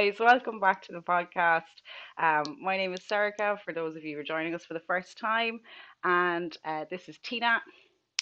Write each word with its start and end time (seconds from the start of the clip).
guys. 0.00 0.18
Welcome 0.18 0.60
back 0.60 0.80
to 0.84 0.92
the 0.92 1.00
podcast. 1.00 1.82
Um, 2.16 2.56
my 2.62 2.78
name 2.78 2.94
is 2.94 3.00
Sarika, 3.00 3.58
for 3.62 3.74
those 3.74 3.96
of 3.96 4.02
you 4.02 4.14
who 4.14 4.20
are 4.20 4.24
joining 4.24 4.54
us 4.54 4.64
for 4.64 4.72
the 4.72 4.80
first 4.86 5.18
time. 5.18 5.60
And 6.04 6.56
uh, 6.64 6.86
this 6.90 7.06
is 7.10 7.18
Tina. 7.22 7.60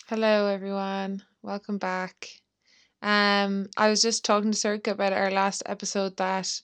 Hello, 0.09 0.49
everyone. 0.49 1.23
Welcome 1.41 1.79
back. 1.79 2.31
Um, 3.01 3.69
I 3.77 3.91
was 3.91 4.03
just 4.03 4.25
talking 4.25 4.51
to 4.51 4.59
Circa 4.59 4.91
about 4.91 5.13
our 5.13 5.31
last 5.31 5.63
episode 5.67 6.17
that 6.17 6.61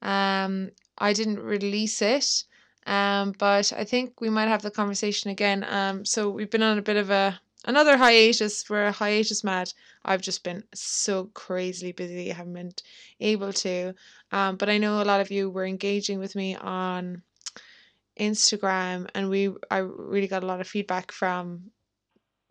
um 0.00 0.70
I 0.96 1.12
didn't 1.12 1.40
release 1.40 2.00
it. 2.00 2.44
Um, 2.86 3.34
but 3.38 3.70
I 3.76 3.84
think 3.84 4.22
we 4.22 4.30
might 4.30 4.48
have 4.48 4.62
the 4.62 4.70
conversation 4.70 5.30
again. 5.30 5.66
Um, 5.68 6.06
so 6.06 6.30
we've 6.30 6.50
been 6.50 6.62
on 6.62 6.78
a 6.78 6.82
bit 6.90 6.96
of 6.96 7.10
a 7.10 7.38
another 7.64 7.96
hiatus. 7.96 8.68
We're 8.68 8.90
hiatus 8.90 9.44
mad. 9.44 9.72
I've 10.04 10.20
just 10.20 10.44
been 10.44 10.64
so 10.74 11.26
crazily 11.34 11.92
busy. 11.92 12.30
I 12.30 12.34
haven't 12.34 12.54
been 12.54 12.72
able 13.20 13.52
to. 13.52 13.94
Um, 14.32 14.56
but 14.56 14.68
I 14.68 14.78
know 14.78 15.02
a 15.02 15.04
lot 15.04 15.20
of 15.20 15.30
you 15.30 15.50
were 15.50 15.66
engaging 15.66 16.18
with 16.18 16.34
me 16.34 16.56
on 16.56 17.22
Instagram, 18.18 19.08
and 19.14 19.28
we 19.28 19.50
I 19.70 19.78
really 19.78 20.28
got 20.28 20.42
a 20.42 20.46
lot 20.46 20.60
of 20.60 20.68
feedback 20.68 21.10
from 21.12 21.70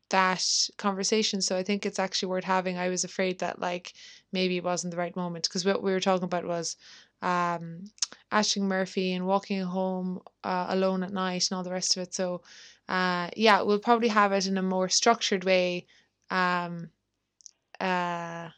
that 0.09 0.45
conversation. 0.77 1.41
So 1.41 1.57
I 1.57 1.63
think 1.63 1.85
it's 1.85 1.99
actually 1.99 2.30
worth 2.30 2.43
having. 2.43 2.77
I 2.77 2.90
was 2.90 3.04
afraid 3.04 3.40
that 3.40 3.59
like 3.59 3.93
maybe 4.32 4.57
it 4.57 4.63
wasn't 4.63 4.91
the 4.91 4.98
right 4.98 5.16
moment 5.16 5.48
because 5.48 5.65
what 5.65 5.82
we 5.82 5.91
were 5.91 5.99
talking 5.99 6.26
about 6.26 6.46
was 6.46 6.77
um 7.21 7.85
Ashling 8.32 8.63
Murphy 8.63 9.13
and 9.13 9.26
walking 9.26 9.62
home 9.62 10.20
uh, 10.43 10.65
alone 10.70 11.04
at 11.04 11.13
night 11.13 11.48
and 11.49 11.57
all 11.57 11.63
the 11.63 11.71
rest 11.71 11.96
of 11.96 12.04
it. 12.04 12.13
So 12.13 12.41
uh 12.89 13.29
yeah, 13.35 13.62
we'll 13.62 13.79
probably 13.79 14.09
have 14.09 14.31
it 14.31 14.48
in 14.48 14.57
a 14.57 14.63
more 14.63 14.89
structured 14.89 15.43
way. 15.43 15.87
Um 16.29 16.90
uh 17.79 18.49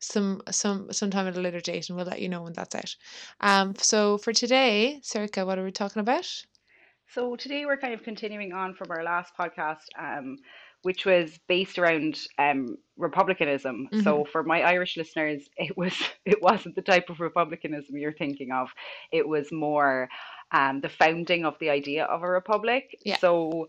some 0.00 0.42
some 0.50 0.92
sometime 0.92 1.26
at 1.26 1.36
a 1.36 1.40
later 1.40 1.60
date 1.60 1.88
and 1.88 1.96
we'll 1.96 2.06
let 2.06 2.20
you 2.20 2.28
know 2.28 2.42
when 2.42 2.52
that's 2.52 2.74
out. 2.74 2.96
Um 3.40 3.74
so 3.76 4.18
for 4.18 4.32
today, 4.32 5.00
Circa, 5.02 5.46
what 5.46 5.58
are 5.58 5.64
we 5.64 5.72
talking 5.72 6.00
about? 6.00 6.44
So 7.08 7.36
today 7.36 7.64
we're 7.64 7.76
kind 7.76 7.94
of 7.94 8.02
continuing 8.02 8.52
on 8.52 8.74
from 8.74 8.90
our 8.90 9.04
last 9.04 9.34
podcast, 9.38 9.84
um, 9.98 10.36
which 10.82 11.06
was 11.06 11.38
based 11.48 11.78
around 11.78 12.18
um, 12.38 12.76
republicanism. 12.96 13.88
Mm-hmm. 13.92 14.02
So 14.02 14.24
for 14.24 14.42
my 14.42 14.62
Irish 14.62 14.96
listeners, 14.96 15.48
it 15.56 15.76
was 15.76 15.94
it 16.24 16.42
wasn't 16.42 16.74
the 16.74 16.82
type 16.82 17.10
of 17.10 17.20
republicanism 17.20 17.96
you're 17.96 18.12
thinking 18.12 18.50
of. 18.52 18.68
It 19.12 19.28
was 19.28 19.52
more 19.52 20.08
um, 20.54 20.80
the 20.80 20.88
founding 20.88 21.44
of 21.44 21.58
the 21.60 21.70
idea 21.70 22.04
of 22.04 22.22
a 22.22 22.28
republic. 22.28 22.96
Yeah. 23.04 23.18
So 23.18 23.68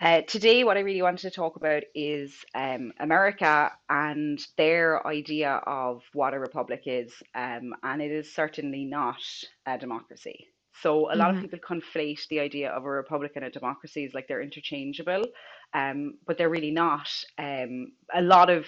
uh, 0.00 0.22
today, 0.22 0.64
what 0.64 0.76
I 0.76 0.80
really 0.80 1.02
wanted 1.02 1.22
to 1.22 1.30
talk 1.30 1.56
about 1.56 1.84
is 1.94 2.34
um, 2.54 2.92
America 3.00 3.72
and 3.88 4.40
their 4.56 5.06
idea 5.06 5.62
of 5.66 6.02
what 6.12 6.34
a 6.34 6.38
republic 6.38 6.82
is, 6.86 7.12
um, 7.34 7.74
and 7.82 8.02
it 8.02 8.10
is 8.10 8.34
certainly 8.34 8.84
not 8.84 9.22
a 9.66 9.78
democracy. 9.78 10.48
So 10.82 11.12
a 11.12 11.16
lot 11.16 11.30
of 11.30 11.36
Mm-hmm. 11.36 11.40
people 11.40 11.60
conflate 11.60 12.26
the 12.28 12.40
idea 12.40 12.70
of 12.70 12.84
a 12.84 12.90
republic 12.90 13.32
and 13.36 13.44
a 13.44 13.50
democracy 13.50 14.04
as 14.04 14.14
like 14.14 14.26
they're 14.28 14.42
interchangeable, 14.42 15.24
um, 15.72 16.18
but 16.26 16.36
they're 16.38 16.50
really 16.50 16.72
not. 16.72 17.08
Um, 17.38 17.92
a 18.12 18.22
lot 18.22 18.50
of 18.50 18.66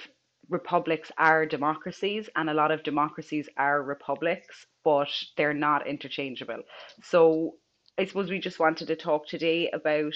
republics 0.49 1.11
are 1.19 1.47
democracies, 1.47 2.29
and 2.37 2.51
a 2.51 2.55
lot 2.55 2.71
of 2.71 2.83
democracies 2.83 3.49
are 3.57 3.83
republics, 3.83 4.67
but 4.85 5.09
they're 5.37 5.55
not 5.55 5.87
interchangeable. 5.87 6.63
So 7.03 7.55
I 7.99 8.05
suppose 8.05 8.31
we 8.31 8.39
just 8.39 8.61
wanted 8.61 8.89
to 8.89 8.97
talk 8.97 9.27
today 9.27 9.71
about 9.71 10.15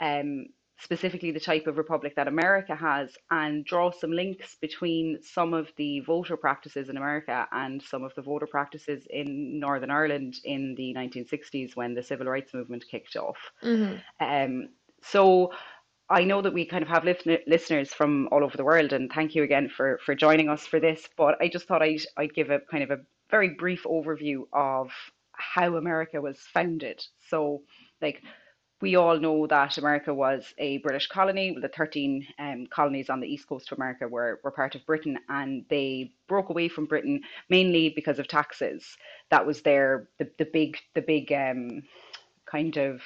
um, 0.00 0.46
specifically 0.78 1.30
the 1.30 1.40
type 1.40 1.66
of 1.66 1.78
republic 1.78 2.14
that 2.16 2.28
America 2.28 2.74
has 2.74 3.16
and 3.30 3.64
draw 3.64 3.90
some 3.90 4.12
links 4.12 4.56
between 4.60 5.18
some 5.22 5.54
of 5.54 5.68
the 5.76 6.00
voter 6.00 6.36
practices 6.36 6.88
in 6.88 6.96
America 6.96 7.48
and 7.52 7.82
some 7.82 8.04
of 8.04 8.14
the 8.14 8.22
voter 8.22 8.46
practices 8.46 9.06
in 9.10 9.58
Northern 9.58 9.90
Ireland 9.90 10.36
in 10.44 10.74
the 10.76 10.94
1960s 10.94 11.74
when 11.74 11.94
the 11.94 12.02
civil 12.02 12.26
rights 12.26 12.52
movement 12.52 12.84
kicked 12.90 13.16
off. 13.16 13.38
Mm-hmm. 13.62 13.96
Um, 14.20 14.68
so 15.02 15.52
I 16.08 16.24
know 16.24 16.40
that 16.42 16.54
we 16.54 16.64
kind 16.64 16.82
of 16.82 16.88
have 16.88 17.04
listen- 17.04 17.38
listeners 17.46 17.92
from 17.92 18.28
all 18.30 18.44
over 18.44 18.56
the 18.56 18.64
world, 18.64 18.92
and 18.92 19.10
thank 19.12 19.34
you 19.34 19.42
again 19.42 19.68
for 19.68 19.98
for 20.04 20.14
joining 20.14 20.48
us 20.48 20.66
for 20.66 20.78
this. 20.80 21.08
But 21.16 21.40
I 21.40 21.48
just 21.48 21.66
thought 21.66 21.82
I'd 21.82 22.02
I'd 22.16 22.34
give 22.34 22.50
a 22.50 22.60
kind 22.60 22.84
of 22.84 22.90
a 22.90 23.00
very 23.30 23.50
brief 23.50 23.84
overview 23.84 24.44
of 24.52 24.92
how 25.32 25.76
America 25.76 26.20
was 26.20 26.38
founded. 26.38 27.04
So, 27.28 27.62
like 28.00 28.22
we 28.80 28.94
all 28.94 29.18
know 29.18 29.46
that 29.46 29.78
America 29.78 30.12
was 30.12 30.52
a 30.58 30.78
British 30.78 31.06
colony. 31.06 31.56
The 31.60 31.68
13 31.68 32.26
um, 32.38 32.66
colonies 32.68 33.08
on 33.08 33.20
the 33.20 33.26
east 33.26 33.48
coast 33.48 33.72
of 33.72 33.78
America 33.78 34.06
were, 34.06 34.38
were 34.44 34.50
part 34.50 34.74
of 34.74 34.84
Britain, 34.84 35.18
and 35.30 35.64
they 35.70 36.12
broke 36.28 36.50
away 36.50 36.68
from 36.68 36.84
Britain 36.84 37.22
mainly 37.48 37.88
because 37.96 38.18
of 38.18 38.28
taxes. 38.28 38.96
That 39.30 39.46
was 39.46 39.62
their 39.62 40.08
the, 40.18 40.30
the 40.38 40.44
big 40.44 40.78
the 40.94 41.00
big 41.00 41.32
um, 41.32 41.82
kind 42.44 42.76
of 42.76 43.00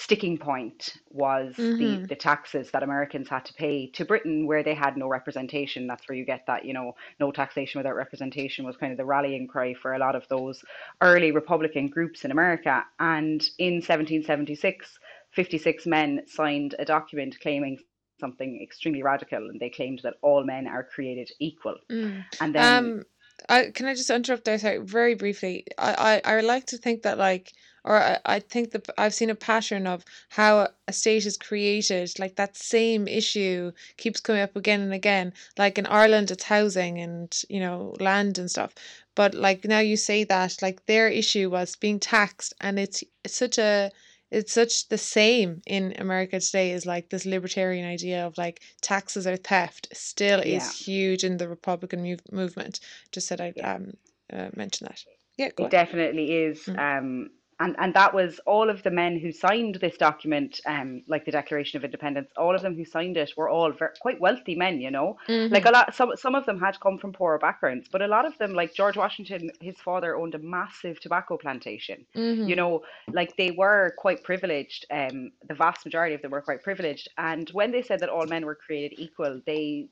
sticking 0.00 0.38
point 0.38 0.94
was 1.10 1.54
the 1.56 1.62
Mm-hmm. 1.62 2.04
the 2.06 2.16
taxes 2.16 2.70
that 2.70 2.82
Americans 2.82 3.28
had 3.28 3.44
to 3.44 3.54
pay 3.54 3.86
to 3.96 4.04
Britain 4.04 4.46
where 4.46 4.62
they 4.62 4.74
had 4.74 4.96
no 4.96 5.08
representation. 5.08 5.86
That's 5.86 6.08
where 6.08 6.16
you 6.16 6.24
get 6.24 6.42
that, 6.46 6.64
you 6.64 6.72
know, 6.72 6.94
no 7.18 7.30
taxation 7.30 7.78
without 7.78 7.94
representation 7.96 8.64
was 8.64 8.76
kind 8.76 8.92
of 8.92 8.98
the 8.98 9.04
rallying 9.04 9.46
cry 9.46 9.74
for 9.74 9.92
a 9.94 9.98
lot 9.98 10.16
of 10.16 10.26
those 10.28 10.64
early 11.00 11.30
Republican 11.32 11.88
groups 11.88 12.24
in 12.24 12.30
America. 12.30 12.84
And 12.98 13.40
in 13.58 13.74
1776, 13.74 14.98
56 15.32 15.86
men 15.86 16.22
signed 16.26 16.74
a 16.78 16.84
document 16.84 17.36
claiming 17.40 17.78
something 18.18 18.60
extremely 18.62 19.02
radical, 19.02 19.48
and 19.50 19.60
they 19.60 19.70
claimed 19.70 20.00
that 20.02 20.14
all 20.22 20.44
men 20.44 20.66
are 20.66 20.84
created 20.84 21.30
equal. 21.38 21.76
Mm. 21.90 22.24
And 22.40 22.54
then, 22.54 22.84
Um, 22.84 23.04
I 23.48 23.70
can 23.70 23.86
I 23.86 23.94
just 23.94 24.10
interrupt 24.10 24.44
there, 24.44 24.58
sorry, 24.58 24.78
very 24.78 25.14
briefly. 25.14 25.66
I, 25.78 26.20
I, 26.24 26.36
I 26.36 26.40
like 26.40 26.66
to 26.66 26.76
think 26.78 27.02
that 27.02 27.18
like, 27.18 27.52
or 27.84 27.96
I, 27.96 28.18
I 28.24 28.38
think 28.40 28.72
that 28.72 28.88
I've 28.98 29.14
seen 29.14 29.30
a 29.30 29.34
pattern 29.34 29.86
of 29.86 30.04
how 30.30 30.68
a 30.86 30.92
state 30.92 31.26
is 31.26 31.36
created. 31.36 32.18
Like 32.18 32.36
that 32.36 32.56
same 32.56 33.08
issue 33.08 33.72
keeps 33.96 34.20
coming 34.20 34.42
up 34.42 34.56
again 34.56 34.80
and 34.80 34.92
again. 34.92 35.32
Like 35.58 35.78
in 35.78 35.86
Ireland, 35.86 36.30
it's 36.30 36.44
housing 36.44 36.98
and 36.98 37.34
you 37.48 37.60
know 37.60 37.94
land 38.00 38.38
and 38.38 38.50
stuff. 38.50 38.74
But 39.14 39.34
like 39.34 39.64
now 39.64 39.80
you 39.80 39.96
say 39.96 40.24
that 40.24 40.60
like 40.62 40.86
their 40.86 41.08
issue 41.08 41.50
was 41.50 41.76
being 41.76 41.98
taxed, 42.00 42.54
and 42.60 42.78
it's 42.78 43.02
it's 43.24 43.36
such 43.36 43.58
a 43.58 43.90
it's 44.30 44.52
such 44.52 44.88
the 44.88 44.98
same 44.98 45.60
in 45.66 45.94
America 45.98 46.38
today 46.40 46.70
is 46.72 46.86
like 46.86 47.10
this 47.10 47.26
libertarian 47.26 47.86
idea 47.86 48.26
of 48.26 48.38
like 48.38 48.62
taxes 48.80 49.26
are 49.26 49.36
theft 49.36 49.88
still 49.92 50.40
is 50.40 50.78
huge 50.86 51.24
in 51.24 51.36
the 51.36 51.48
Republican 51.48 52.02
move- 52.02 52.32
movement. 52.32 52.80
Just 53.12 53.26
said 53.26 53.40
I'd 53.40 53.54
Yeah. 53.56 53.74
um 53.74 53.92
uh, 54.32 54.50
mention 54.54 54.86
that. 54.86 55.02
Yeah, 55.36 55.50
go 55.56 55.64
It 55.64 55.66
on. 55.66 55.70
definitely 55.70 56.32
is. 56.32 56.60
Mm. 56.66 56.78
Um, 56.98 57.30
and, 57.60 57.76
and 57.78 57.94
that 57.94 58.14
was 58.14 58.40
all 58.46 58.70
of 58.70 58.82
the 58.82 58.90
men 58.90 59.18
who 59.18 59.32
signed 59.32 59.76
this 59.76 59.96
document, 59.98 60.60
um, 60.66 61.02
like 61.08 61.26
the 61.26 61.30
Declaration 61.32 61.76
of 61.76 61.84
Independence, 61.84 62.30
all 62.36 62.56
of 62.56 62.62
them 62.62 62.74
who 62.74 62.84
signed 62.84 63.16
it 63.18 63.32
were 63.36 63.50
all 63.50 63.72
ver 63.72 63.94
quite 64.00 64.20
wealthy 64.20 64.56
men, 64.56 64.80
you 64.80 64.90
know. 64.90 65.16
Like 65.50 65.64
Mm-hmm. 65.64 65.66
a 65.66 65.70
lot, 65.70 65.94
some, 65.94 66.16
some 66.16 66.34
of 66.34 66.46
them 66.46 66.58
had 66.60 66.80
come 66.80 66.98
from 66.98 67.12
poorer 67.12 67.38
backgrounds, 67.38 67.88
but 67.92 68.02
a 68.02 68.08
lot 68.08 68.26
of 68.26 68.36
them, 68.38 68.54
like 68.54 68.74
George 68.74 68.96
Washington, 68.96 69.50
his 69.60 69.76
father 69.78 70.16
owned 70.16 70.34
a 70.34 70.38
massive 70.38 71.00
tobacco 71.00 71.36
plantation. 71.36 72.06
You 72.44 72.56
Mm-hmm. 72.56 72.56
know, 72.56 72.80
like 73.12 73.36
they 73.36 73.50
were 73.52 73.94
quite 73.98 74.24
privileged. 74.24 74.86
Um, 74.90 75.32
the 75.48 75.54
vast 75.54 75.84
majority 75.84 76.14
of 76.14 76.22
them 76.22 76.32
were 76.32 76.42
quite 76.42 76.62
privileged. 76.62 77.08
And 77.18 77.48
when 77.50 77.70
they 77.72 77.82
said 77.82 78.00
that 78.00 78.08
all 78.08 78.26
men 78.26 78.46
were 78.46 78.56
created 78.56 78.98
equal, 78.98 79.40
they, 79.46 79.88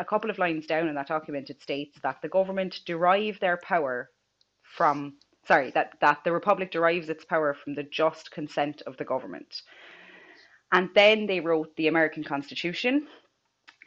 a 0.00 0.04
couple 0.04 0.30
of 0.30 0.38
lines 0.38 0.66
down 0.66 0.88
in 0.88 0.96
that 0.96 1.08
document, 1.08 1.50
it 1.50 1.62
states 1.62 1.98
that 2.02 2.18
the 2.22 2.28
government 2.28 2.80
derive 2.86 3.38
their 3.40 3.58
power 3.58 4.10
from 4.62 5.14
sorry 5.46 5.70
that 5.72 5.94
that 6.00 6.24
the 6.24 6.32
republic 6.32 6.70
derives 6.70 7.08
its 7.08 7.24
power 7.24 7.54
from 7.54 7.74
the 7.74 7.84
just 7.84 8.30
consent 8.30 8.82
of 8.86 8.96
the 8.96 9.04
government. 9.04 9.62
And 10.72 10.90
then 10.94 11.26
they 11.26 11.40
wrote 11.40 11.76
the 11.76 11.88
american 11.88 12.24
constitution. 12.24 13.06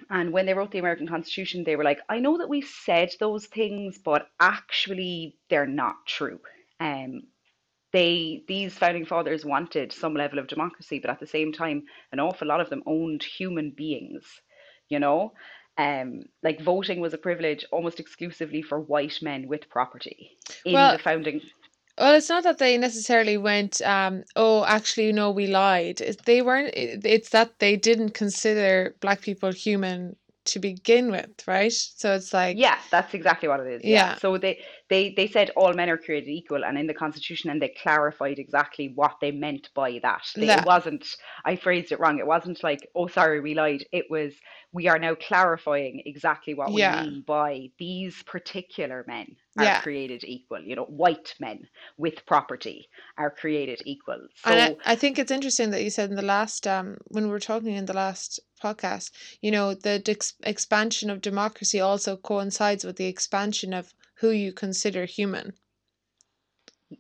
And 0.10 0.32
when 0.34 0.46
they 0.46 0.54
wrote 0.56 0.72
the 0.72 0.80
american 0.80 1.08
constitution 1.08 1.64
they 1.66 1.76
were 1.76 1.84
like 1.84 2.02
i 2.10 2.20
know 2.20 2.38
that 2.40 2.50
we 2.50 2.62
said 2.62 3.12
those 3.20 3.48
things 3.48 3.98
but 3.98 4.30
actually 4.40 5.38
they're 5.50 5.68
not 5.68 5.96
true. 6.08 6.40
Um 6.80 7.22
they 7.94 8.44
these 8.48 8.78
founding 8.78 9.06
fathers 9.06 9.46
wanted 9.46 9.94
some 9.94 10.16
level 10.16 10.40
of 10.40 10.48
democracy 10.48 11.00
but 11.00 11.12
at 11.12 11.20
the 11.22 11.28
same 11.28 11.54
time 11.54 11.84
an 12.14 12.22
awful 12.22 12.48
lot 12.48 12.62
of 12.62 12.70
them 12.70 12.84
owned 12.88 13.24
human 13.24 13.72
beings 13.72 14.24
you 14.90 15.00
know 15.00 15.34
um 15.78 16.24
like 16.44 16.62
voting 16.62 17.00
was 17.00 17.14
a 17.14 17.18
privilege 17.18 17.66
almost 17.72 18.00
exclusively 18.00 18.62
for 18.62 18.80
white 18.80 19.22
men 19.22 19.48
with 19.48 19.70
property 19.70 20.38
in 20.66 20.74
the 20.74 20.74
Well, 20.74 20.98
founding 20.98 21.42
well, 21.98 22.14
it's 22.16 22.30
not 22.30 22.44
that 22.44 22.60
they 22.60 22.78
necessarily 22.78 23.38
went, 23.38 23.82
um, 23.82 24.24
oh, 24.36 24.64
actually, 24.66 25.12
no, 25.12 25.32
we 25.32 25.48
lied. 25.48 25.98
They 26.26 26.42
weren't. 26.44 26.72
It's 26.76 27.30
that 27.30 27.58
they 27.60 27.76
didn't 27.76 28.12
consider 28.12 28.96
black 29.02 29.22
people 29.22 29.52
human 29.52 30.16
to 30.46 30.60
begin 30.60 31.12
with, 31.12 31.48
right? 31.48 31.72
So 31.74 32.14
it's 32.14 32.34
like, 32.34 32.58
Yeah, 32.58 32.78
that's 32.92 33.14
exactly 33.14 33.50
what 33.50 33.60
it 33.62 33.68
is. 33.68 33.82
Yeah. 33.84 34.12
yeah, 34.12 34.16
So 34.16 34.38
they 34.38 34.60
they 34.90 35.14
they 35.16 35.28
said 35.28 35.52
all 35.56 35.74
men 35.74 35.90
are 35.90 35.98
created 35.98 36.30
equal, 36.30 36.64
and 36.64 36.78
in 36.78 36.88
the 36.88 36.94
Constitution, 36.94 37.50
and 37.50 37.62
they 37.62 37.74
clarified 37.82 38.40
exactly 38.40 38.92
what 38.96 39.16
they 39.22 39.32
meant 39.32 39.70
by 39.76 40.00
that. 40.02 40.26
They, 40.36 40.48
it 40.50 40.66
wasn't. 40.66 41.06
I 41.46 41.56
phrased 41.56 41.92
it 41.92 42.00
wrong. 42.00 42.20
It 42.20 42.28
wasn't 42.28 42.64
like, 42.64 42.88
oh, 42.96 43.08
sorry, 43.08 43.40
we 43.40 43.54
lied. 43.54 43.86
It 43.92 44.06
was 44.10 44.34
we 44.74 44.88
are 44.88 45.00
now 45.00 45.16
clarifying 45.16 46.02
exactly 46.06 46.54
what 46.54 46.74
we 46.74 46.82
Yeah. 46.82 47.02
mean 47.02 47.24
by 47.26 47.70
these 47.80 48.22
particular 48.24 49.04
men 49.08 49.36
are 49.58 49.66
Yeah. 49.66 49.82
created 49.82 50.24
equal. 50.24 50.62
You 50.62 50.76
know, 50.76 50.86
white 50.86 51.34
men 51.40 51.68
with 51.98 52.26
property 52.26 52.88
are 53.18 53.32
created 53.32 53.82
equal. 53.86 54.28
And 54.46 54.62
So 54.62 54.78
I, 54.86 54.92
I 54.92 54.96
think 54.96 55.18
it's 55.18 55.32
interesting 55.32 55.72
that 55.72 55.84
you 55.84 55.90
said 55.90 56.10
in 56.10 56.16
the 56.16 56.22
last, 56.22 56.68
um, 56.68 56.98
when 57.08 57.26
we 57.26 57.32
were 57.32 57.40
talking 57.40 57.74
in 57.74 57.86
the 57.86 57.94
last 57.94 58.40
podcast, 58.64 59.12
you 59.42 59.52
know, 59.52 59.74
the 59.74 60.02
expansion 60.44 61.10
of 61.10 61.22
democracy 61.22 61.80
also 61.80 62.16
coincides 62.16 62.86
with 62.86 62.98
the 62.98 63.08
expansion 63.08 63.74
of 63.74 63.94
who 64.20 64.32
you 64.32 64.54
consider 64.54 65.06
human. 65.06 65.54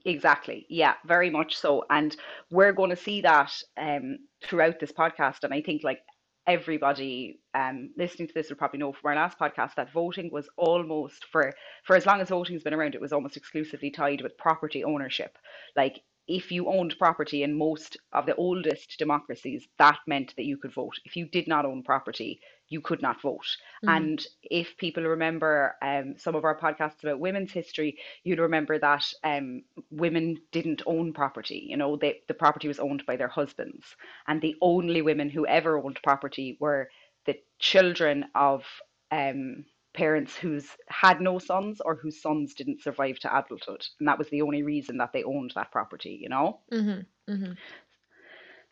Exactly. 0.06 0.66
Yeah, 0.69 0.96
very 1.06 1.30
much 1.30 1.56
so. 1.56 1.84
And 1.90 2.16
we're 2.52 2.74
going 2.74 2.90
to 2.90 2.96
see 2.96 3.22
that 3.22 3.52
um, 3.78 4.18
throughout 4.44 4.80
this 4.80 4.92
podcast. 4.92 5.44
And 5.44 5.54
I 5.54 5.62
think 5.62 5.84
like 5.84 6.00
everybody 6.46 7.40
um, 7.54 7.92
listening 7.98 8.28
to 8.28 8.34
this 8.34 8.50
will 8.50 8.58
probably 8.58 8.80
know 8.80 8.94
from 8.94 9.10
our 9.10 9.16
last 9.16 9.40
podcast 9.40 9.75
that 9.75 9.92
voting 9.92 10.30
was 10.31 10.50
almost 10.58 11.25
for 11.31 11.54
for 11.86 11.96
as 11.96 12.06
long 12.06 12.22
as 12.22 12.30
voting's 12.30 12.64
been 12.64 12.74
around, 12.74 12.96
it 12.96 13.02
was 13.02 13.14
almost 13.14 13.38
exclusively 13.38 13.92
tied 13.92 14.22
with 14.22 14.38
property 14.38 14.84
ownership. 14.84 15.38
Like 15.75 16.02
if 16.28 16.52
you 16.52 16.68
owned 16.68 16.96
property 17.00 17.44
in 17.44 17.58
most 17.58 17.98
of 18.12 18.25
the 18.25 18.36
oldest 18.36 18.96
democracies, 19.00 19.68
that 19.80 20.00
meant 20.08 20.34
that 20.36 20.46
you 20.46 20.58
could 20.58 20.74
vote. 20.74 20.96
If 21.06 21.16
you 21.16 21.28
did 21.28 21.48
not 21.48 21.66
own 21.66 21.84
property, 21.84 22.42
you 22.69 22.81
could 22.81 23.02
not 23.02 23.22
vote. 23.22 23.46
hmm 23.81 23.88
And 23.88 24.25
if 24.44 24.78
people 24.78 25.04
remember 25.04 25.75
um, 25.81 26.16
some 26.18 26.36
of 26.36 26.44
our 26.46 26.58
podcasts 26.58 27.04
about 27.04 27.19
women's 27.19 27.52
history, 27.52 27.98
you'd 28.24 28.40
remember 28.40 28.78
that 28.80 29.12
um, 29.24 29.64
women 29.92 30.38
didn't 30.52 30.81
own 30.86 31.14
property. 31.14 31.66
You 31.69 31.78
know, 31.78 31.96
they, 31.98 32.22
the 32.28 32.34
property 32.34 32.68
was 32.68 32.80
owned 32.80 33.06
by 33.06 33.16
their 33.18 33.28
husbands. 33.28 33.96
And 34.28 34.42
the 34.42 34.56
only 34.62 35.02
women 35.02 35.30
who 35.30 35.46
ever 35.48 35.78
owned 35.78 36.00
property 36.04 36.58
were 36.60 36.90
the 37.25 37.38
children 37.60 38.25
of 38.36 38.64
um, 39.12 39.66
parents 39.94 40.36
who's 40.36 40.68
had 40.90 41.22
no 41.22 41.40
sons 41.40 41.81
or 41.81 41.96
whose 41.96 42.22
sons 42.22 42.54
didn't 42.54 42.81
survive 42.81 43.19
to 43.19 43.38
adulthood. 43.38 43.86
And 44.00 44.08
that 44.08 44.18
was 44.19 44.30
the 44.30 44.42
only 44.42 44.64
reason 44.64 44.98
that 44.98 45.14
they 45.14 45.24
owned 45.24 45.52
that 45.56 45.72
property, 45.72 46.18
you 46.22 46.30
know? 46.30 46.60
hmm 46.72 47.06
hmm 47.28 47.54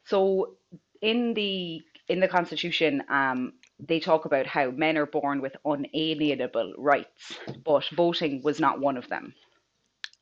So 0.05 0.55
in 1.01 1.33
the 1.33 1.81
in 2.07 2.19
the 2.19 2.27
Constitution, 2.27 3.03
um, 3.09 3.53
they 3.79 3.99
talk 3.99 4.25
about 4.25 4.47
how 4.47 4.71
men 4.71 4.97
are 4.97 5.05
born 5.05 5.41
with 5.41 5.55
unalienable 5.65 6.73
rights, 6.77 7.37
but 7.63 7.85
voting 7.93 8.41
was 8.43 8.59
not 8.59 8.79
one 8.79 8.97
of 8.97 9.07
them. 9.09 9.33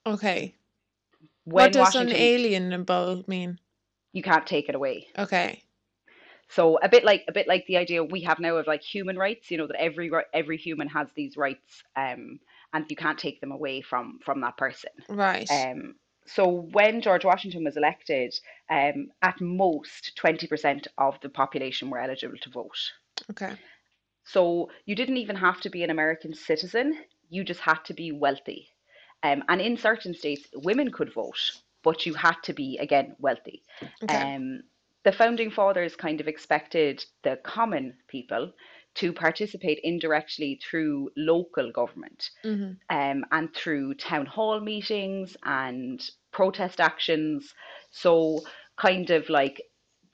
Okay. 0.06 0.56
What 1.46 1.74
does 1.74 1.94
Washington, 1.96 2.16
unalienable 2.16 3.26
mean? 3.28 3.60
you 4.14 4.22
can't 4.22 4.48
take 4.48 4.70
it 4.70 4.76
away. 4.76 5.08
Okay. 5.18 5.62
So 6.50 6.78
a 6.82 6.88
bit 6.88 7.04
like 7.04 7.26
a 7.28 7.32
bit 7.32 7.48
like 7.48 7.66
the 7.66 7.78
idea 7.78 8.04
we 8.04 8.22
have 8.22 8.40
now 8.40 8.58
of 8.58 8.68
like 8.68 8.84
human 8.84 9.18
rights, 9.18 9.50
you 9.50 9.58
know, 9.58 9.68
that 9.68 9.82
every 9.82 10.12
every 10.34 10.58
human 10.58 10.88
has 10.90 11.08
these 11.16 11.36
rights, 11.36 11.84
um, 11.96 12.40
and 12.74 12.86
you 12.90 12.96
can't 12.96 13.18
take 13.18 13.42
them 13.42 13.52
away 13.52 13.82
from 13.82 14.20
from 14.24 14.42
that 14.42 14.56
person. 14.56 14.92
Right. 15.10 15.50
Um, 15.50 15.96
so 16.25 16.68
when 16.72 17.02
George 17.02 17.25
Washington 17.25 17.64
was 17.64 17.78
elected, 17.78 18.34
um, 18.70 19.10
at 19.22 19.40
most 19.42 20.18
20% 20.22 20.88
of 20.98 21.20
the 21.22 21.30
population 21.30 21.90
were 21.90 22.00
eligible 22.00 22.38
to 22.42 22.50
vote. 22.50 22.92
Okay. 23.31 23.54
So 24.25 24.70
you 24.86 24.96
didn't 24.96 25.18
even 25.18 25.36
have 25.36 25.60
to 25.62 25.70
be 25.70 25.84
an 25.84 25.90
American 25.90 26.34
citizen, 26.34 26.98
you 27.30 27.44
just 27.44 27.60
had 27.60 27.84
to 27.86 27.94
be 27.94 28.12
wealthy. 28.12 28.68
Um, 29.24 29.44
and 29.50 29.62
in 29.62 29.78
certain 29.78 30.14
states, 30.14 30.48
women 30.54 30.92
could 30.92 31.14
vote, 31.14 31.40
but 31.84 32.06
you 32.06 32.14
had 32.14 32.36
to 32.44 32.54
be, 32.54 32.78
again, 32.78 33.16
wealthy. 33.20 33.64
Okay. 34.04 34.16
Um, 34.16 34.64
the 35.04 35.12
founding 35.12 35.52
fathers 35.52 35.96
kind 35.96 36.22
of 36.22 36.28
expected 36.28 37.04
the 37.24 37.38
common 37.44 37.96
people 38.08 38.54
to 38.95 39.12
participate 39.12 39.80
indirectly 39.84 40.60
through 40.63 41.10
local 41.16 41.72
government 41.72 42.30
hmm 42.44 42.72
um, 42.90 43.25
and 43.31 43.54
through 43.54 43.95
town 43.95 44.25
hall 44.25 44.60
meetings 44.60 45.36
and 45.44 46.04
protest 46.31 46.80
actions. 46.80 47.54
So, 47.92 48.42
kind 48.78 49.10
of 49.10 49.30
like 49.30 49.62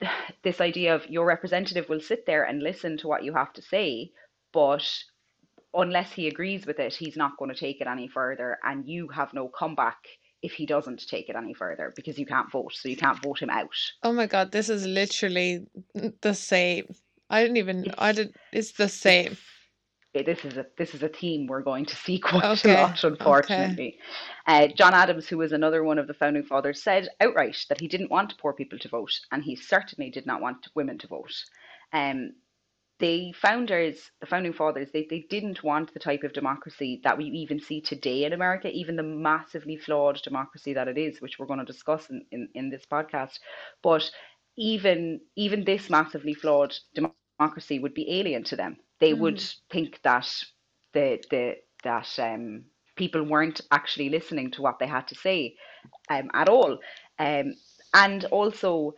this 0.42 0.60
idea 0.60 0.94
of 0.94 1.08
your 1.08 1.26
representative 1.26 1.88
will 1.88 2.00
sit 2.00 2.26
there 2.26 2.44
and 2.44 2.62
listen 2.62 2.96
to 2.98 3.08
what 3.08 3.24
you 3.24 3.34
have 3.34 3.52
to 3.54 3.62
say, 3.62 4.12
but 4.52 4.86
unless 5.74 6.12
he 6.12 6.26
agrees 6.26 6.66
with 6.66 6.78
it, 6.80 6.94
he's 6.94 7.16
not 7.16 7.36
going 7.38 7.52
to 7.52 7.58
take 7.58 7.80
it 7.80 7.86
any 7.86 8.08
further, 8.08 8.58
and 8.64 8.86
you 8.86 9.08
have 9.08 9.32
no 9.34 9.48
comeback 9.48 9.98
if 10.42 10.52
he 10.52 10.64
doesn't 10.64 11.06
take 11.06 11.28
it 11.28 11.36
any 11.36 11.52
further 11.52 11.92
because 11.94 12.18
you 12.18 12.24
can't 12.24 12.50
vote, 12.50 12.72
so 12.72 12.88
you 12.88 12.96
can't 12.96 13.22
vote 13.22 13.40
him 13.40 13.50
out. 13.50 13.68
Oh 14.02 14.12
my 14.12 14.26
God, 14.26 14.52
this 14.52 14.68
is 14.70 14.86
literally 14.86 15.66
the 16.22 16.34
same. 16.34 16.86
I 17.30 17.42
didn't 17.42 17.58
even, 17.58 17.92
I 17.98 18.12
It's 18.12 18.14
did, 18.14 18.34
it's 18.52 18.72
the 18.72 18.88
same. 18.88 19.38
this 20.14 20.44
is 20.44 20.56
a 20.58 20.66
this 20.78 20.94
is 20.94 21.02
a 21.04 21.08
theme 21.08 21.46
we're 21.46 21.62
going 21.62 21.86
to 21.86 21.96
see 21.96 22.18
quite 22.18 22.64
a 22.64 22.68
Okay. 22.68 22.72
lot, 22.72 23.04
Okay. 23.20 23.80
unfortunately. 23.82 23.98
Uh, 24.46 24.68
John 24.68 24.94
Adams, 24.94 25.28
who 25.28 25.38
was 25.38 25.52
another 25.52 25.84
one 25.84 25.98
of 25.98 26.08
the 26.08 26.14
founding 26.14 26.44
fathers, 26.44 26.82
said 26.82 27.08
outright 27.20 27.58
that 27.68 27.80
he 27.80 27.88
didn't 27.88 28.10
want 28.10 28.38
poor 28.38 28.52
people 28.54 28.78
to 28.80 28.88
vote, 28.88 29.12
and 29.32 29.44
he 29.44 29.56
certainly 29.56 30.10
did 30.10 30.26
not 30.26 30.42
want 30.42 30.68
women 30.74 30.98
to 30.98 31.08
vote. 31.08 31.34
Um, 31.92 32.34
the 33.00 33.32
founders, 33.34 34.10
the 34.20 34.26
founding 34.26 34.52
fathers, 34.54 34.90
they, 34.92 35.06
they 35.10 35.26
didn't 35.30 35.64
want 35.64 35.92
the 35.94 36.00
type 36.00 36.24
of 36.24 36.32
democracy 36.32 37.00
that 37.04 37.18
we 37.18 37.26
even 37.26 37.60
see 37.60 37.80
today 37.82 38.24
in 38.24 38.32
America, 38.34 38.70
even 38.70 38.96
the 38.96 39.02
massively 39.04 39.76
flawed 39.76 40.22
democracy 40.22 40.74
that 40.74 40.88
it 40.88 40.98
is, 40.98 41.20
which 41.22 41.38
we're 41.38 41.46
going 41.46 41.60
to 41.60 41.66
discuss 41.66 42.10
in, 42.10 42.24
in, 42.32 42.48
in 42.54 42.70
this 42.70 42.86
podcast. 42.90 43.38
But 43.82 44.10
even 44.58 45.20
even 45.36 45.64
this 45.64 45.90
massively 45.90 46.34
flawed 46.34 46.74
democracy 46.94 47.19
would 47.40 47.64
be 47.64 47.84
alien 47.84 48.10
to 48.12 48.28
them. 48.28 48.50
They 48.68 48.84
would 48.84 49.18
hmm 49.18 49.44
think 49.48 49.74
that 49.80 50.10
the 50.92 51.18
the 51.30 51.54
that 51.82 52.08
um, 52.18 52.64
people 52.96 53.22
weren't 53.22 53.60
actually 53.70 54.08
listening 54.08 54.50
to 54.52 54.62
what 54.62 54.78
they 54.78 54.86
had 54.86 55.06
to 55.08 55.14
say 55.14 55.56
um, 56.10 56.30
at 56.34 56.48
all. 56.48 56.78
Um, 57.18 57.54
and 57.94 58.24
also 58.26 58.94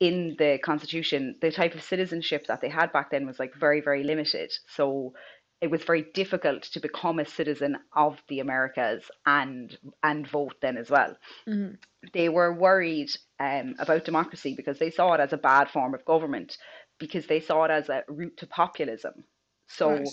in 0.00 0.36
the 0.38 0.58
constitution, 0.62 1.36
the 1.40 1.50
type 1.50 1.74
of 1.74 1.82
citizenship 1.82 2.46
that 2.46 2.60
they 2.60 2.68
had 2.68 2.92
back 2.92 3.10
then 3.10 3.26
was 3.26 3.38
like 3.38 3.54
very, 3.54 3.80
very 3.80 4.02
limited. 4.04 4.52
So 4.68 5.14
it 5.60 5.70
was 5.70 5.84
very 5.84 6.02
difficult 6.14 6.62
to 6.64 6.80
become 6.80 7.18
a 7.18 7.24
citizen 7.26 7.78
of 7.94 8.22
the 8.28 8.40
Americas 8.40 9.10
and 9.26 9.76
and 10.02 10.28
vote 10.28 10.54
then 10.60 10.76
as 10.76 10.90
well. 10.90 11.16
hmm 11.46 11.78
They 12.12 12.28
were 12.28 12.52
worried 12.52 13.10
um, 13.40 13.74
about 13.78 14.04
democracy 14.04 14.54
because 14.54 14.78
they 14.78 14.90
saw 14.90 15.14
it 15.14 15.20
as 15.20 15.32
a 15.32 15.38
bad 15.38 15.70
form 15.70 15.94
of 15.94 16.04
government, 16.04 16.56
because 16.98 17.26
they 17.26 17.40
saw 17.40 17.64
it 17.64 17.70
as 17.70 17.88
a 17.88 18.04
route 18.08 18.36
to 18.38 18.46
populism. 18.46 19.14
Right. 19.16 19.24
So 19.66 20.04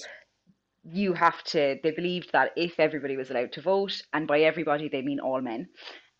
you 0.84 1.14
have 1.14 1.44
to, 1.46 1.80
they 1.82 1.92
believed 1.92 2.32
that 2.34 2.52
if 2.56 2.80
everybody 2.80 3.18
was 3.18 3.32
allowed 3.32 3.52
to 3.54 3.62
vote, 3.62 4.02
and 4.14 4.28
by 4.28 4.42
everybody 4.42 4.88
they 4.88 5.02
mean 5.02 5.20
all 5.20 5.42
men, 5.42 5.68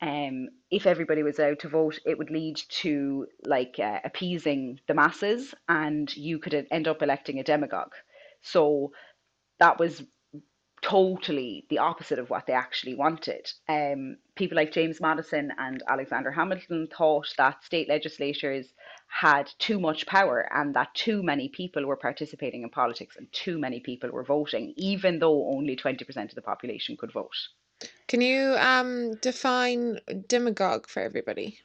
um, 0.02 0.50
if 0.72 0.86
everybody 0.86 1.24
was 1.24 1.40
allowed 1.40 1.60
to 1.60 1.70
vote, 1.70 2.00
it 2.06 2.18
would 2.18 2.30
lead 2.30 2.60
to 2.82 3.28
like 3.46 3.80
uh, 3.80 4.00
appeasing 4.04 4.80
the 4.88 4.94
masses, 4.94 5.54
and 5.70 6.16
you 6.16 6.40
could 6.40 6.68
end 6.72 6.88
up 6.88 7.02
electing 7.02 7.40
a 7.40 7.44
demagogue. 7.44 7.94
So 8.42 8.92
that 9.60 9.80
was 9.80 10.04
totally 10.82 11.66
the 11.70 11.80
opposite 11.80 12.20
of 12.20 12.30
what 12.30 12.46
they 12.46 12.54
actually 12.54 12.94
wanted. 12.94 13.50
Um, 13.68 14.18
people 14.36 14.56
like 14.56 14.72
James 14.72 15.02
Madison 15.02 15.52
and 15.58 15.82
Alexander 15.88 16.32
Hamilton 16.32 16.88
thought 16.96 17.34
that 17.38 17.64
state 17.64 17.90
legislatures 17.90 18.68
had 19.08 19.50
too 19.60 19.80
much 19.80 20.06
power 20.06 20.48
and 20.54 20.76
that 20.76 20.94
too 20.94 21.24
many 21.24 21.48
people 21.50 21.86
were 21.86 21.96
participating 21.96 22.64
in 22.64 22.70
politics 22.70 23.16
and 23.16 23.32
too 23.32 23.58
many 23.58 23.80
people 23.80 24.10
were 24.12 24.24
voting, 24.24 24.74
even 24.76 25.20
though 25.20 25.48
only 25.50 25.76
20% 25.76 26.30
of 26.30 26.36
the 26.36 26.42
population 26.42 26.98
could 26.98 27.12
vote. 27.12 27.36
Can 28.08 28.22
you 28.22 28.56
um 28.58 29.16
define 29.16 30.00
demagogue 30.28 30.88
for 30.88 31.02
everybody? 31.02 31.60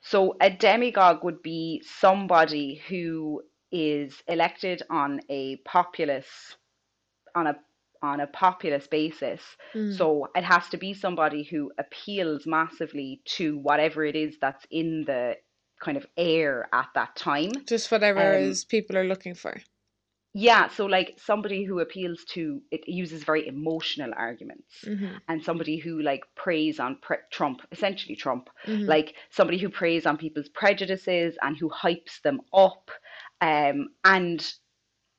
So 0.00 0.36
a 0.40 0.50
demagogue 0.50 1.24
would 1.24 1.42
be 1.42 1.82
somebody 1.84 2.82
who 2.88 3.42
is 3.70 4.22
elected 4.26 4.82
on 4.90 5.20
a 5.28 5.56
populace 5.64 6.56
on 7.34 7.46
a 7.46 7.56
on 8.02 8.20
a 8.20 8.26
populist 8.28 8.90
basis. 8.90 9.42
Mm. 9.74 9.96
So 9.96 10.28
it 10.34 10.44
has 10.44 10.68
to 10.68 10.76
be 10.76 10.94
somebody 10.94 11.42
who 11.42 11.72
appeals 11.78 12.46
massively 12.46 13.20
to 13.36 13.58
whatever 13.58 14.04
it 14.04 14.14
is 14.14 14.36
that's 14.40 14.64
in 14.70 15.04
the 15.04 15.36
kind 15.80 15.96
of 15.96 16.06
air 16.16 16.68
at 16.72 16.88
that 16.94 17.16
time. 17.16 17.66
Just 17.68 17.92
whatever 17.92 18.32
Um, 18.34 18.34
is 18.34 18.64
people 18.64 18.96
are 18.98 19.04
looking 19.04 19.34
for. 19.34 19.62
yeah, 20.34 20.68
so 20.68 20.86
like 20.86 21.18
somebody 21.18 21.64
who 21.64 21.80
appeals 21.80 22.24
to 22.30 22.60
it 22.70 22.82
uses 22.86 23.24
very 23.24 23.46
emotional 23.48 24.12
arguments, 24.16 24.74
hmm 24.84 25.20
and 25.28 25.42
somebody 25.42 25.78
who 25.78 26.00
like 26.02 26.22
preys 26.36 26.78
on 26.78 26.98
pre 27.02 27.16
Trump, 27.32 27.60
essentially 27.72 28.14
Trump, 28.14 28.48
hmm 28.66 28.82
like 28.86 29.14
somebody 29.30 29.58
who 29.58 29.70
preys 29.70 30.06
on 30.06 30.16
people's 30.18 30.48
prejudices 30.50 31.36
and 31.42 31.56
who 31.56 31.70
hypes 31.70 32.20
them 32.22 32.40
up, 32.52 32.90
um, 33.40 33.88
and 34.04 34.46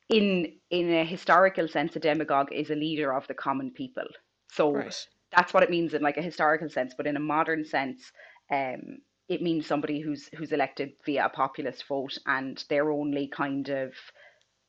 in 0.09 0.59
in 0.71 0.91
a 0.93 1.05
historical 1.05 1.67
sense, 1.67 1.95
a 1.95 1.99
demagogue 1.99 2.51
is 2.53 2.69
a 2.71 2.75
leader 2.75 3.13
of 3.13 3.27
the 3.27 3.33
common 3.35 3.71
people. 3.71 4.05
So 4.51 4.85
Right. 4.85 5.07
that's 5.35 5.53
what 5.53 5.63
it 5.63 5.69
means 5.71 5.93
in 5.93 6.01
like 6.01 6.17
a 6.17 6.21
historical 6.23 6.69
sense, 6.69 6.93
but 6.97 7.07
in 7.07 7.17
a 7.17 7.21
modern 7.21 7.65
sense, 7.65 8.11
um, 8.51 8.99
it 9.29 9.41
means 9.41 9.67
somebody 9.67 10.01
who's 10.01 10.29
who's 10.38 10.51
elected 10.51 10.93
via 11.05 11.27
a 11.27 11.29
populist 11.29 11.88
vote, 11.88 12.17
and 12.25 12.63
their 12.69 12.91
only 12.91 13.27
kind 13.27 13.69
of 13.69 13.93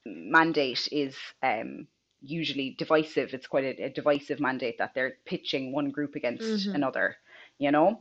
mandate 0.06 0.88
is 0.92 1.16
um, 1.42 1.86
usually 2.22 2.76
divisive. 2.78 3.34
It's 3.34 3.46
quite 3.46 3.64
a, 3.64 3.84
a 3.84 3.90
divisive 3.90 4.40
mandate 4.40 4.78
that 4.78 4.94
they're 4.94 5.16
pitching 5.26 5.72
one 5.72 5.90
group 5.90 6.14
against 6.16 6.66
Mm-hmm. 6.66 6.74
another. 6.74 7.16
You 7.58 7.72
know, 7.72 8.00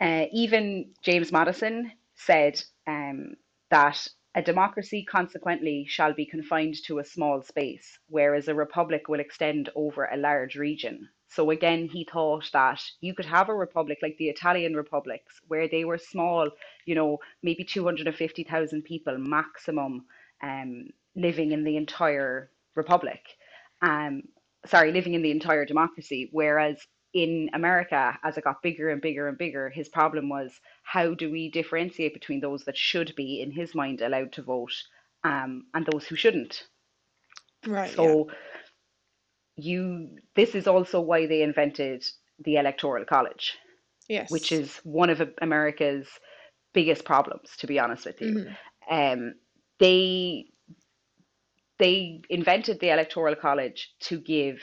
uh, 0.00 0.26
even 0.32 0.92
James 1.02 1.32
Madison 1.32 1.92
said 2.14 2.62
um, 2.86 3.34
that 3.70 4.06
a 4.34 4.42
democracy 4.42 5.04
consequently 5.04 5.86
shall 5.88 6.14
be 6.14 6.26
confined 6.26 6.76
to 6.86 6.98
a 6.98 7.04
small 7.04 7.42
space, 7.42 7.98
whereas 8.08 8.48
a 8.48 8.54
republic 8.54 9.08
will 9.08 9.20
extend 9.20 9.70
over 9.74 10.04
a 10.04 10.16
large 10.16 10.56
region. 10.56 11.08
So 11.30 11.50
again, 11.50 11.88
he 11.88 12.04
thought 12.04 12.50
that 12.52 12.82
you 13.00 13.14
could 13.14 13.26
have 13.26 13.48
a 13.48 13.54
republic 13.54 13.98
like 14.02 14.16
the 14.18 14.28
Italian 14.28 14.74
republics, 14.74 15.40
where 15.46 15.68
they 15.68 15.84
were 15.84 15.98
small, 15.98 16.50
you 16.86 16.94
know, 16.96 17.18
maybe 17.42 17.64
250,000 17.64 18.82
people 18.82 19.16
maximum 19.16 20.06
um, 20.42 20.88
living 21.14 21.52
in 21.52 21.62
the 21.62 21.76
entire 21.76 22.50
republic. 22.74 23.20
Um, 23.80 24.22
sorry, 24.66 24.90
living 24.92 25.14
in 25.14 25.22
the 25.22 25.30
entire 25.30 25.64
democracy. 25.64 26.28
Whereas 26.32 26.84
in 27.14 27.48
America, 27.54 28.18
as 28.24 28.36
it 28.36 28.44
got 28.44 28.62
bigger 28.62 28.90
and 28.90 29.00
bigger 29.00 29.28
and 29.28 29.38
bigger, 29.38 29.70
his 29.70 29.88
problem 29.88 30.28
was 30.28 30.60
how 30.82 31.14
do 31.14 31.30
we 31.30 31.48
differentiate 31.50 32.12
between 32.12 32.40
those 32.40 32.64
that 32.64 32.76
should 32.76 33.14
be, 33.16 33.40
in 33.40 33.52
his 33.52 33.74
mind, 33.74 34.00
allowed 34.00 34.32
to 34.32 34.42
vote 34.42 34.74
um, 35.22 35.66
and 35.74 35.86
those 35.86 36.06
who 36.06 36.16
shouldn't? 36.16 36.64
Right. 37.66 37.96
Yeah. 37.96 38.24
You, 39.62 40.18
this 40.34 40.54
is 40.54 40.66
also 40.66 41.00
why 41.00 41.26
they 41.26 41.42
invented 41.42 42.04
the 42.44 42.56
Electoral 42.56 43.04
College, 43.04 43.56
yes 44.08 44.30
which 44.30 44.52
is 44.52 44.80
one 44.84 45.10
of 45.10 45.22
America's 45.40 46.08
biggest 46.72 47.04
problems, 47.04 47.50
to 47.58 47.66
be 47.66 47.78
honest 47.78 48.06
with 48.06 48.20
you. 48.20 48.34
Mm-hmm. 48.34 48.94
Um, 48.94 49.34
they 49.78 50.46
they 51.78 52.20
invented 52.28 52.80
the 52.80 52.92
Electoral 52.92 53.34
College 53.34 53.92
to 54.00 54.18
give 54.18 54.58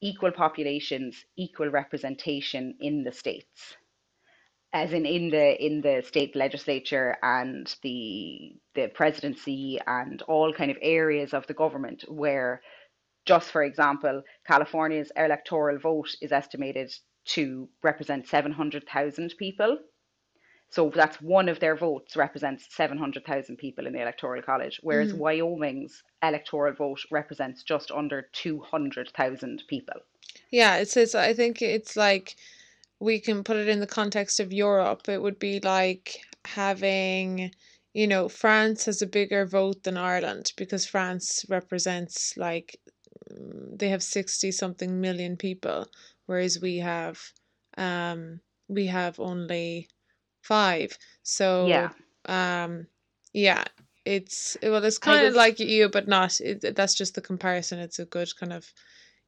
equal 0.00 0.32
populations 0.32 1.24
equal 1.36 1.68
representation 1.68 2.76
in 2.80 3.02
the 3.02 3.12
states 3.12 3.76
as 4.72 4.92
in 4.92 5.06
in 5.06 5.30
the 5.30 5.64
in 5.64 5.80
the 5.80 6.02
state 6.06 6.36
legislature 6.36 7.16
and 7.22 7.74
the 7.82 8.52
the 8.74 8.88
presidency 8.88 9.78
and 9.86 10.22
all 10.22 10.52
kind 10.52 10.70
of 10.70 10.76
areas 10.82 11.32
of 11.32 11.46
the 11.46 11.54
government 11.54 12.04
where 12.08 12.60
just 13.28 13.50
for 13.50 13.62
example 13.62 14.22
california's 14.46 15.12
electoral 15.16 15.78
vote 15.78 16.10
is 16.22 16.32
estimated 16.32 16.90
to 17.26 17.68
represent 17.82 18.26
700,000 18.28 19.34
people 19.38 19.78
so 20.70 20.90
that's 20.94 21.20
one 21.20 21.48
of 21.48 21.60
their 21.60 21.76
votes 21.76 22.16
represents 22.16 22.74
700,000 22.74 23.56
people 23.58 23.86
in 23.86 23.92
the 23.92 24.00
electoral 24.02 24.42
college 24.42 24.80
whereas 24.82 25.12
Mm-hmm. 25.12 25.14
wyoming's 25.14 26.02
electoral 26.22 26.74
vote 26.74 27.00
represents 27.10 27.62
just 27.62 27.90
under 27.90 28.28
200,000 28.32 29.62
people 29.68 30.00
Yeah, 30.50 30.76
it's 30.76 30.96
it's 30.96 31.14
I 31.14 31.32
think 31.34 31.62
it's 31.62 31.96
like 31.96 32.36
we 33.00 33.20
can 33.20 33.44
put 33.44 33.56
it 33.58 33.68
in 33.68 33.80
the 33.80 33.86
context 33.86 34.40
of 34.40 34.52
Europe. 34.52 35.08
It 35.08 35.22
would 35.22 35.38
be 35.38 35.60
like 35.60 36.22
having, 36.46 37.52
you 37.94 38.06
know, 38.08 38.28
France 38.28 38.86
has 38.86 39.02
a 39.02 39.06
bigger 39.06 39.46
vote 39.46 39.84
than 39.84 39.96
Ireland 39.98 40.52
because 40.56 40.86
France 40.86 41.46
represents 41.48 42.36
like 42.36 42.80
mm, 42.84 42.97
they 43.30 43.88
have 43.88 44.02
60 44.02 44.50
something 44.52 45.00
million 45.00 45.36
people, 45.36 45.86
whereas 46.26 46.60
we 46.60 46.78
have 46.78 47.20
um 47.76 48.40
we 48.68 48.86
have 48.86 49.18
only 49.20 49.88
five. 50.42 50.96
so 51.22 51.66
yeah 51.66 51.90
um 52.26 52.86
yeah, 53.32 53.64
it's 54.04 54.56
well 54.62 54.84
it's 54.84 54.98
kind 54.98 55.26
of 55.26 55.34
like 55.34 55.60
you, 55.60 55.88
but 55.88 56.08
not. 56.08 56.40
It, 56.40 56.74
that's 56.74 56.94
just 56.94 57.14
the 57.14 57.20
comparison. 57.20 57.78
It's 57.78 57.98
a 57.98 58.04
good 58.04 58.34
kind 58.36 58.52
of 58.52 58.72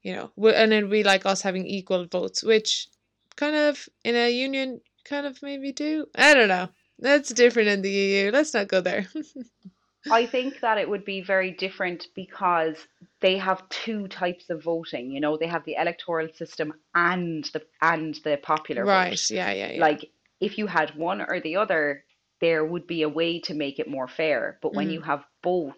you 0.03 0.15
know, 0.15 0.31
and 0.51 0.73
then 0.73 0.89
we 0.89 1.03
like 1.03 1.27
us 1.27 1.43
having 1.43 1.67
equal 1.67 2.07
votes, 2.07 2.43
which 2.43 2.89
kind 3.37 3.55
of 3.55 3.89
in 4.05 4.17
a 4.17 4.31
union 4.31 4.81
kind 5.05 5.27
of 5.27 5.43
maybe 5.43 5.73
do. 5.73 6.07
I 6.15 6.35
don't 6.35 6.49
know. 6.49 6.69
That's 6.99 7.31
different 7.31 7.69
in 7.69 7.83
the 7.83 7.91
EU. 7.91 8.31
Let's 8.31 8.55
not 8.55 8.69
go 8.69 8.81
there. 8.81 9.07
I 10.09 10.27
think 10.27 10.61
that 10.61 10.79
it 10.79 10.89
would 10.89 11.05
be 11.05 11.21
very 11.21 11.51
different 11.51 12.09
because 12.15 12.87
they 13.21 13.39
have 13.39 13.69
two 13.69 14.09
types 14.09 14.49
of 14.51 14.63
voting. 14.63 15.11
You 15.11 15.21
know, 15.21 15.37
they 15.37 15.47
have 15.49 15.65
the 15.65 15.75
electoral 15.75 16.29
system 16.33 16.73
and 16.95 17.45
the 17.53 17.67
and 17.83 18.15
the 18.25 18.39
popular 18.43 18.87
Right. 18.87 18.87
vote. 18.87 19.31
Yeah, 19.31 19.53
yeah, 19.53 19.73
yeah. 19.73 19.97
Like 19.97 20.11
if 20.41 20.59
you 20.59 20.67
had 20.67 20.95
one 20.97 21.21
or 21.21 21.41
the 21.41 21.57
other, 21.57 22.05
there 22.41 22.65
would 22.65 22.87
be 22.87 23.03
a 23.03 23.09
way 23.09 23.41
to 23.41 23.55
make 23.55 23.79
it 23.79 23.89
more 23.89 24.09
fair. 24.09 24.59
But 24.63 24.75
when 24.75 24.91
you 24.91 25.01
hmm 25.01 25.03
have 25.03 25.25
both, 25.43 25.77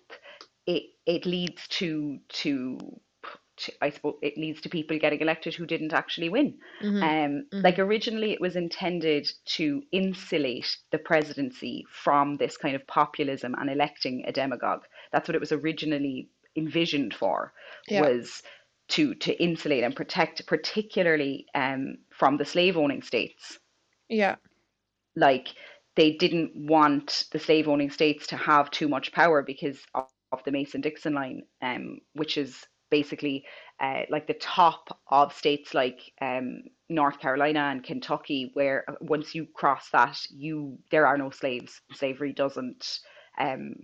it 0.67 0.85
it 1.07 1.27
leads 1.27 1.67
to 1.79 2.19
to, 2.29 2.79
I 3.81 3.91
suppose 3.91 4.17
it 4.23 4.37
leads 4.37 4.61
to 4.63 4.69
people 4.69 4.99
getting 4.99 5.21
elected 5.21 5.55
who 5.55 5.67
didn't 5.67 5.93
actually 5.93 6.29
win. 6.29 6.59
hmm 6.81 7.03
Um, 7.03 7.47
hmm 7.53 7.63
like 7.63 7.79
originally, 7.79 8.33
it 8.33 8.41
was 8.41 8.57
intended 8.57 9.29
to 9.57 9.83
insulate 9.93 10.77
the 10.91 10.99
presidency 10.99 11.85
from 11.91 12.37
this 12.37 12.57
kind 12.57 12.77
of 12.77 12.87
populism 12.87 13.55
and 13.59 13.71
electing 13.71 14.25
a 14.27 14.33
demagogue. 14.33 14.85
That's 15.13 15.29
what 15.29 15.35
it 15.37 15.41
was 15.41 15.53
originally 15.53 16.29
envisioned 16.57 17.15
for, 17.15 17.53
Yeah. 17.89 18.01
was 18.03 18.43
to 18.89 19.15
to 19.15 19.43
insulate 19.43 19.85
and 19.85 19.97
protect, 19.97 20.47
particularly 20.47 21.47
um, 21.55 21.99
from 22.11 22.37
the 22.37 22.45
slave 22.45 22.77
owning 22.77 23.03
states. 23.03 23.59
Yeah. 24.09 24.37
Like 25.17 25.49
they 25.97 26.13
didn't 26.13 26.53
want 26.57 27.25
the 27.33 27.39
slave 27.39 27.69
owning 27.69 27.91
states 27.91 28.27
to 28.29 28.37
have 28.37 28.71
too 28.71 28.89
much 28.89 29.13
power 29.13 29.43
because 29.43 29.85
of, 29.95 30.07
of 30.33 30.43
the 30.45 30.53
Mason 30.53 30.81
Dixon 30.81 31.15
line, 31.15 31.43
um, 31.61 31.99
which 32.15 32.37
is 32.39 32.67
basically 32.93 33.45
uh, 33.81 34.03
like 34.11 34.29
the 34.29 34.35
top 34.35 35.01
of 35.11 35.35
states 35.35 35.75
like 35.75 36.13
um, 36.21 36.63
North 36.89 37.19
Carolina 37.19 37.71
and 37.73 37.83
Kentucky, 37.83 38.51
where 38.55 38.85
uh, 38.89 38.95
once 39.01 39.35
you 39.35 39.47
cross 39.55 39.89
that, 39.91 40.19
you 40.31 40.79
there 40.93 41.07
are 41.07 41.19
no 41.19 41.31
slaves. 41.31 41.81
Slavery 41.93 42.33
doesn't 42.33 43.01
um, 43.41 43.75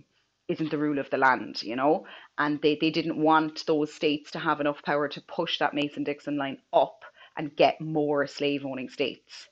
isn't 0.47 0.71
the 0.71 0.77
rule 0.77 0.99
of 0.99 1.09
the 1.09 1.17
land, 1.17 1.61
you 1.63 1.75
know. 1.75 2.05
And 2.37 2.61
they, 2.61 2.77
they 2.79 2.91
didn't 2.91 3.17
want 3.21 3.65
those 3.65 3.93
states 3.93 4.31
to 4.31 4.39
have 4.39 4.61
enough 4.61 4.81
power 4.83 5.09
to 5.09 5.21
push 5.21 5.59
that 5.59 5.73
Mason 5.73 6.03
Dixon 6.03 6.37
line 6.37 6.59
up 6.71 7.03
and 7.37 7.55
get 7.55 7.81
more 7.81 8.27
slave 8.27 8.65
owning 8.65 8.89
states. 8.89 9.49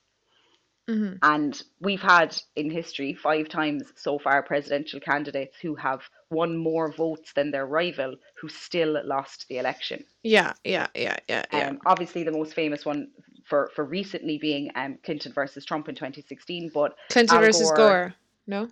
Hmm 0.88 1.12
And 1.22 1.62
we've 1.80 2.00
had 2.00 2.36
in 2.56 2.70
history 2.70 3.12
five 3.14 3.48
times 3.48 3.92
so 3.94 4.18
far 4.18 4.42
presidential 4.42 5.00
candidates 5.00 5.56
who 5.60 5.74
have 5.74 6.00
won 6.30 6.56
more 6.56 6.90
votes 6.92 7.32
than 7.34 7.50
their 7.50 7.66
rival 7.66 8.16
who 8.40 8.48
still 8.48 8.98
lost 9.04 9.46
the 9.48 9.58
election. 9.58 10.04
Yeah. 10.22 10.54
Yeah. 10.64 10.86
Yeah. 10.94 11.16
Yeah. 11.28 11.44
Yeah. 11.52 11.68
Um, 11.68 11.80
obviously, 11.84 12.24
the 12.24 12.32
most 12.32 12.54
famous 12.54 12.86
one 12.86 13.08
for, 13.44 13.70
for 13.74 13.84
recently 13.84 14.38
being 14.38 14.70
um, 14.74 14.98
Clinton 15.04 15.32
versus 15.32 15.64
Trump 15.64 15.88
in 15.88 15.94
2016, 15.94 16.70
but 16.72 16.94
Clinton 17.10 17.36
Al 17.36 17.42
versus 17.42 17.70
Gore, 17.70 17.76
Gore. 17.76 18.14
No. 18.46 18.68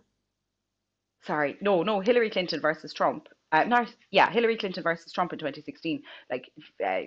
sorry, 1.27 1.57
no, 1.61 1.83
no, 1.83 2.01
Hillary 2.01 2.31
Clinton 2.31 2.61
versus 2.61 2.93
Trump. 2.95 3.29
Uh, 3.53 3.65
no, 3.65 3.87
yeah, 4.11 4.31
Hillary 4.31 4.57
Clinton 4.57 4.83
versus 4.83 5.13
Trump 5.13 5.33
in 5.33 5.39
2016. 5.39 6.03
Like, 6.31 6.51
uh, 6.85 7.03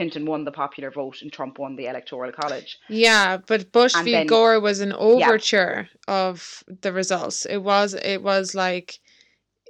Clinton 0.00 0.24
won 0.24 0.44
the 0.44 0.50
popular 0.50 0.90
vote 0.90 1.20
and 1.20 1.30
Trump 1.30 1.58
won 1.58 1.76
the 1.76 1.86
electoral 1.86 2.32
college. 2.32 2.78
Yeah, 2.88 3.36
but 3.36 3.70
Bush 3.70 3.94
And 3.94 4.04
v. 4.04 4.14
then, 4.14 4.26
Gore 4.26 4.58
was 4.58 4.80
an 4.80 4.94
yeah, 5.12 5.28
overture 5.28 5.90
of 6.08 6.64
the 6.66 6.92
results. 6.92 7.44
It 7.44 7.58
was. 7.58 7.92
It 7.94 8.22
was 8.22 8.54
like. 8.54 8.98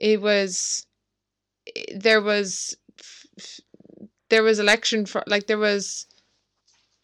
It 0.00 0.20
was. 0.20 0.86
There 1.94 2.20
was. 2.20 2.76
There 4.28 4.44
was 4.44 4.60
election 4.60 5.04
for 5.06 5.24
like 5.26 5.48
there 5.48 5.58
was. 5.58 6.06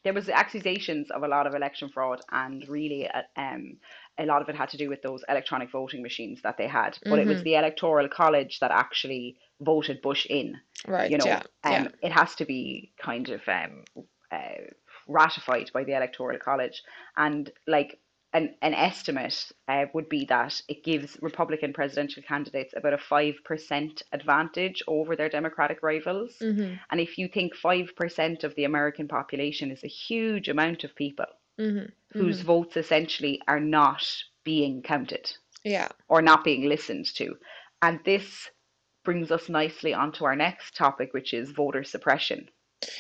there 0.05 0.15
was 0.15 0.29
accusations 0.29 1.11
of 1.11 1.23
a 1.25 1.29
lot 1.29 1.47
of 1.47 1.55
election 1.55 1.89
fraud, 1.89 2.21
and 2.31 2.67
really, 2.69 3.09
uh, 3.09 3.23
um, 3.37 3.79
a 4.19 4.25
lot 4.25 4.41
of 4.41 4.49
it 4.49 4.55
had 4.57 4.69
to 4.71 4.77
do 4.77 4.89
with 4.89 5.03
those 5.03 5.25
electronic 5.29 5.71
voting 5.71 6.03
machines 6.03 6.43
that 6.43 6.57
they 6.57 6.69
had. 6.69 6.99
But 7.09 7.19
it 7.19 7.27
was 7.27 7.39
hmm 7.39 7.43
the 7.43 7.57
electoral 7.57 8.09
college 8.09 8.61
that 8.61 8.71
actually 8.71 9.37
voted 9.61 10.03
Bush 10.03 10.27
in. 10.29 10.61
Right. 10.87 11.11
You 11.11 11.19
know, 11.19 11.27
Yeah. 11.27 11.43
Yeah. 11.65 11.77
um, 11.79 11.89
it 12.03 12.13
has 12.13 12.35
to 12.37 12.45
be 12.45 12.93
kind 13.01 13.29
of 13.29 13.41
um, 13.49 13.85
uh, 14.31 14.65
ratified 15.09 15.71
by 15.73 15.85
the 15.85 15.97
electoral 15.97 16.39
college, 16.39 16.83
and 17.17 17.51
like. 17.67 17.99
An, 18.33 18.55
an 18.61 18.75
estimate 18.75 19.51
uh, 19.67 19.87
would 19.95 20.11
be 20.11 20.27
that 20.27 20.61
it 20.69 20.85
gives 20.85 21.17
Republican 21.23 21.73
presidential 21.73 22.23
candidates 22.23 22.75
about 22.77 22.93
a 22.93 22.99
5% 22.99 24.03
advantage 24.13 24.83
over 24.87 25.17
their 25.17 25.31
Democratic 25.31 25.83
rivals. 25.83 26.37
hmm 26.39 26.75
And 26.91 27.01
if 27.01 27.17
you 27.17 27.29
think 27.29 27.55
5% 27.55 28.45
of 28.45 28.55
the 28.55 28.65
American 28.65 29.09
population 29.09 29.71
is 29.71 29.83
a 29.85 29.89
huge 29.89 30.49
amount 30.51 30.85
of 30.85 30.95
people 30.95 31.27
hmm 31.59 31.87
whose 32.17 32.41
hmm 32.41 32.47
votes 32.47 32.77
essentially 32.77 33.41
are 33.49 33.61
not 33.61 34.07
being 34.45 34.83
counted 34.83 35.33
Yeah. 35.65 35.89
or 36.09 36.21
not 36.21 36.45
being 36.45 36.69
listened 36.69 37.07
to. 37.17 37.39
And 37.83 38.01
this 38.05 38.51
brings 39.07 39.31
us 39.31 39.49
nicely 39.49 39.95
onto 39.95 40.27
our 40.27 40.37
next 40.37 40.77
topic, 40.77 41.15
which 41.15 41.33
is 41.33 41.51
voter 41.53 41.83
suppression. 41.85 42.51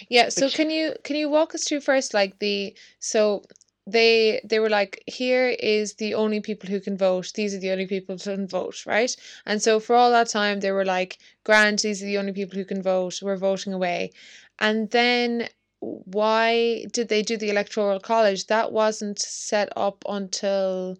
Yeah, 0.08 0.30
so 0.30 0.46
which 0.46 0.54
can 0.54 0.70
you 0.70 0.94
can 1.04 1.16
you 1.16 1.28
walk 1.28 1.54
us 1.54 1.64
through 1.64 1.80
first 1.80 2.14
like 2.14 2.38
the 2.38 2.75
so 2.98 3.42
they 3.86 4.40
they 4.42 4.58
were 4.58 4.70
like 4.70 5.02
here 5.06 5.48
is 5.48 5.94
the 5.94 6.14
only 6.14 6.40
people 6.40 6.70
who 6.70 6.80
can 6.80 6.96
vote. 6.96 7.32
These 7.34 7.54
are 7.54 7.60
the 7.60 7.70
only 7.70 7.86
people 7.86 8.16
who 8.16 8.22
can 8.22 8.48
vote, 8.48 8.86
right? 8.86 9.14
And 9.44 9.62
so 9.62 9.78
for 9.78 9.94
all 9.94 10.10
that 10.12 10.28
time 10.28 10.60
they 10.60 10.72
were 10.72 10.84
like 10.84 11.18
grand 11.44 11.80
these 11.80 12.02
are 12.02 12.06
the 12.06 12.18
only 12.18 12.32
people 12.32 12.58
who 12.58 12.64
can 12.64 12.82
vote. 12.82 13.20
We're 13.22 13.36
voting 13.36 13.72
away. 13.75 14.12
And 14.58 14.90
then 14.90 15.48
why 15.80 16.86
did 16.92 17.08
they 17.08 17.22
do 17.22 17.36
the 17.36 17.50
electoral 17.50 18.00
college? 18.00 18.46
That 18.46 18.72
wasn't 18.72 19.18
set 19.20 19.68
up 19.76 20.04
until 20.08 20.96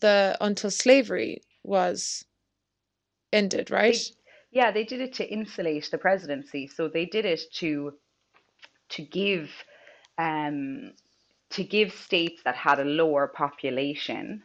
the 0.00 0.36
until 0.40 0.70
slavery 0.70 1.42
was 1.62 2.24
ended, 3.32 3.70
right? 3.70 3.98
Yeah 4.50 4.70
they 4.70 4.84
did 4.84 5.00
it 5.00 5.14
to 5.14 5.28
insulate 5.28 5.88
the 5.90 5.98
presidency 5.98 6.66
so 6.66 6.88
they 6.88 7.06
did 7.06 7.24
it 7.24 7.40
to 7.52 7.92
to 8.88 9.02
give 9.02 9.50
um 10.18 10.92
to 11.50 11.64
give 11.64 11.92
states 11.92 12.42
that 12.44 12.56
had 12.56 12.78
a 12.78 12.84
lower 12.84 13.26
population 13.26 14.42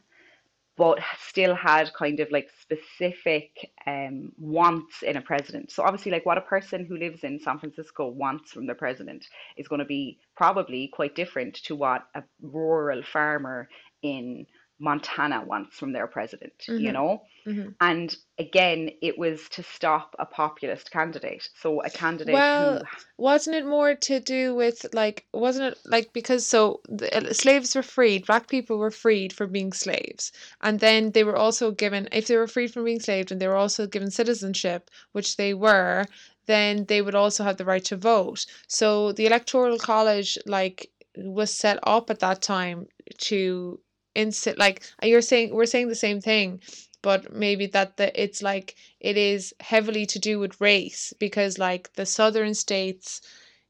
but 0.75 0.99
still 1.19 1.53
had 1.53 1.93
kind 1.93 2.19
of 2.19 2.31
like 2.31 2.49
specific 2.59 3.71
um, 3.85 4.31
wants 4.37 5.03
in 5.03 5.17
a 5.17 5.21
president. 5.21 5.71
So 5.71 5.83
obviously, 5.83 6.11
like 6.11 6.25
what 6.25 6.37
a 6.39 6.41
person 6.41 6.85
who 6.85 6.97
lives 6.97 7.23
in 7.23 7.39
San 7.39 7.59
Francisco 7.59 8.07
wants 8.07 8.51
from 8.51 8.65
their 8.65 8.75
president 8.75 9.25
is 9.55 9.67
going 9.67 9.79
to 9.79 9.85
be 9.85 10.17
probably 10.35 10.89
quite 10.91 11.15
different 11.15 11.55
to 11.65 11.75
what 11.75 12.07
a 12.15 12.23
rural 12.41 13.03
farmer 13.03 13.69
in 14.01 14.47
Montana 14.79 15.43
wants 15.45 15.77
from 15.77 15.93
their 15.93 16.07
president, 16.07 16.53
you 16.67 16.73
Mm-hmm. 16.73 16.93
know? 16.93 17.21
Mm-hmm. 17.45 17.69
And 17.81 18.15
again, 18.39 18.91
it 19.01 19.17
was 19.17 19.47
to 19.49 19.63
stop 19.63 20.15
a 20.17 20.25
populist 20.25 20.91
candidate. 20.91 21.49
So 21.61 21.81
a 21.81 21.89
candidate 21.89 22.29
who, 22.29 22.33
Well, 22.33 22.81
wasn't 23.17 23.57
it 23.57 23.65
more 23.65 23.95
to 23.95 24.19
do 24.19 24.55
with 24.55 24.85
like, 24.93 25.25
wasn't 25.33 25.73
it 25.73 25.79
like 25.85 26.13
because 26.13 26.45
so 26.45 26.81
the 26.87 27.15
uh, 27.15 27.33
slaves 27.33 27.75
were 27.75 27.83
freed, 27.83 28.25
black 28.25 28.47
people 28.47 28.77
were 28.77 28.91
freed 28.91 29.33
from 29.33 29.51
being 29.51 29.73
slaves, 29.73 30.31
and 30.61 30.79
then 30.79 31.11
they 31.11 31.23
were 31.23 31.35
also 31.35 31.71
given, 31.71 32.07
if 32.11 32.27
they 32.27 32.37
were 32.37 32.47
freed 32.47 32.71
from 32.73 32.85
being 32.85 32.99
slaves 33.01 33.31
and 33.31 33.41
they 33.41 33.47
were 33.47 33.57
also 33.57 33.87
given 33.87 34.09
citizenship, 34.11 34.89
which 35.11 35.35
they 35.37 35.53
were, 35.53 36.05
then 36.45 36.85
they 36.85 37.01
would 37.01 37.15
also 37.15 37.43
have 37.43 37.57
the 37.57 37.65
right 37.65 37.85
to 37.85 37.97
vote. 37.97 38.45
So 38.67 39.11
the 39.11 39.25
Electoral 39.25 39.77
College 39.77 40.37
like 40.45 40.89
was 41.17 41.53
set 41.53 41.77
up 41.83 42.09
at 42.09 42.19
that 42.19 42.41
time 42.41 42.87
to 43.17 43.79
instant 44.15 44.57
like 44.57 44.83
you're 45.01 45.21
saying 45.21 45.53
we're 45.53 45.65
saying 45.65 45.87
the 45.89 45.95
same 45.95 46.21
thing, 46.21 46.61
but 47.01 47.33
maybe 47.33 47.65
that 47.67 47.97
the 47.97 48.21
it's 48.21 48.41
like 48.41 48.75
it 48.99 49.17
is 49.17 49.53
heavily 49.59 50.05
to 50.07 50.19
do 50.19 50.39
with 50.39 50.61
race 50.61 51.13
because 51.19 51.57
like 51.57 51.93
the 51.93 52.05
southern 52.05 52.53
states 52.53 53.21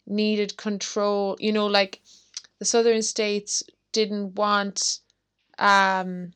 needed 0.06 0.58
control 0.58 1.38
you 1.40 1.52
know 1.52 1.68
like 1.68 2.02
the 2.60 2.66
southern 2.66 3.02
states 3.02 3.64
didn't 3.92 4.36
want 4.36 5.00
um 5.60 6.34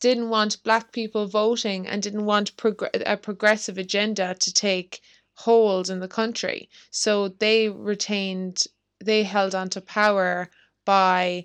didn't 0.00 0.28
want 0.28 0.62
black 0.62 0.92
people 0.92 1.26
voting 1.26 1.86
and 1.86 2.02
didn't 2.02 2.26
want 2.26 2.54
progr- 2.58 2.90
a 3.06 3.16
progressive 3.16 3.78
agenda 3.78 4.34
to 4.38 4.52
take 4.52 5.00
hold 5.32 5.88
in 5.88 6.00
the 6.00 6.08
country. 6.08 6.68
So 6.90 7.28
they 7.28 7.70
retained 7.70 8.64
they 9.04 9.22
held 9.24 9.54
on 9.54 9.68
to 9.70 9.80
power 9.80 10.48
by 10.84 11.44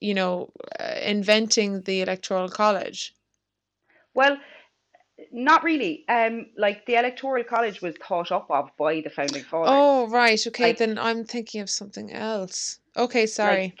you 0.00 0.14
know 0.14 0.50
uh, 0.80 0.94
inventing 1.02 1.82
the 1.82 2.00
electoral 2.00 2.48
college 2.48 3.14
well, 4.14 4.36
not 5.32 5.64
really. 5.64 6.04
Um, 6.08 6.46
like 6.56 6.84
the 6.86 6.96
Electoral 6.96 7.44
College 7.44 7.80
was 7.80 7.94
thought 7.96 8.32
up 8.32 8.46
of 8.50 8.70
by 8.78 9.00
the 9.00 9.10
founding 9.10 9.42
fathers. 9.44 9.72
Oh, 9.72 10.08
right. 10.08 10.46
Okay, 10.46 10.64
Like 10.64 10.78
then 10.78 10.98
I'm 10.98 11.24
thinking 11.24 11.60
of 11.60 11.70
something 11.70 12.12
else. 12.12 12.78
Okay, 12.96 13.26
sorry. 13.26 13.62
like 13.68 13.80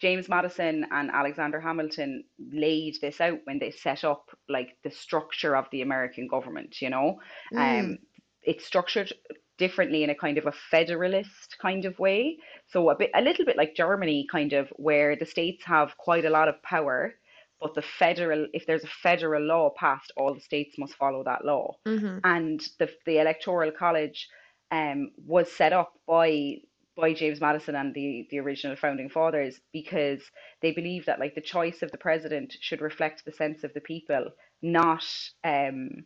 James 0.00 0.28
Madison 0.28 0.86
and 0.90 1.10
Alexander 1.10 1.60
Hamilton 1.60 2.24
laid 2.52 2.96
this 3.00 3.20
out 3.20 3.40
when 3.44 3.58
they 3.58 3.70
set 3.70 4.04
up 4.04 4.30
like 4.48 4.76
the 4.84 4.90
structure 4.90 5.56
of 5.56 5.66
the 5.72 5.82
American 5.82 6.28
government, 6.28 6.80
you 6.80 6.90
know. 6.90 7.18
Mm, 7.52 7.80
Um, 7.80 7.98
it's 8.42 8.64
structured 8.64 9.12
differently 9.58 10.02
in 10.04 10.10
a 10.10 10.14
kind 10.14 10.38
of 10.38 10.46
a 10.46 10.52
federalist 10.70 11.56
kind 11.60 11.84
of 11.84 11.98
way. 11.98 12.38
So 12.68 12.90
a 12.90 12.96
bit 12.96 13.10
a 13.14 13.22
little 13.22 13.44
bit 13.44 13.56
like 13.56 13.74
Germany 13.76 14.26
kind 14.30 14.52
of 14.52 14.68
where 14.76 15.16
the 15.16 15.26
states 15.26 15.64
have 15.64 15.96
quite 15.98 16.24
a 16.24 16.30
lot 16.30 16.48
of 16.48 16.62
power, 16.62 17.14
but 17.60 17.74
the 17.74 17.82
federal 17.82 18.46
if 18.52 18.66
there's 18.66 18.84
a 18.84 18.88
federal 19.02 19.42
law 19.42 19.70
passed, 19.78 20.12
all 20.16 20.34
the 20.34 20.40
states 20.40 20.78
must 20.78 20.94
follow 20.96 21.24
that 21.24 21.44
law. 21.44 21.76
mm-hmm, 21.86 22.18
And 22.24 22.60
the 22.78 22.90
the 23.06 23.18
Electoral 23.20 23.72
College 23.72 24.28
um 24.70 25.12
was 25.26 25.50
set 25.52 25.72
up 25.72 25.92
by 26.06 26.58
by 26.96 27.12
James 27.14 27.40
Madison 27.40 27.76
and 27.76 27.94
the, 27.94 28.26
the 28.30 28.40
original 28.40 28.76
founding 28.76 29.08
fathers 29.08 29.60
because 29.72 30.20
they 30.62 30.72
believe 30.72 31.06
that 31.06 31.20
like 31.20 31.34
the 31.34 31.40
choice 31.40 31.82
of 31.82 31.92
the 31.92 31.98
president 31.98 32.54
should 32.60 32.80
reflect 32.80 33.24
the 33.24 33.32
sense 33.32 33.62
of 33.64 33.72
the 33.74 33.80
people, 33.80 34.30
not 34.62 35.04
um 35.44 36.04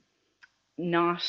not 0.78 1.24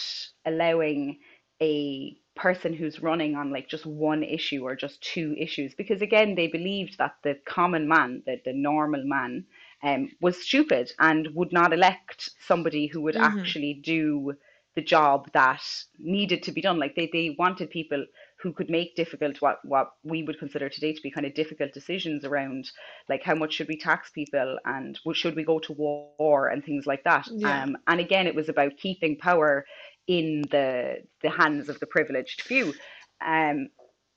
allowing 0.45 1.19
a 1.63 2.17
person 2.35 2.73
who's 2.73 3.01
running 3.01 3.35
on 3.35 3.51
like 3.51 3.69
just 3.69 3.85
one 3.85 4.23
issue 4.23 4.63
or 4.63 4.75
just 4.75 5.01
two 5.01 5.35
issues 5.37 5.75
because 5.75 6.01
again 6.01 6.33
they 6.35 6.47
believed 6.47 6.97
that 6.97 7.15
the 7.23 7.35
common 7.45 7.87
man 7.87 8.23
the, 8.25 8.41
the 8.43 8.53
normal 8.53 9.03
man 9.05 9.45
um, 9.83 10.09
was 10.19 10.41
stupid 10.41 10.91
and 10.99 11.27
would 11.35 11.53
not 11.53 11.73
elect 11.73 12.31
somebody 12.39 12.87
who 12.87 13.01
would 13.01 13.15
mm-hmm, 13.15 13.39
actually 13.39 13.73
do 13.83 14.33
the 14.75 14.81
job 14.81 15.29
that 15.33 15.61
needed 15.99 16.41
to 16.43 16.51
be 16.51 16.61
done. 16.61 16.79
Like 16.79 16.95
they, 16.95 17.09
they 17.11 17.35
wanted 17.37 17.69
people 17.69 18.05
who 18.41 18.51
could 18.51 18.69
make 18.69 18.95
difficult 18.95 19.41
what 19.41 19.59
what 19.63 19.91
we 20.03 20.23
would 20.23 20.39
consider 20.39 20.67
today 20.67 20.93
to 20.93 21.01
be 21.01 21.11
kind 21.11 21.25
of 21.25 21.33
difficult 21.33 21.71
decisions 21.73 22.25
around 22.25 22.69
like 23.07 23.23
how 23.23 23.35
much 23.35 23.53
should 23.53 23.67
we 23.67 23.77
tax 23.77 24.09
people 24.09 24.57
and 24.65 24.99
should 25.13 25.35
we 25.35 25.43
go 25.43 25.59
to 25.59 25.73
war 25.73 26.47
and 26.49 26.65
things 26.65 26.85
like 26.85 27.03
that. 27.03 27.25
Yeah. 27.31 27.63
um, 27.63 27.77
and 27.87 27.99
again 27.99 28.27
it 28.27 28.35
was 28.35 28.49
about 28.49 28.77
keeping 28.77 29.17
power 29.17 29.65
in 30.07 30.43
the 30.51 31.03
the 31.21 31.29
hands 31.29 31.69
of 31.69 31.79
the 31.79 31.87
privileged 31.87 32.41
few. 32.41 32.73
Um, 33.25 33.69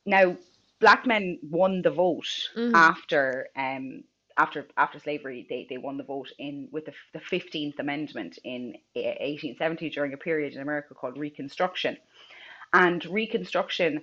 now 0.05 0.37
black 0.81 1.07
men 1.07 1.39
won 1.43 1.83
the 1.83 1.91
vote 1.91 2.29
Mm-hmm, 2.57 2.75
after 2.75 3.49
um, 3.57 4.05
after 4.39 4.67
after 4.77 4.99
slavery 4.99 5.47
they, 5.49 5.67
they 5.69 5.79
won 5.79 5.97
the 5.97 6.05
vote 6.05 6.31
in 6.39 6.69
with 6.73 6.87
the, 6.87 6.93
the 7.13 7.21
15th 7.21 7.79
amendment 7.79 8.39
in 8.45 8.75
1870 8.95 9.91
during 9.91 10.13
a 10.13 10.19
period 10.19 10.55
in 10.55 10.61
america 10.61 10.95
called 10.95 11.19
reconstruction. 11.19 11.97
And 12.73 13.05
reconstruction 13.07 14.03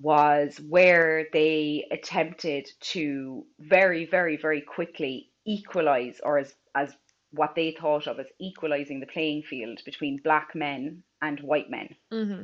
was 0.00 0.60
where 0.68 1.26
they 1.32 1.86
attempted 1.90 2.68
to 2.80 3.44
very, 3.58 4.06
very, 4.06 4.36
very 4.36 4.60
quickly 4.60 5.30
equalize, 5.44 6.20
or 6.22 6.38
as, 6.38 6.54
as 6.76 6.94
what 7.32 7.54
they 7.54 7.72
thought 7.72 8.06
of 8.06 8.18
as 8.20 8.28
equalizing 8.40 9.00
the 9.00 9.06
playing 9.06 9.42
field 9.42 9.80
between 9.84 10.18
black 10.22 10.54
men 10.54 11.02
and 11.22 11.40
white 11.40 11.70
men. 11.70 11.96
mm-hmm, 12.12 12.42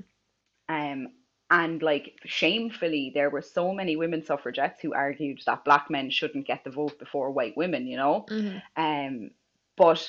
Um, 0.68 1.08
and 1.50 1.82
like 1.82 2.18
shamefully, 2.24 3.12
there 3.14 3.30
were 3.30 3.42
so 3.42 3.72
many 3.74 3.96
women 3.96 4.22
suffragettes 4.24 4.80
who 4.80 4.94
argued 4.94 5.40
that 5.46 5.64
black 5.64 5.90
men 5.90 6.10
shouldn't 6.10 6.46
get 6.46 6.64
the 6.64 6.70
vote 6.70 6.98
before 6.98 7.30
white 7.30 7.56
women, 7.56 7.86
you 7.86 7.96
know. 7.96 8.26
mm-hmm, 8.30 8.58
Um, 8.76 9.30
but 9.76 10.08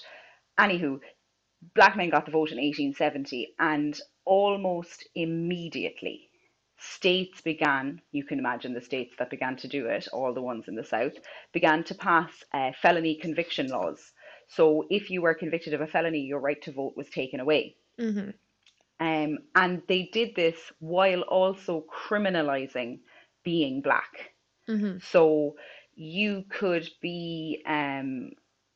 anywho, 0.59 0.99
black 1.75 1.95
men 1.97 2.09
got 2.09 2.25
the 2.25 2.31
vote 2.31 2.51
in 2.51 2.59
1870, 2.59 3.55
and 3.59 3.99
almost 4.25 5.07
immediately, 5.15 6.29
states 6.77 7.41
began, 7.41 8.01
you 8.11 8.23
can 8.25 8.39
imagine 8.39 8.73
the 8.73 8.81
states 8.81 9.15
that 9.17 9.29
began 9.29 9.55
to 9.57 9.67
do 9.67 9.87
it, 9.87 10.07
all 10.13 10.33
the 10.33 10.41
ones 10.41 10.67
in 10.67 10.75
the 10.75 10.83
South, 10.83 11.13
began 11.53 11.83
to 11.85 11.95
pass 11.95 12.31
uh, 12.53 12.71
felony 12.81 13.15
conviction 13.15 13.67
laws. 13.67 14.13
So 14.49 14.85
if 14.89 15.09
you 15.09 15.21
were 15.21 15.33
convicted 15.33 15.73
of 15.73 15.81
a 15.81 15.87
felony, 15.87 16.21
your 16.21 16.39
right 16.39 16.61
to 16.63 16.71
vote 16.71 16.93
was 16.95 17.09
taken 17.09 17.39
away. 17.39 17.75
mm-hmm, 17.99 18.29
Um, 18.99 19.39
and 19.55 19.81
they 19.87 20.09
did 20.13 20.35
this 20.35 20.57
while 20.79 21.21
also 21.21 21.85
criminalizing 22.07 22.99
being 23.43 23.81
black. 23.81 24.33
mm-hmm. 24.69 24.99
So 24.99 25.55
you 25.95 26.43
could 26.49 26.89
be 27.01 27.63
um, 27.67 28.31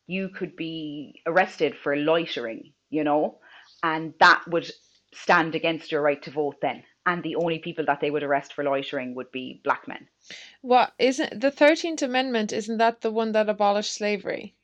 you 0.08 0.30
could 0.30 0.56
be 0.56 1.22
arrested 1.26 1.76
for 1.76 1.96
loitering, 1.96 2.74
you 2.90 3.04
know, 3.04 3.40
and 3.84 4.14
that 4.20 4.44
would 4.48 4.70
stand 5.14 5.56
against 5.56 5.92
your 5.92 6.02
right 6.02 6.22
to 6.24 6.32
vote 6.32 6.58
then. 6.62 6.84
And 7.06 7.24
the 7.24 7.36
only 7.36 7.60
people 7.60 7.86
that 7.86 8.02
they 8.02 8.12
would 8.12 8.24
arrest 8.24 8.54
for 8.54 8.64
loitering 8.64 9.16
would 9.16 9.32
be 9.32 9.62
black 9.64 9.88
men. 9.88 10.08
What 10.62 10.94
isn't 11.00 11.42
the 11.42 11.52
13th 11.52 12.02
Amendment, 12.02 12.54
isn't 12.54 12.78
that 12.78 13.02
the 13.02 13.12
one 13.12 13.32
that 13.34 13.50
abolished 13.50 13.94
slavery? 13.94 14.56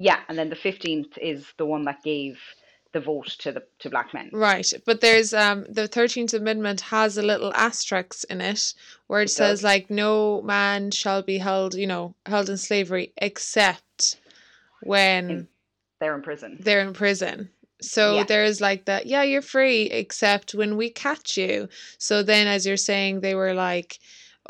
Yeah, 0.00 0.20
and 0.28 0.38
then 0.38 0.48
the 0.48 0.56
15th 0.56 1.18
is 1.18 1.44
the 1.58 1.66
one 1.66 1.84
that 1.84 2.02
gave 2.02 2.40
the 2.92 3.00
vote 3.00 3.28
to 3.40 3.52
the 3.52 3.62
to 3.80 3.90
black 3.90 4.12
men. 4.14 4.30
Right, 4.32 4.72
but 4.86 5.00
there's 5.00 5.32
um 5.32 5.64
the 5.68 5.86
13th 5.88 6.34
Amendment 6.34 6.80
has 6.80 7.16
a 7.18 7.22
little 7.22 7.52
asterisk 7.54 8.24
in 8.30 8.40
it 8.40 8.74
where 9.06 9.20
it 9.20 9.24
It 9.24 9.28
says 9.28 9.58
does. 9.60 9.64
like 9.64 9.90
no 9.90 10.40
man 10.42 10.90
shall 10.90 11.22
be 11.22 11.38
held, 11.38 11.74
you 11.74 11.86
know, 11.86 12.14
held 12.26 12.48
in 12.48 12.56
slavery 12.56 13.12
except 13.18 14.16
In 14.82 14.88
when 14.88 15.48
they're 16.00 16.16
in 16.16 16.22
prison. 16.22 16.56
they're 16.60 16.80
in 16.80 16.94
prison. 16.94 17.50
So 17.82 18.16
Yeah, 18.16 18.24
there's 18.24 18.60
like 18.60 18.86
that, 18.86 19.06
yeah, 19.06 19.22
you're 19.22 19.42
free, 19.42 19.82
except 19.82 20.54
when 20.54 20.76
we 20.76 20.90
catch 20.90 21.36
you. 21.36 21.68
So 21.98 22.22
then, 22.22 22.46
as 22.46 22.66
you're 22.66 22.76
saying, 22.76 23.20
they 23.20 23.34
were 23.34 23.54
like, 23.54 23.98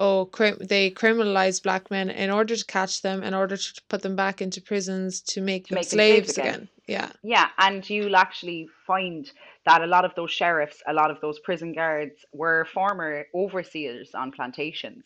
oh, 0.01 0.25
they 0.59 0.91
criminalized 0.91 1.63
black 1.63 1.91
men 1.91 2.11
in 2.11 2.31
order 2.31 2.57
to 2.57 2.65
catch 2.65 3.03
them, 3.03 3.23
in 3.23 3.35
order 3.35 3.57
to 3.57 3.83
put 3.89 4.03
them 4.03 4.17
back 4.17 4.41
into 4.43 4.61
prisons 4.61 5.21
to 5.21 5.41
make 5.41 5.67
to 5.67 5.75
them 5.75 5.77
make 5.77 5.89
them 5.91 5.97
slaves 5.99 6.35
slaves 6.35 6.39
again. 6.39 6.55
again. 6.55 6.69
Yeah. 6.87 7.11
Yeah, 7.23 7.49
and 7.59 7.89
you'll 7.89 8.17
actually 8.17 8.69
find 8.85 9.31
that 9.67 9.83
a 9.83 9.87
lot 9.87 10.05
of 10.05 10.13
those 10.17 10.33
sheriffs, 10.33 10.83
a 10.89 10.93
lot 10.93 11.11
of 11.13 11.21
those 11.21 11.39
prison 11.39 11.73
guards 11.73 12.25
were 12.33 12.65
former 12.65 13.27
overseers 13.33 14.13
on 14.15 14.33
plantations. 14.33 15.05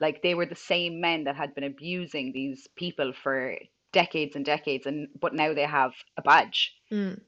Like 0.00 0.20
they 0.22 0.34
were 0.34 0.44
the 0.44 0.54
same 0.56 1.00
men 1.00 1.24
that 1.24 1.36
had 1.36 1.54
been 1.54 1.64
abusing 1.64 2.32
these 2.32 2.68
people 2.76 3.14
for 3.14 3.56
decades 3.92 4.36
and 4.36 4.44
decades, 4.44 4.84
and 4.86 5.08
but 5.20 5.34
now 5.34 5.54
they 5.54 5.62
have 5.64 5.92
a 6.18 6.22
badge, 6.22 6.74
Mm, 6.90 7.20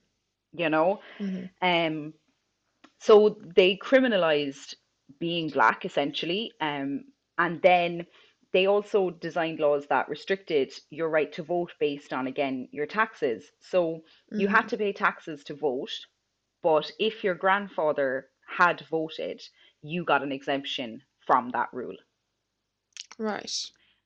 you 0.53 0.69
know? 0.69 1.01
mm-hmm, 1.19 1.45
Um, 1.63 2.13
so 2.99 3.39
they 3.55 3.77
criminalized 3.77 4.75
being 5.19 5.49
black 5.49 5.85
essentially, 5.85 6.53
um, 6.61 7.05
and 7.39 7.61
then 7.63 8.07
they 8.53 8.67
also 8.67 9.11
designed 9.11 9.59
laws 9.59 9.87
that 9.89 10.09
restricted 10.09 10.73
your 10.91 11.09
right 11.09 11.33
to 11.33 11.43
vote 11.43 11.73
based 11.81 12.13
on 12.13 12.29
again 12.29 12.69
your 12.71 12.87
taxes. 12.87 13.51
So 13.61 14.03
you 14.31 14.47
mm-hmm. 14.47 14.55
had 14.55 14.69
to 14.69 14.77
pay 14.77 14.93
taxes 14.93 15.43
to 15.45 15.55
vote, 15.55 15.91
but 16.63 16.91
if 16.99 17.25
your 17.25 17.35
grandfather 17.35 18.29
had 18.47 18.85
voted, 18.89 19.43
you 19.83 20.05
got 20.05 20.23
an 20.23 20.33
exemption 20.33 21.03
from 21.27 21.51
that 21.51 21.69
rule. 21.73 21.97
Right. 23.19 23.53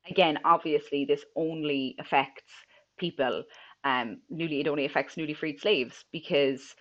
Again, 0.09 0.39
obviously, 0.45 1.05
this 1.05 1.25
only 1.37 1.97
affects 1.99 2.53
people. 2.99 3.45
Um, 3.85 4.21
newly, 4.31 4.61
it 4.61 4.69
only 4.69 4.87
affects 4.87 5.17
newly 5.17 5.35
freed 5.35 5.61
slaves 5.61 6.05
because 6.13 6.75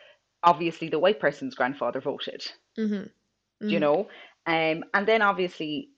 obviously 0.44 0.90
the 0.90 1.00
white 1.00 1.20
person's 1.20 1.56
grandfather 1.56 2.02
voted. 2.02 2.46
Mm-hmm, 2.78 3.08
Do 3.66 3.74
you 3.74 3.80
know? 3.80 4.08
Um, 4.46 4.84
and 4.94 5.08
then 5.08 5.22
obviously 5.22 5.90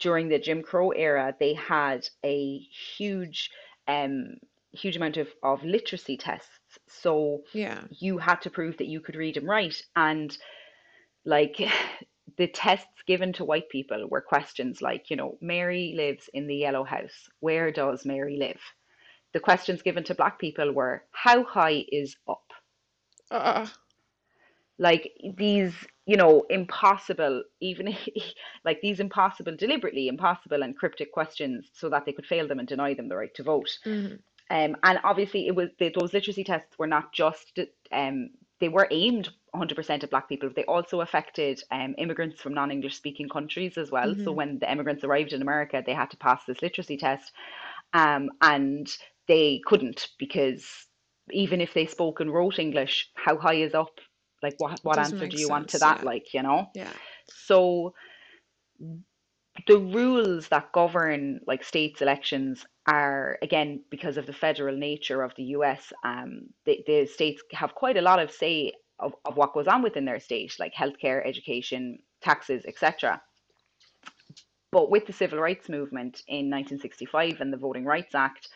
during 0.00 0.28
the 0.28 0.38
Jim 0.38 0.62
Crow 0.62 0.90
era, 0.90 1.34
they 1.38 1.54
had 1.54 2.08
a 2.24 2.58
huge, 2.96 3.50
um, 3.88 4.36
huge 4.72 4.96
amount 4.96 5.16
of, 5.16 5.28
of 5.42 5.64
literacy 5.64 6.16
tests. 6.16 6.78
So 6.88 7.42
Yeah. 7.52 7.82
you 7.90 8.18
had 8.18 8.40
to 8.42 8.50
prove 8.50 8.76
that 8.78 8.86
you 8.88 9.00
could 9.00 9.16
read 9.16 9.36
and 9.36 9.46
write. 9.46 9.82
And 9.96 10.36
like 11.24 11.56
the 12.36 12.46
tests 12.48 13.02
given 13.06 13.32
to 13.34 13.44
white 13.44 13.68
people 13.68 14.06
were 14.08 14.20
questions 14.20 14.80
like, 14.82 15.10
you 15.10 15.16
know, 15.16 15.38
Mary 15.40 15.94
lives 15.96 16.28
in 16.32 16.46
the 16.46 16.56
yellow 16.56 16.84
house. 16.84 17.28
Where 17.40 17.70
does 17.72 18.04
Mary 18.04 18.36
live? 18.36 18.60
The 19.32 19.40
questions 19.40 19.82
given 19.82 20.04
to 20.04 20.14
black 20.14 20.38
people 20.38 20.72
were, 20.72 21.04
how 21.12 21.44
high 21.44 21.84
is 21.90 22.16
up? 22.28 22.52
Uh, 23.30 23.66
like 24.78 25.12
these 25.36 25.74
you 26.10 26.16
know 26.16 26.44
impossible 26.50 27.44
even 27.60 27.96
like 28.64 28.80
these 28.80 28.98
impossible 28.98 29.54
deliberately 29.56 30.08
impossible 30.08 30.64
and 30.64 30.76
cryptic 30.76 31.12
questions 31.12 31.70
so 31.72 31.88
that 31.88 32.04
they 32.04 32.12
could 32.12 32.26
fail 32.26 32.48
them 32.48 32.58
and 32.58 32.66
deny 32.66 32.92
them 32.94 33.08
the 33.08 33.16
right 33.16 33.34
to 33.36 33.44
vote. 33.44 33.70
Mm-hmm, 33.86 34.14
um, 34.56 34.76
and 34.82 34.98
obviously 35.04 35.46
it 35.46 35.54
was 35.54 35.68
they, 35.78 35.92
those 35.96 36.12
literacy 36.12 36.42
tests 36.42 36.76
were 36.78 36.88
not 36.88 37.12
just 37.12 37.60
um, 37.92 38.30
they 38.58 38.68
were 38.68 38.88
aimed 38.90 39.28
100% 39.54 40.02
at 40.02 40.10
black 40.10 40.28
people 40.28 40.50
they 40.54 40.64
also 40.64 41.00
affected 41.00 41.62
um, 41.70 41.94
immigrants 41.96 42.40
from 42.40 42.54
non-english 42.54 42.96
speaking 42.96 43.28
countries 43.28 43.78
as 43.78 43.92
well. 43.92 44.12
So 44.14 44.20
mm-hmm. 44.20 44.34
when 44.34 44.58
the 44.58 44.70
immigrants 44.72 45.04
arrived 45.04 45.32
in 45.32 45.42
america 45.42 45.80
they 45.86 45.94
had 45.94 46.10
to 46.10 46.16
pass 46.16 46.44
this 46.44 46.60
literacy 46.60 46.96
test 46.96 47.30
um, 47.92 48.30
and 48.42 48.92
they 49.28 49.60
couldn't 49.64 50.08
because 50.18 50.66
even 51.30 51.60
if 51.60 51.72
they 51.72 51.86
spoke 51.86 52.18
and 52.18 52.32
wrote 52.32 52.58
english 52.58 53.08
how 53.14 53.36
high 53.38 53.60
is 53.68 53.74
up 53.74 54.00
like 54.42 54.54
what 54.58 54.80
what 54.82 54.96
Doesn't 54.96 55.18
answer 55.18 55.26
do 55.28 55.38
you 55.38 55.48
want 55.48 55.68
to 55.68 55.78
that 55.78 55.98
Yeah. 56.00 56.06
like 56.06 56.34
you 56.34 56.42
know 56.42 56.68
Yeah. 56.74 56.92
so 57.28 57.94
the 59.66 59.78
rules 59.78 60.48
that 60.48 60.72
govern 60.72 61.40
like 61.46 61.64
states 61.64 62.00
elections 62.00 62.64
are 62.86 63.38
again 63.42 63.82
because 63.90 64.16
of 64.16 64.26
the 64.26 64.32
federal 64.32 64.76
nature 64.76 65.22
of 65.22 65.32
the 65.36 65.44
US 65.56 65.92
um 66.04 66.48
the, 66.64 66.82
the 66.86 67.06
states 67.06 67.42
have 67.52 67.74
quite 67.74 67.96
a 67.96 68.02
lot 68.02 68.18
of 68.18 68.30
say 68.30 68.72
of, 68.98 69.14
of 69.24 69.36
what 69.36 69.52
goes 69.52 69.66
on 69.66 69.82
within 69.82 70.04
their 70.04 70.20
state 70.20 70.54
like 70.58 70.72
healthcare 70.74 71.26
education 71.26 71.98
taxes 72.22 72.64
etc 72.66 73.20
but 74.72 74.90
with 74.90 75.06
the 75.06 75.12
civil 75.12 75.38
rights 75.38 75.68
movement 75.68 76.22
in 76.28 76.50
1965 76.50 77.40
and 77.40 77.52
the 77.52 77.56
voting 77.56 77.84
rights 77.84 78.14
act 78.14 78.48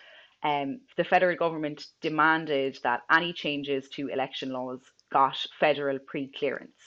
um, 0.42 0.80
the 0.98 1.04
federal 1.04 1.36
government 1.36 1.86
demanded 2.02 2.78
that 2.82 3.00
any 3.10 3.32
changes 3.32 3.88
to 3.90 4.08
election 4.08 4.50
laws 4.52 4.80
got 5.14 5.36
federal 5.60 5.98
pre-clearance 6.10 6.82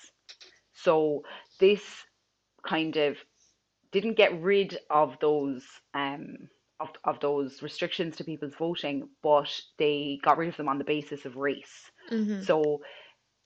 so 0.78 1.24
this 1.60 1.82
kind 2.68 2.96
of 2.98 3.18
didn't 3.92 4.18
get 4.18 4.42
rid 4.42 4.78
of 4.90 5.18
those 5.20 5.66
um, 5.94 6.50
of, 6.80 6.90
of 7.04 7.20
those 7.20 7.63
restrictions 7.63 8.16
to 8.16 8.24
people's 8.24 8.54
voting, 8.60 9.10
but 9.24 9.50
they 9.80 10.20
got 10.24 10.38
rid 10.38 10.50
of 10.50 10.58
them 10.58 10.70
on 10.70 10.78
the 10.78 10.84
basis 10.84 11.26
of 11.26 11.36
race. 11.36 11.92
Mm-hmm. 12.12 12.44
So 12.44 12.82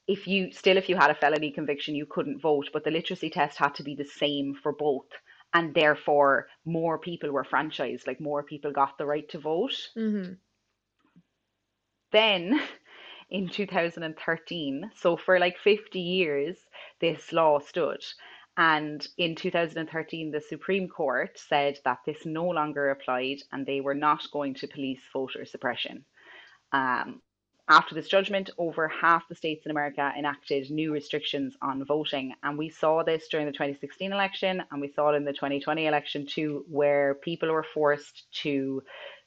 if 0.08 0.28
you 0.28 0.52
still 0.52 0.78
if 0.78 0.90
you 0.90 0.98
had 0.98 1.12
a 1.12 1.16
felony 1.16 1.52
conviction, 1.52 1.96
you 1.96 2.06
couldn't 2.06 2.42
vote, 2.42 2.70
but 2.74 2.84
the 2.84 2.92
literacy 2.92 3.30
test 3.30 3.58
had 3.58 3.76
to 3.76 3.84
be 3.84 3.96
the 3.96 4.06
same 4.06 4.56
for 4.62 4.74
both. 4.74 5.08
And 5.54 5.74
therefore, 5.74 6.48
more 6.66 6.98
people 6.98 7.32
were 7.32 7.46
franchised, 7.46 8.08
like 8.08 8.20
more 8.22 8.44
people 8.44 8.72
got 8.72 8.98
the 8.98 9.06
right 9.06 9.28
to 9.30 9.40
vote. 9.40 9.76
Mm-hmm. 9.98 10.34
Then 12.12 12.62
in 13.32 13.48
2013, 13.48 14.92
so 14.96 15.18
for 15.18 15.40
like 15.40 15.58
50 15.58 16.00
years, 16.00 16.58
this 17.00 17.32
law 17.32 17.60
stood. 17.60 18.04
And 18.58 19.08
in 19.18 19.36
2013, 19.36 20.32
the 20.32 20.42
Supreme 20.42 20.90
Court 20.90 21.40
said 21.40 21.80
that 21.86 22.00
this 22.06 22.26
no 22.26 22.46
longer 22.48 22.92
applied 22.92 23.38
and 23.52 23.66
they 23.66 23.80
were 23.80 23.96
not 23.96 24.30
going 24.32 24.54
to 24.56 24.68
police 24.68 25.02
voter 25.14 25.46
suppression. 25.46 26.04
Um, 26.74 27.22
after 27.70 27.96
this 27.96 28.10
judgment, 28.10 28.50
over 28.58 28.90
half 28.90 29.30
the 29.30 29.36
states 29.36 29.66
in 29.66 29.72
America 29.72 30.12
enacted 30.18 30.70
new 30.70 30.92
restrictions 30.92 31.56
on 31.62 31.86
voting. 31.86 32.34
And 32.44 32.58
we 32.58 32.70
saw 32.70 33.02
this 33.02 33.30
during 33.30 33.46
the 33.46 33.54
2016 33.54 34.12
election 34.12 34.62
and 34.70 34.82
we 34.82 34.92
saw 34.92 35.14
it 35.14 35.16
in 35.16 35.24
the 35.24 35.32
2020 35.32 35.88
election 35.88 36.26
too, 36.28 36.66
where 36.68 37.16
people 37.16 37.50
were 37.50 37.66
forced 37.74 38.26
to 38.44 38.84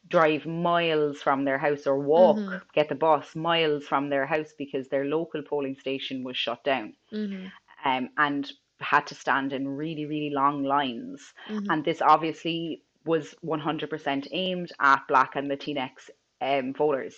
drive 0.08 0.46
miles 0.46 1.22
from 1.22 1.44
their 1.44 1.58
house 1.58 1.86
or 1.86 1.98
walk, 1.98 2.36
Mm-hmm. 2.36 2.56
get 2.74 2.88
the 2.88 2.94
bus 2.94 3.34
miles 3.34 3.84
from 3.86 4.08
their 4.10 4.26
house 4.26 4.52
because 4.56 4.88
their 4.88 5.04
local 5.04 5.42
polling 5.42 5.76
station 5.76 6.24
was 6.24 6.36
shut 6.36 6.62
down 6.64 6.94
Mm-hmm. 7.12 7.46
um, 7.88 8.08
and 8.18 8.50
had 8.80 9.06
to 9.06 9.14
stand 9.14 9.52
in 9.52 9.68
really, 9.68 10.04
really 10.06 10.30
long 10.30 10.62
lines. 10.64 11.32
Mm-hmm. 11.48 11.70
And 11.70 11.84
this 11.84 12.02
obviously 12.02 12.82
was 13.04 13.34
100% 13.44 14.26
aimed 14.32 14.72
at 14.80 15.06
Black 15.08 15.36
and 15.36 15.50
Latinx 15.50 16.10
um, 16.40 16.74
voters, 16.74 17.16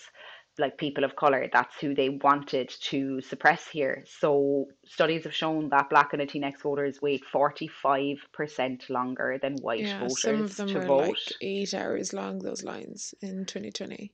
like 0.59 0.79
people 0.79 1.05
of 1.05 1.17
color. 1.17 1.49
That's 1.53 1.79
who 1.81 1.95
they 1.95 2.09
wanted 2.09 2.69
to 2.69 3.21
suppress 3.21 3.67
here. 3.69 4.05
So 4.07 4.67
studies 4.85 5.25
have 5.25 5.35
shown 5.35 5.69
that 5.71 5.91
Black 5.91 6.13
and 6.13 6.23
Latinx 6.23 6.61
voters 6.61 7.03
wait 7.03 7.23
45% 7.33 8.91
longer 8.91 9.39
than 9.41 9.57
white 9.57 9.81
Yeah, 9.81 10.07
some 10.09 10.43
of 10.45 10.51
voters 10.51 10.57
them 10.57 10.69
to 10.69 10.79
were 10.79 10.87
vote. 10.87 11.09
like 11.09 11.19
eight 11.41 11.75
hours 11.75 12.13
long, 12.13 12.39
those 12.39 12.65
lines 12.65 13.15
in 13.21 13.45
2020. 13.45 14.13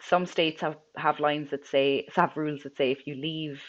Some 0.00 0.26
states 0.26 0.60
have, 0.60 0.76
have 0.96 1.20
lines 1.20 1.50
that 1.50 1.66
say, 1.66 2.06
have 2.14 2.36
rules 2.36 2.62
that 2.64 2.76
say 2.76 2.90
if 2.90 3.06
you 3.06 3.14
leave 3.14 3.62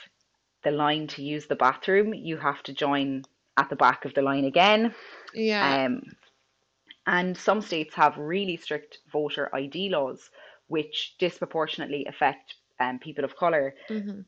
the 0.64 0.72
line 0.72 1.08
to 1.08 1.24
use 1.24 1.46
the 1.46 1.56
bathroom, 1.56 2.14
you 2.14 2.38
have 2.38 2.62
to 2.64 2.74
join 2.74 3.24
at 3.58 3.70
the 3.70 3.76
back 3.76 4.04
of 4.04 4.14
the 4.14 4.22
line 4.22 4.46
again. 4.46 4.94
Yeah. 5.34 5.86
Um, 5.86 6.02
and 7.08 7.38
some 7.38 7.62
states 7.62 7.94
have 7.96 8.18
really 8.18 8.58
strict 8.58 9.00
voter 9.12 9.54
ID 9.56 9.90
laws, 9.90 10.30
which 10.68 11.16
disproportionately 11.20 12.06
affect 12.06 12.56
um, 12.80 13.00
people 13.00 13.24
of 13.24 13.36
color. 13.36 13.76
Mm-hmm. 13.90 14.22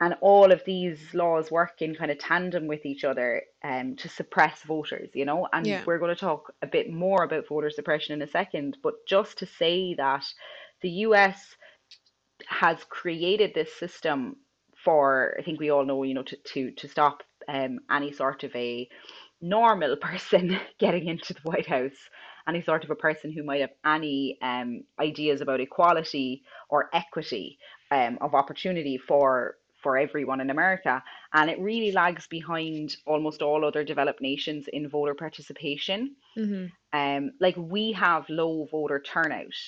And 0.00 0.16
all 0.20 0.50
of 0.50 0.64
these 0.64 1.14
laws 1.14 1.52
work 1.52 1.80
in 1.80 1.94
kind 1.94 2.10
of 2.10 2.18
tandem 2.18 2.66
with 2.66 2.84
each 2.84 3.04
other 3.04 3.42
um, 3.62 3.94
to 3.96 4.08
suppress 4.08 4.62
voters, 4.64 5.10
you 5.14 5.24
know. 5.24 5.48
And 5.52 5.64
Yeah. 5.64 5.84
we're 5.86 6.00
going 6.00 6.14
to 6.14 6.20
talk 6.20 6.52
a 6.60 6.66
bit 6.66 6.90
more 6.92 7.22
about 7.22 7.46
voter 7.46 7.70
suppression 7.70 8.14
in 8.14 8.22
a 8.22 8.30
second. 8.30 8.78
But 8.82 8.94
just 9.06 9.38
to 9.38 9.46
say 9.46 9.94
that 9.94 10.24
the 10.80 10.90
US 11.06 11.54
has 12.48 12.82
created 12.88 13.54
this 13.54 13.72
system 13.74 14.36
for, 14.74 15.36
I 15.38 15.42
think 15.42 15.60
we 15.60 15.70
all 15.70 15.84
know, 15.84 16.02
you 16.02 16.14
know, 16.14 16.24
to, 16.24 16.36
to, 16.36 16.70
to 16.72 16.88
stop 16.88 17.22
um, 17.46 17.78
any 17.88 18.12
sort 18.12 18.42
of 18.42 18.54
a 18.56 18.88
normal 19.40 19.96
person 20.00 20.58
getting 20.80 21.06
into 21.06 21.34
the 21.34 21.40
White 21.42 21.66
House, 21.66 22.08
any 22.48 22.62
sort 22.62 22.84
of 22.84 22.90
a 22.90 22.94
person 22.94 23.32
who 23.32 23.42
might 23.42 23.60
have 23.60 23.70
any 23.84 24.38
um, 24.42 24.84
ideas 25.00 25.40
about 25.40 25.60
equality 25.60 26.42
or 26.68 26.88
equity 26.92 27.58
um, 27.90 28.18
of 28.20 28.34
opportunity 28.34 28.98
for 28.98 29.56
for 29.82 29.98
everyone 29.98 30.40
in 30.40 30.50
America, 30.50 31.02
and 31.32 31.50
it 31.50 31.58
really 31.58 31.90
lags 31.90 32.28
behind 32.28 32.96
almost 33.04 33.42
all 33.42 33.64
other 33.64 33.82
developed 33.82 34.20
nations 34.20 34.68
in 34.72 34.88
voter 34.88 35.14
participation. 35.14 36.14
Mm-hmm. 36.38 36.66
Um, 36.98 37.32
like 37.40 37.56
we 37.56 37.92
have 37.92 38.28
low 38.28 38.68
voter 38.70 39.00
turnout 39.00 39.58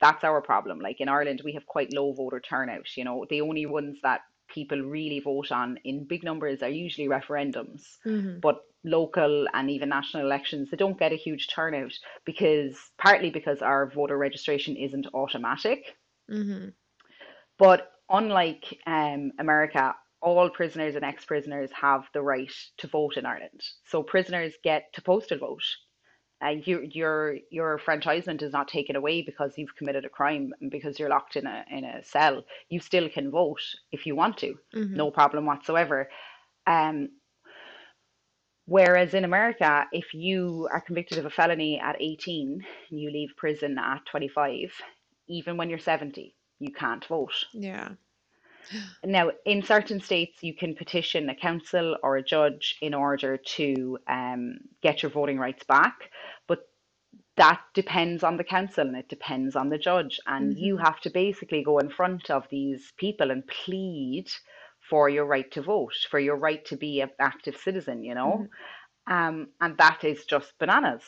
That's 0.00 0.24
our 0.24 0.40
problem. 0.40 0.80
Like 0.80 1.00
in 1.00 1.08
Ireland, 1.08 1.42
we 1.44 1.52
have 1.52 1.66
quite 1.66 1.92
low 1.92 2.12
voter 2.12 2.40
turnout. 2.40 2.96
You 2.96 3.04
know, 3.04 3.26
the 3.28 3.42
only 3.42 3.66
ones 3.66 3.98
that 4.02 4.22
people 4.48 4.80
really 4.80 5.20
vote 5.20 5.52
on 5.52 5.78
in 5.84 6.04
big 6.04 6.24
numbers 6.24 6.62
are 6.62 6.70
usually 6.70 7.08
referendums. 7.08 7.98
Mm-hmm. 8.06 8.40
But 8.40 8.60
local 8.84 9.46
and 9.52 9.70
even 9.70 9.88
national 9.88 10.24
elections, 10.24 10.70
they 10.70 10.76
don't 10.76 10.98
get 10.98 11.12
a 11.12 11.16
huge 11.16 11.48
turnout 11.48 11.92
because 12.24 12.76
partly 12.98 13.30
because 13.30 13.60
our 13.62 13.90
voter 13.90 14.16
registration 14.16 14.76
isn't 14.76 15.06
automatic. 15.14 15.96
Mm-hmm. 16.30 16.68
But 17.58 17.90
unlike 18.08 18.64
um, 18.86 19.32
America, 19.38 19.94
all 20.20 20.50
prisoners 20.50 20.94
and 20.94 21.04
ex-prisoners 21.04 21.70
have 21.80 22.04
the 22.12 22.22
right 22.22 22.52
to 22.78 22.86
vote 22.88 23.16
in 23.16 23.26
Ireland. 23.26 23.60
So 23.86 24.02
prisoners 24.02 24.54
get 24.64 24.92
to 24.94 25.02
postal 25.02 25.38
vote. 25.38 25.62
Uh, 26.44 26.50
you, 26.50 26.88
your 26.92 27.36
your 27.50 27.72
enfranchisement 27.78 28.42
is 28.42 28.52
not 28.52 28.68
taken 28.68 28.94
away 28.94 29.22
because 29.22 29.54
you've 29.56 29.74
committed 29.74 30.04
a 30.04 30.08
crime 30.08 30.52
and 30.60 30.70
because 30.70 30.96
you're 30.96 31.08
locked 31.08 31.34
in 31.34 31.46
a 31.46 31.64
in 31.68 31.84
a 31.84 32.04
cell. 32.04 32.44
You 32.68 32.78
still 32.78 33.08
can 33.08 33.32
vote 33.32 33.60
if 33.90 34.06
you 34.06 34.14
want 34.14 34.38
to, 34.38 34.54
Mm-hmm. 34.74 34.96
no 34.96 35.10
problem 35.10 35.46
whatsoever. 35.46 36.08
Um, 36.64 37.08
whereas 38.68 39.14
in 39.14 39.24
America, 39.24 39.86
if 39.92 40.14
you 40.14 40.68
are 40.72 40.82
convicted 40.82 41.18
of 41.18 41.26
a 41.26 41.30
felony 41.30 41.80
at 41.80 42.00
18 42.00 42.64
and 42.90 43.00
you 43.00 43.10
leave 43.10 43.30
prison 43.36 43.78
at 43.78 44.06
25, 44.06 44.72
even 45.28 45.56
when 45.56 45.70
you're 45.70 45.78
70, 45.80 46.36
you 46.60 46.72
can't 46.72 47.04
vote. 47.06 47.34
Yeah. 47.52 47.90
Now, 49.04 49.30
in 49.46 49.62
certain 49.62 50.00
states, 50.00 50.42
you 50.42 50.54
can 50.54 50.74
petition 50.74 51.28
a 51.30 51.34
council 51.36 51.96
or 52.02 52.16
a 52.16 52.24
judge 52.24 52.76
in 52.82 52.94
order 52.94 53.36
to 53.38 53.98
um, 54.08 54.58
get 54.82 55.02
your 55.02 55.10
voting 55.10 55.38
rights 55.38 55.64
back, 55.64 56.10
but 56.48 56.60
that 57.36 57.60
depends 57.74 58.24
on 58.24 58.36
the 58.36 58.44
council 58.44 58.86
and 58.86 58.96
it 58.96 59.08
depends 59.08 59.56
on 59.56 59.70
the 59.70 59.78
judge. 59.78 60.20
And 60.26 60.58
you 60.58 60.76
Mm-hmm. 60.76 60.78
have 60.78 61.00
to 61.02 61.10
basically 61.10 61.64
go 61.64 61.78
in 61.78 61.90
front 61.90 62.30
of 62.30 62.48
these 62.50 62.92
people 62.98 63.30
and 63.30 63.46
plead 63.46 64.28
for 64.88 65.08
your 65.08 65.26
right 65.26 65.50
to 65.52 65.62
vote, 65.62 65.94
for 66.10 66.18
your 66.18 66.36
right 66.36 66.64
to 66.66 66.76
be 66.76 67.00
an 67.00 67.10
active 67.20 67.56
citizen, 67.56 68.02
you 68.04 68.14
Mm-hmm. 68.24 68.44
know? 68.44 68.48
Um, 69.06 69.48
and 69.60 69.76
that 69.78 70.04
is 70.04 70.24
just 70.26 70.58
bananas. 70.58 71.02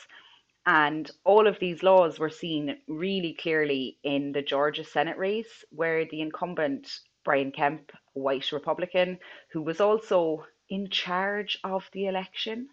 And 0.65 1.09
all 1.23 1.47
of 1.47 1.59
these 1.59 1.83
laws 1.83 2.19
were 2.19 2.29
seen 2.29 2.77
really 2.87 3.33
clearly 3.33 3.99
in 4.03 4.31
the 4.31 4.41
Georgia 4.41 4.83
Senate 4.83 5.17
race, 5.17 5.63
where 5.71 6.05
the 6.05 6.21
incumbent 6.21 6.89
Brian 7.23 7.51
Kemp, 7.51 7.91
a 8.15 8.19
white 8.19 8.51
Republican, 8.51 9.19
who 9.51 9.61
was 9.61 9.79
also 9.81 10.45
in 10.69 10.89
charge 10.89 11.59
of 11.63 11.89
the 11.93 12.07
election, 12.07 12.69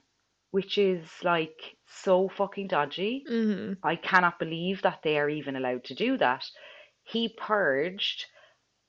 which 0.50 0.78
is 0.78 1.08
like 1.22 1.76
so 1.86 2.28
fucking 2.28 2.68
dodgy. 2.68 3.24
Mm-hmm. 3.30 3.74
I 3.82 3.96
cannot 3.96 4.38
believe 4.38 4.82
that 4.82 5.02
they 5.02 5.18
are 5.18 5.28
even 5.28 5.56
allowed 5.56 5.84
to 5.84 5.94
do 5.94 6.16
that. 6.18 6.44
He 7.04 7.28
purged 7.28 8.26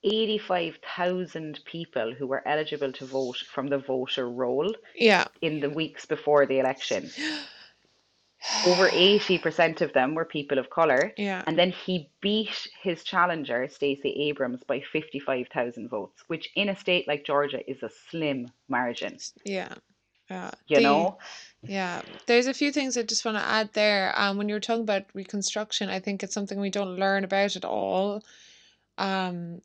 85,000 0.04 1.60
people 1.66 2.14
who 2.18 2.28
were 2.28 2.48
eligible 2.48 2.92
to 2.94 3.06
vote 3.06 3.38
from 3.52 3.68
the 3.68 3.78
voter 3.78 4.30
roll 4.30 4.74
Yeah. 4.96 5.26
in 5.42 5.60
the 5.60 5.70
weeks 5.70 6.06
before 6.06 6.46
the 6.46 6.60
election. 6.60 7.10
Over 8.66 8.88
80% 8.88 9.82
of 9.82 9.92
them 9.92 10.16
were 10.16 10.24
people 10.24 10.60
of 10.60 10.70
colour. 10.70 11.12
Yeah. 11.18 11.44
And 11.46 11.60
then 11.60 11.72
he 11.72 12.10
beat 12.22 12.70
his 12.82 13.04
challenger, 13.04 13.68
Stacey 13.68 14.12
Abrams, 14.30 14.64
by 14.64 14.80
55,000 14.94 15.90
votes, 15.90 16.24
which 16.28 16.50
in 16.56 16.70
a 16.70 16.76
state 16.78 17.06
like 17.06 17.26
Georgia 17.26 17.60
is 17.70 17.84
a 17.84 17.90
slim 18.10 18.48
margin, 18.70 19.18
Yeah. 19.44 19.74
Yeah. 20.30 20.52
you 20.68 20.78
The 20.78 20.82
know? 20.84 21.18
yeah. 21.64 22.02
There's 22.28 22.48
a 22.48 22.54
few 22.54 22.72
things 22.72 22.96
I 22.98 23.04
just 23.04 23.26
want 23.26 23.38
to 23.38 23.44
add 23.44 23.74
there. 23.74 24.14
Um, 24.16 24.38
when 24.38 24.48
you 24.48 24.56
were 24.56 24.62
talking 24.62 24.84
about 24.84 25.08
reconstruction, 25.14 25.90
I 25.90 26.00
think 26.00 26.24
it's 26.24 26.34
something 26.34 26.62
we 26.62 26.70
don't 26.70 26.96
learn 26.96 27.26
about 27.26 27.58
at 27.58 27.66
all. 27.66 28.24
Um, 28.98 29.62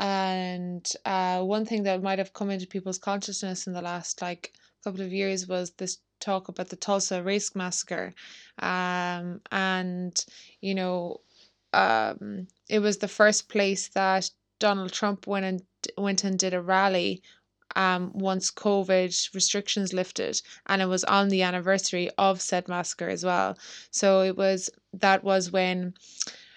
and 0.00 0.90
uh, 1.04 1.42
one 1.42 1.66
thing 1.66 1.82
that 1.82 2.02
might 2.02 2.18
have 2.18 2.32
come 2.32 2.50
into 2.50 2.66
people's 2.66 2.98
consciousness 2.98 3.66
in 3.66 3.74
the 3.74 3.82
last 3.82 4.22
like 4.22 4.54
couple 4.82 5.02
of 5.02 5.12
years 5.12 5.46
was 5.46 5.72
this 5.72 5.98
talk 6.20 6.48
about 6.48 6.70
the 6.70 6.76
Tulsa 6.76 7.22
Race 7.22 7.54
Massacre. 7.54 8.14
Um, 8.58 9.42
and 9.52 10.24
you 10.62 10.74
know, 10.74 11.20
um, 11.74 12.48
it 12.70 12.78
was 12.78 12.96
the 12.96 13.08
first 13.08 13.50
place 13.50 13.88
that 13.88 14.30
Donald 14.58 14.90
Trump 14.90 15.26
went 15.26 15.44
and 15.44 15.62
went 15.98 16.24
and 16.24 16.38
did 16.38 16.54
a 16.54 16.62
rally 16.62 17.22
um 17.76 18.10
once 18.14 18.50
COVID 18.50 19.32
restrictions 19.32 19.92
lifted 19.92 20.42
and 20.66 20.82
it 20.82 20.86
was 20.86 21.04
on 21.04 21.28
the 21.28 21.42
anniversary 21.42 22.10
of 22.18 22.40
said 22.40 22.68
massacre 22.68 23.08
as 23.08 23.22
well. 23.22 23.56
So 23.90 24.22
it 24.22 24.36
was 24.36 24.70
that 24.94 25.22
was 25.22 25.52
when 25.52 25.92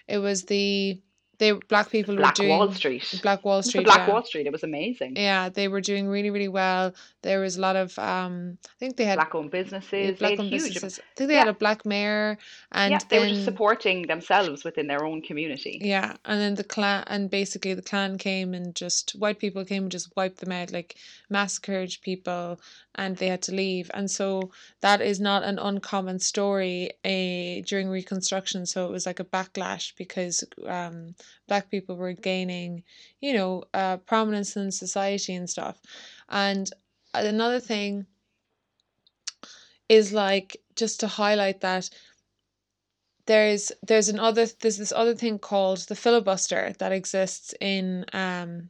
it 0.08 0.20
was 0.20 0.46
the 0.46 1.02
they 1.44 1.52
black 1.52 1.90
people 1.90 2.16
were 2.16 2.22
Black 2.22 2.36
doing 2.36 2.50
Wall 2.50 2.72
Street. 2.72 3.20
Black 3.22 3.44
Wall 3.44 3.56
It 3.56 3.58
was 3.58 3.66
the 3.66 3.70
Street 3.72 3.86
Black 3.86 4.08
yeah. 4.08 4.14
Wall 4.14 4.24
Street. 4.24 4.48
It 4.48 4.54
was 4.54 4.64
amazing. 4.64 5.18
Yeah, 5.18 5.50
they 5.50 5.68
were 5.68 5.82
doing 5.82 6.08
really, 6.08 6.30
really 6.30 6.48
well. 6.48 6.94
There 7.22 7.42
was 7.42 7.58
a 7.58 7.62
lot 7.62 7.76
of 7.76 8.00
um 8.00 8.58
I 8.66 8.76
think 8.80 8.96
they 8.96 9.04
had 9.04 9.18
Black 9.18 9.36
owned 9.36 9.52
businesses. 9.52 10.20
Black 10.20 10.40
owned 10.40 10.50
huge. 10.50 10.74
businesses. 10.74 11.00
I 11.00 11.04
think 11.16 11.28
they 11.28 11.36
had 11.36 11.50
a 11.50 11.54
black 11.54 11.86
mayor 11.86 12.38
and 12.72 12.92
yeah. 12.92 13.00
They 13.10 13.20
were 13.20 13.28
just 13.28 13.44
supporting 13.44 14.08
themselves 14.08 14.64
within 14.64 14.88
their 14.88 15.04
own 15.04 15.22
community. 15.22 15.80
yeah, 15.82 16.16
and 16.24 16.40
then 16.40 16.56
the 16.56 16.64
Klan 16.64 17.04
and 17.08 17.30
basically 17.30 17.74
the 17.74 17.82
Klan 17.82 18.18
came 18.18 18.54
and 18.54 18.74
just 18.74 19.12
white 19.12 19.40
people 19.40 19.66
came 19.66 19.84
and 19.84 19.92
just 19.92 20.16
wiped 20.16 20.40
them 20.40 20.54
out, 20.54 20.72
like 20.72 20.96
massacred 21.30 21.98
people 22.02 22.60
and 22.96 23.18
they 23.18 23.28
had 23.28 23.42
to 23.44 23.54
leave. 23.54 23.90
And 23.94 24.10
so 24.10 24.52
that 24.82 25.02
is 25.02 25.20
not 25.20 25.44
an 25.44 25.60
uncommon 25.60 26.20
story 26.20 26.92
uh, 27.06 27.64
during 27.68 27.90
Reconstruction. 27.90 28.66
So 28.66 28.86
it 28.86 28.92
was 28.92 29.06
like 29.06 29.20
a 29.20 29.26
backlash 29.26 29.94
because 29.98 30.44
um 30.68 31.16
black 31.48 31.70
people 31.72 31.96
were 31.96 32.14
gaining, 32.14 32.84
you 33.22 33.34
know, 33.34 33.64
uh 33.74 33.98
prominence 33.98 34.56
in 34.56 34.72
society 34.72 35.34
and 35.36 35.50
stuff. 35.50 35.82
And 36.30 36.70
another 37.14 37.60
thing 37.60 38.06
is 39.90 40.14
like 40.14 40.58
just 40.76 41.00
to 41.02 41.08
highlight 41.08 41.62
that 41.62 41.90
there's 43.26 43.72
there's 43.86 44.10
another 44.10 44.46
there's 44.62 44.78
this 44.78 44.92
other 44.92 45.16
thing 45.16 45.40
called 45.40 45.80
the 45.88 45.96
filibuster 45.96 46.74
that 46.80 46.92
exists 46.92 47.54
in 47.62 48.06
um 48.14 48.70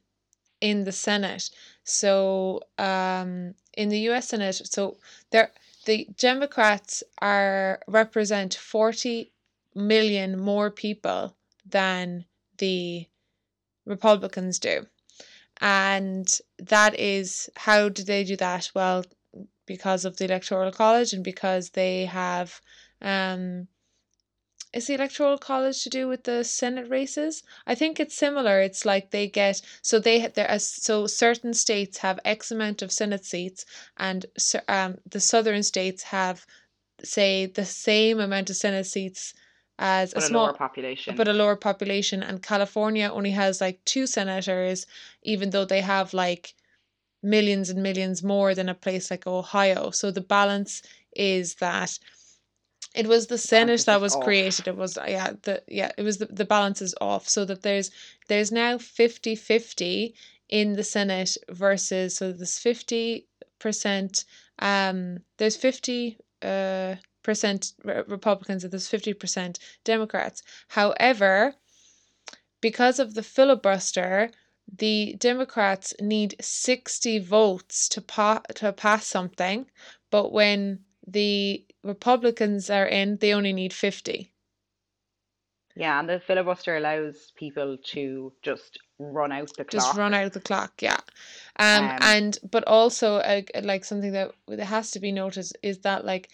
in 0.62 0.84
the 0.86 0.92
Senate. 0.92 1.50
So 1.84 2.62
um 2.78 3.56
in 3.74 3.90
the 3.90 4.00
US 4.10 4.30
Senate, 4.30 4.62
so 4.66 4.98
there 5.32 5.52
the 5.86 6.08
Democrats 6.18 7.04
are 7.22 7.82
represent 7.88 8.54
40 8.56 9.32
million 9.76 10.40
more 10.40 10.72
people 10.72 11.36
than 11.66 12.26
the 12.58 13.08
Republicans 13.86 14.60
do. 14.60 14.86
And 15.62 16.28
that 16.60 17.00
is 17.00 17.50
how 17.56 17.90
do 17.90 18.04
they 18.04 18.24
do 18.24 18.36
that? 18.38 18.72
Well, 18.74 19.06
because 19.66 20.06
of 20.06 20.18
the 20.18 20.26
Electoral 20.26 20.72
College 20.72 21.14
and 21.14 21.24
because 21.24 21.72
they 21.72 22.06
have 22.06 22.62
um 23.02 23.68
is 24.74 24.88
the 24.88 24.94
electoral 24.96 25.38
college 25.38 25.84
to 25.84 25.90
do 25.90 26.08
with 26.08 26.24
the 26.24 26.44
senate 26.44 26.90
races? 26.90 27.44
I 27.68 27.76
think 27.76 28.00
it's 28.00 28.16
similar. 28.16 28.60
It's 28.62 28.86
like 28.86 29.12
they 29.12 29.28
get 29.28 29.62
so 29.82 30.00
they 30.00 30.28
there 30.28 30.58
so 30.60 31.08
certain 31.08 31.54
states 31.54 32.00
have 32.00 32.20
x 32.26 32.52
amount 32.52 32.82
of 32.82 32.92
senate 32.92 33.26
seats 33.26 33.66
and 33.98 34.26
um 34.68 34.98
the 35.10 35.20
southern 35.20 35.64
states 35.64 36.04
have 36.04 36.46
say 37.04 37.46
the 37.46 37.66
same 37.66 38.20
amount 38.20 38.50
of 38.50 38.56
senate 38.56 38.86
seats 38.86 39.34
as 39.80 40.14
a 40.14 40.16
But 40.16 40.24
a 40.24 40.34
lower 40.34 40.54
small 40.54 40.54
population. 40.54 41.16
but 41.16 41.28
a 41.28 41.34
lower 41.34 41.56
population. 41.56 42.24
And 42.24 42.42
california 42.42 43.10
only 43.12 43.32
has 43.32 43.62
like 43.62 43.84
two 43.86 44.08
senators 44.08 44.86
even 45.24 45.50
though 45.52 45.66
they 45.66 45.82
have 45.82 46.14
like 46.14 46.56
millions 47.24 47.70
and 47.70 47.82
millions 47.82 48.24
more 48.24 48.54
than 48.56 48.70
a 48.70 48.76
place 48.76 49.10
like 49.12 49.26
ohio. 49.28 49.90
So 49.92 50.12
the 50.12 50.22
balance 50.22 50.82
is 51.16 51.56
that 51.56 51.98
it 52.94 53.08
was 53.08 53.28
the 53.28 53.38
senate 53.38 53.86
that 53.86 54.02
was 54.02 54.16
off. 54.16 54.24
created. 54.24 54.68
It 54.68 54.76
was 54.76 54.98
yeah 55.08 55.34
the 55.42 55.64
yeah 55.68 55.92
it 55.98 56.04
was 56.04 56.18
the, 56.18 56.28
the 56.28 56.46
balance 56.46 56.82
is 56.82 56.94
off. 57.02 57.28
So 57.28 57.46
that 57.46 57.64
there's 57.64 57.92
there's 58.28 58.52
now 58.52 58.78
50 58.78 59.36
50 59.36 60.16
in 60.50 60.74
the 60.74 60.84
senate 60.84 61.38
versus 61.50 62.18
so 62.18 62.32
there's 62.32 62.60
50 62.60 63.28
percent 63.60 64.26
um 64.60 65.20
there's 65.38 65.56
50 65.56 66.18
uh 66.44 66.96
percent 67.24 67.74
Re- 67.84 68.04
republicans 68.08 68.64
and 68.64 68.72
there's 68.72 68.88
50 68.90 69.14
percent 69.14 69.60
democrats. 69.84 70.44
However 70.70 71.56
because 72.62 73.00
of 73.00 73.14
the 73.16 73.24
filibuster 73.24 74.30
the 74.72 75.16
democrats 75.18 75.94
need 76.00 76.36
60 76.40 77.20
votes 77.20 77.90
to 77.90 78.02
pa- 78.02 78.42
to 78.56 78.72
pass 78.72 79.06
something. 79.08 79.66
But 80.12 80.32
when 80.32 80.80
the 81.06 81.66
republicans 81.84 82.70
are 82.70 82.86
in 82.88 83.18
they 83.18 83.34
only 83.34 83.54
need 83.54 83.74
50 83.74 84.32
Yeah, 85.76 86.00
and 86.00 86.08
the 86.08 86.20
filibuster 86.20 86.78
allows 86.78 87.32
people 87.36 87.78
to 87.94 88.32
just 88.44 88.78
run 89.00 89.32
out 89.32 89.50
the 89.58 89.64
clock. 89.66 89.84
just 89.86 89.98
run 89.98 90.14
out 90.14 90.26
of 90.26 90.34
the 90.34 90.40
clock 90.40 90.74
yeah 90.82 91.00
um 91.60 91.84
Um, 91.86 91.98
and 92.02 92.38
but 92.52 92.64
also 92.68 93.16
uh, 93.18 93.42
like 93.64 93.84
something 93.86 94.12
that 94.14 94.32
that 94.48 94.66
has 94.66 94.92
to 94.92 95.00
be 95.00 95.12
noticed 95.12 95.58
is 95.62 95.80
that 95.80 96.06
like 96.06 96.30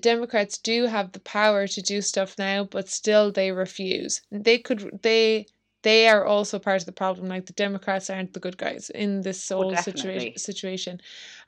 Democrats 0.00 0.58
do 0.58 0.84
have 0.86 1.12
the 1.12 1.20
power 1.20 1.66
to 1.66 1.80
do 1.82 2.02
stuff 2.02 2.38
now, 2.38 2.62
but 2.64 2.88
still 2.88 3.32
they 3.32 3.50
refuse. 3.52 4.20
They 4.30 4.58
could 4.58 5.00
they 5.02 5.46
they 5.82 6.08
are 6.08 6.24
also 6.24 6.58
part 6.58 6.82
of 6.82 6.86
the 6.86 6.92
problem. 6.92 7.28
Like 7.28 7.46
the 7.46 7.52
Democrats 7.52 8.10
aren't 8.10 8.34
the 8.34 8.40
good 8.40 8.58
guys 8.58 8.90
in 8.90 9.22
this 9.22 9.50
Oh, 9.50 9.64
whole 9.64 9.76
situation 9.76 10.32
definitely. 10.32 10.34
situation, 10.36 11.00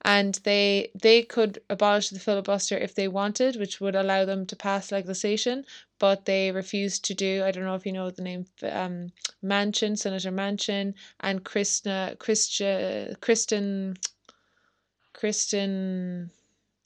and 0.03 0.35
they 0.45 0.91
they 0.95 1.23
could 1.23 1.61
abolish 1.69 2.11
the 2.11 2.21
filibuster 2.21 2.77
if 2.79 2.95
they 2.95 3.09
wanted, 3.09 3.57
which 3.57 3.81
would 3.81 3.97
allow 3.97 4.25
them 4.25 4.47
to 4.47 4.57
pass 4.57 4.93
legislation, 4.93 5.65
but 5.99 6.25
they 6.27 6.51
refused 6.53 7.05
to 7.07 7.15
do. 7.15 7.43
I 7.45 7.51
don't 7.51 7.65
know 7.65 7.75
if 7.75 7.87
you 7.87 7.93
know 7.93 8.11
the 8.11 8.23
name, 8.23 8.47
um, 8.63 9.13
Manchin, 9.43 9.99
Senator 9.99 10.31
Manchin, 10.33 10.95
and 11.21 11.45
Krishna 11.45 12.17
Christia 12.19 13.19
Kristen 13.21 13.97
Kristen 15.13 16.31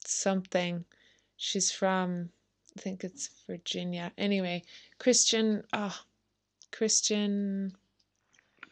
something. 0.04 0.84
She's 1.36 1.70
from 1.72 2.30
I 2.76 2.80
think 2.80 3.04
it's 3.04 3.28
Virginia. 3.46 4.12
Anyway, 4.18 4.64
Christian. 4.98 5.64
Oh, 5.72 5.96
Christian. 6.74 7.72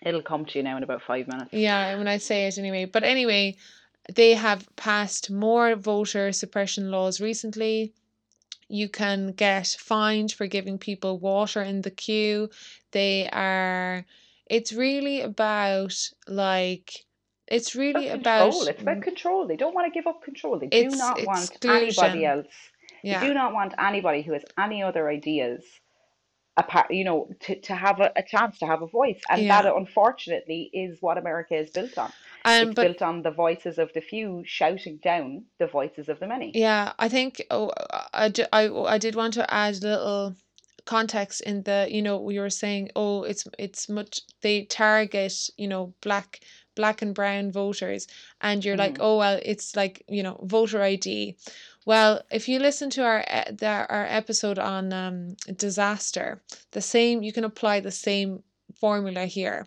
It'll 0.00 0.22
come 0.22 0.44
to 0.46 0.58
you 0.58 0.62
now 0.64 0.76
in 0.76 0.82
about 0.82 1.02
five 1.02 1.28
minutes. 1.28 1.52
Yeah, 1.52 1.96
when 1.96 2.08
I 2.08 2.18
say 2.18 2.46
it 2.46 2.58
anyway. 2.58 2.86
But 2.86 3.04
anyway, 3.04 3.56
they 4.12 4.34
have 4.34 4.68
passed 4.76 5.30
more 5.30 5.76
voter 5.76 6.32
suppression 6.32 6.90
laws 6.90 7.20
recently. 7.20 7.92
You 8.68 8.88
can 8.88 9.32
get 9.32 9.68
fined 9.78 10.32
for 10.32 10.46
giving 10.46 10.78
people 10.78 11.18
water 11.18 11.62
in 11.62 11.82
the 11.82 11.90
queue. 11.90 12.50
They 12.90 13.28
are. 13.30 14.04
It's 14.46 14.72
really 14.72 15.20
about 15.20 15.94
like. 16.26 17.04
It's 17.46 17.76
really 17.76 18.08
About 18.08 18.20
about. 18.20 18.50
control. 18.50 18.68
It's 18.68 18.82
about 18.82 19.02
control. 19.02 19.46
They 19.46 19.56
don't 19.56 19.74
want 19.74 19.92
to 19.92 19.96
give 19.96 20.06
up 20.06 20.22
control. 20.22 20.58
They 20.58 20.68
do 20.68 20.78
It's 20.78 20.96
not 20.96 21.20
want 21.26 21.64
anybody 21.64 22.24
else. 22.24 22.46
They 23.04 23.18
do 23.20 23.34
not 23.34 23.52
want 23.52 23.74
anybody 23.78 24.22
who 24.22 24.32
has 24.32 24.44
any 24.56 24.82
other 24.82 25.08
ideas 25.08 25.62
apart, 26.56 26.90
you 26.90 27.04
know, 27.04 27.28
to, 27.40 27.60
to 27.60 27.74
have 27.74 28.00
a, 28.00 28.12
a 28.16 28.22
chance 28.22 28.58
to 28.58 28.66
have 28.66 28.82
a 28.82 28.86
voice. 28.86 29.20
And 29.30 29.48
that 29.50 29.64
unfortunately 29.66 30.70
is 30.72 30.98
what 31.00 31.18
America 31.18 31.54
is 31.54 31.70
built 31.70 31.96
on. 31.96 32.12
Um, 32.44 32.68
It's 32.68 32.74
but 32.74 32.82
built 32.82 33.02
on 33.02 33.22
the 33.22 33.30
voices 33.30 33.78
of 33.78 33.92
the 33.94 34.00
few 34.00 34.42
shouting 34.44 34.98
down 35.02 35.44
the 35.58 35.66
voices 35.66 36.08
of 36.08 36.20
the 36.20 36.26
many. 36.26 36.50
Yeah, 36.54 36.92
I 36.98 37.08
think 37.08 37.42
oh, 37.50 37.70
I, 38.12 38.28
ju- 38.28 38.46
I, 38.52 38.68
I 38.68 38.98
did 38.98 39.14
want 39.14 39.34
to 39.34 39.52
add 39.52 39.76
a 39.76 39.86
little 39.86 40.36
context 40.84 41.40
in 41.42 41.62
the 41.62 41.86
you 41.88 42.02
know 42.02 42.28
you 42.30 42.40
were 42.40 42.50
saying 42.50 42.90
oh 42.96 43.22
it's 43.22 43.46
it's 43.56 43.88
much 43.88 44.20
they 44.40 44.64
target 44.64 45.32
you 45.56 45.68
know 45.68 45.94
black 46.02 46.40
black 46.74 47.02
and 47.02 47.14
brown 47.14 47.50
voters 47.52 48.06
and 48.40 48.64
you're 48.64 48.76
like 48.76 48.96
hmm 48.96 49.02
oh 49.02 49.18
well 49.18 49.38
it's 49.42 49.74
like 49.76 50.04
you 50.08 50.22
know 50.22 50.38
voter 50.42 50.82
ID 50.82 51.36
well 51.86 52.20
if 52.30 52.48
you 52.48 52.58
listen 52.58 52.90
to 52.90 53.02
our 53.02 53.24
the, 53.50 53.86
our 53.88 54.06
episode 54.08 54.58
on 54.58 54.92
um 54.92 55.36
disaster 55.56 56.40
the 56.72 56.80
same 56.80 57.22
you 57.22 57.32
can 57.32 57.44
apply 57.44 57.80
the 57.80 57.90
same 57.90 58.42
formula 58.82 59.26
here. 59.26 59.66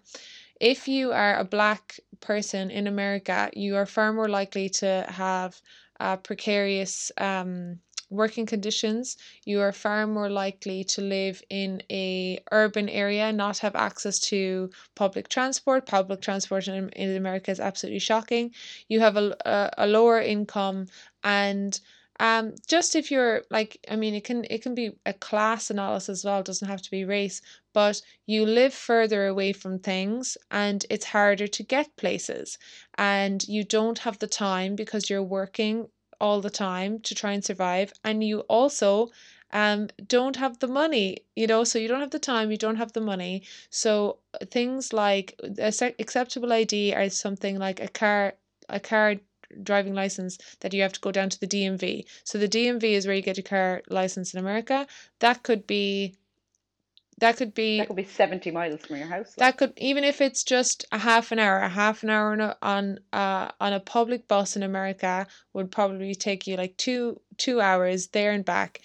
If 0.59 0.87
you 0.87 1.11
are 1.11 1.37
a 1.37 1.45
black 1.45 1.99
person 2.19 2.71
in 2.71 2.87
America, 2.87 3.49
you 3.53 3.75
are 3.75 3.85
far 3.85 4.13
more 4.13 4.29
likely 4.29 4.69
to 4.81 5.05
have 5.09 5.61
a 5.99 6.17
precarious 6.17 7.11
um, 7.17 7.79
working 8.09 8.45
conditions. 8.45 9.17
You 9.45 9.61
are 9.61 9.71
far 9.71 10.07
more 10.07 10.29
likely 10.29 10.83
to 10.85 11.01
live 11.01 11.41
in 11.49 11.81
a 11.91 12.39
urban 12.51 12.89
area, 12.89 13.31
not 13.31 13.59
have 13.59 13.75
access 13.75 14.19
to 14.31 14.69
public 14.95 15.29
transport. 15.29 15.85
Public 15.85 16.21
transport 16.21 16.67
in, 16.67 16.89
in 16.89 17.15
America 17.15 17.51
is 17.51 17.59
absolutely 17.59 17.99
shocking. 17.99 18.53
You 18.89 18.99
have 18.99 19.17
a, 19.17 19.35
a, 19.45 19.85
a 19.85 19.87
lower 19.87 20.19
income 20.21 20.87
and 21.23 21.79
um 22.19 22.53
just 22.67 22.95
if 22.95 23.11
you're 23.11 23.43
like 23.49 23.77
i 23.91 23.95
mean 23.95 24.13
it 24.15 24.23
can 24.23 24.45
it 24.49 24.61
can 24.61 24.73
be 24.73 24.91
a 25.05 25.11
class 25.13 25.69
analysis 25.69 26.09
as 26.19 26.23
well 26.25 26.39
it 26.39 26.45
doesn't 26.45 26.69
have 26.69 26.81
to 26.81 26.89
be 26.91 27.03
race 27.03 27.41
but 27.73 28.01
you 28.25 28.45
live 28.45 28.73
further 28.73 29.27
away 29.27 29.51
from 29.51 29.79
things 29.79 30.37
and 30.49 30.85
it's 30.89 31.05
harder 31.05 31.47
to 31.47 31.61
get 31.63 31.95
places 31.97 32.57
and 32.97 33.45
you 33.49 33.63
don't 33.65 33.99
have 33.99 34.17
the 34.19 34.27
time 34.27 34.75
because 34.75 35.09
you're 35.09 35.23
working 35.23 35.87
all 36.19 36.41
the 36.41 36.49
time 36.49 36.99
to 36.99 37.15
try 37.15 37.31
and 37.33 37.43
survive 37.43 37.91
and 38.03 38.23
you 38.23 38.39
also 38.41 39.09
um 39.51 39.87
don't 40.07 40.35
have 40.35 40.59
the 40.59 40.67
money 40.67 41.17
you 41.35 41.47
know 41.47 41.63
so 41.63 41.77
you 41.79 41.87
don't 41.87 42.01
have 42.01 42.11
the 42.11 42.19
time 42.19 42.51
you 42.51 42.57
don't 42.57 42.77
have 42.77 42.93
the 42.93 43.01
money 43.01 43.43
so 43.69 44.17
uh, 44.33 44.45
things 44.49 44.91
like 44.93 45.39
acce- 45.43 45.95
acceptable 45.99 46.51
id 46.53 46.93
are 46.93 47.09
something 47.09 47.57
like 47.59 47.79
a 47.79 47.87
car 47.87 48.33
a 48.69 48.79
car 48.79 49.15
driving 49.63 49.93
license 49.93 50.37
that 50.59 50.73
you 50.73 50.81
have 50.81 50.93
to 50.93 50.99
go 50.99 51.11
down 51.11 51.29
to 51.29 51.39
the 51.39 51.47
DMV. 51.47 52.05
So 52.23 52.37
the 52.37 52.47
DMV 52.47 52.93
is 52.93 53.05
where 53.05 53.15
you 53.15 53.21
get 53.21 53.37
your 53.37 53.43
car 53.43 53.81
license 53.89 54.33
in 54.33 54.39
America. 54.39 54.87
That 55.19 55.43
could 55.43 55.67
be 55.67 56.15
that 57.19 57.37
could 57.37 57.53
be 57.53 57.77
That 57.77 57.87
could 57.87 57.95
be 57.95 58.03
70 58.05 58.51
miles 58.51 58.85
from 58.85 58.97
your 58.97 59.07
house. 59.07 59.33
Like, 59.37 59.37
that 59.37 59.57
could 59.57 59.73
even 59.77 60.03
if 60.03 60.19
it's 60.21 60.43
just 60.43 60.85
a 60.91 60.97
half 60.97 61.31
an 61.31 61.39
hour, 61.39 61.59
a 61.59 61.69
half 61.69 62.03
an 62.03 62.09
hour 62.09 62.31
on 62.33 62.41
a, 62.41 62.57
on 62.61 62.99
uh 63.13 63.51
on 63.59 63.73
a 63.73 63.79
public 63.79 64.27
bus 64.27 64.55
in 64.55 64.63
America 64.63 65.25
would 65.53 65.71
probably 65.71 66.13
take 66.15 66.45
you 66.47 66.57
like 66.57 66.75
two 66.77 67.21
two 67.37 67.61
hours 67.61 68.07
there 68.07 68.31
and 68.31 68.43
back. 68.43 68.81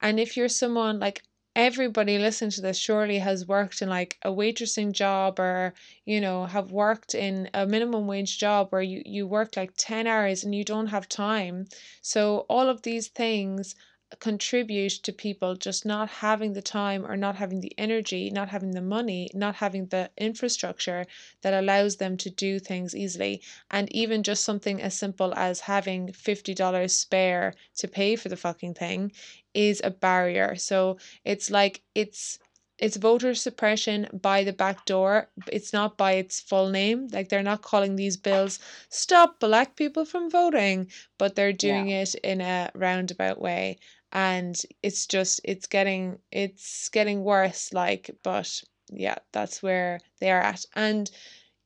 And 0.00 0.20
if 0.20 0.36
you're 0.36 0.48
someone 0.48 1.00
like 1.00 1.22
everybody 1.56 2.18
listening 2.18 2.50
to 2.50 2.60
this 2.60 2.76
surely 2.76 3.18
has 3.18 3.46
worked 3.46 3.80
in 3.80 3.88
like 3.88 4.18
a 4.22 4.28
waitressing 4.30 4.92
job 4.92 5.38
or 5.38 5.72
you 6.04 6.20
know 6.20 6.46
have 6.46 6.72
worked 6.72 7.14
in 7.14 7.48
a 7.54 7.64
minimum 7.66 8.06
wage 8.06 8.38
job 8.38 8.68
where 8.70 8.82
you 8.82 9.02
you 9.04 9.26
work 9.26 9.56
like 9.56 9.72
10 9.76 10.06
hours 10.06 10.44
and 10.44 10.54
you 10.54 10.64
don't 10.64 10.88
have 10.88 11.08
time. 11.08 11.66
So 12.02 12.46
all 12.48 12.68
of 12.68 12.82
these 12.82 13.08
things 13.08 13.74
contribute 14.20 14.92
to 15.02 15.12
people 15.12 15.54
just 15.56 15.84
not 15.84 16.08
having 16.08 16.52
the 16.52 16.62
time 16.62 17.04
or 17.06 17.16
not 17.16 17.36
having 17.36 17.60
the 17.60 17.72
energy, 17.78 18.30
not 18.30 18.48
having 18.48 18.72
the 18.72 18.80
money, 18.80 19.28
not 19.34 19.56
having 19.56 19.86
the 19.86 20.10
infrastructure 20.16 21.06
that 21.42 21.54
allows 21.54 21.96
them 21.96 22.16
to 22.18 22.30
do 22.30 22.58
things 22.58 22.94
easily. 22.94 23.42
And 23.70 23.90
even 23.92 24.22
just 24.22 24.44
something 24.44 24.80
as 24.80 24.98
simple 24.98 25.34
as 25.34 25.60
having 25.60 26.08
$50 26.08 26.90
spare 26.90 27.54
to 27.76 27.88
pay 27.88 28.16
for 28.16 28.28
the 28.28 28.36
fucking 28.36 28.74
thing 28.74 29.12
is 29.54 29.80
a 29.84 29.90
barrier. 29.90 30.56
So 30.56 30.98
it's 31.24 31.50
like 31.50 31.82
it's 31.94 32.38
it's 32.78 32.96
voter 32.96 33.34
suppression 33.34 34.08
by 34.12 34.42
the 34.42 34.52
back 34.52 34.84
door. 34.84 35.28
It's 35.50 35.72
not 35.72 35.96
by 35.96 36.12
its 36.12 36.40
full 36.40 36.70
name. 36.70 37.08
Like 37.12 37.28
they're 37.28 37.42
not 37.42 37.62
calling 37.62 37.94
these 37.94 38.16
bills 38.16 38.58
stop 38.88 39.38
black 39.38 39.76
people 39.76 40.04
from 40.04 40.28
voting, 40.28 40.90
but 41.16 41.34
they're 41.34 41.50
yeah. 41.50 41.54
doing 41.56 41.88
it 41.90 42.14
in 42.16 42.40
a 42.40 42.70
roundabout 42.74 43.40
way. 43.40 43.78
And 44.14 44.56
it's 44.82 45.06
just 45.06 45.40
it's 45.44 45.66
getting 45.66 46.18
it's 46.32 46.88
getting 46.90 47.24
worse 47.24 47.72
like 47.72 48.10
but 48.22 48.62
yeah, 48.90 49.16
that's 49.32 49.62
where 49.62 50.00
they 50.20 50.30
are 50.30 50.40
at. 50.40 50.64
And 50.74 51.10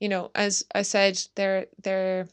you 0.00 0.08
know, 0.08 0.30
as 0.34 0.64
I 0.74 0.82
said, 0.82 1.20
they're 1.36 1.66
they're 1.82 2.28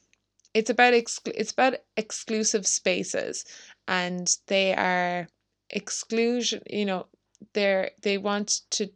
it's 0.54 0.70
about 0.70 0.94
exclu- 0.94 1.36
it's 1.36 1.52
about 1.52 1.76
exclusive 1.98 2.66
spaces 2.66 3.46
and 3.88 4.38
they 4.48 4.74
are 4.74 5.28
exclusion 5.70 6.62
you 6.70 6.86
know 6.86 7.08
they're 7.54 7.92
they 8.04 8.18
want 8.18 8.62
to 8.72 8.90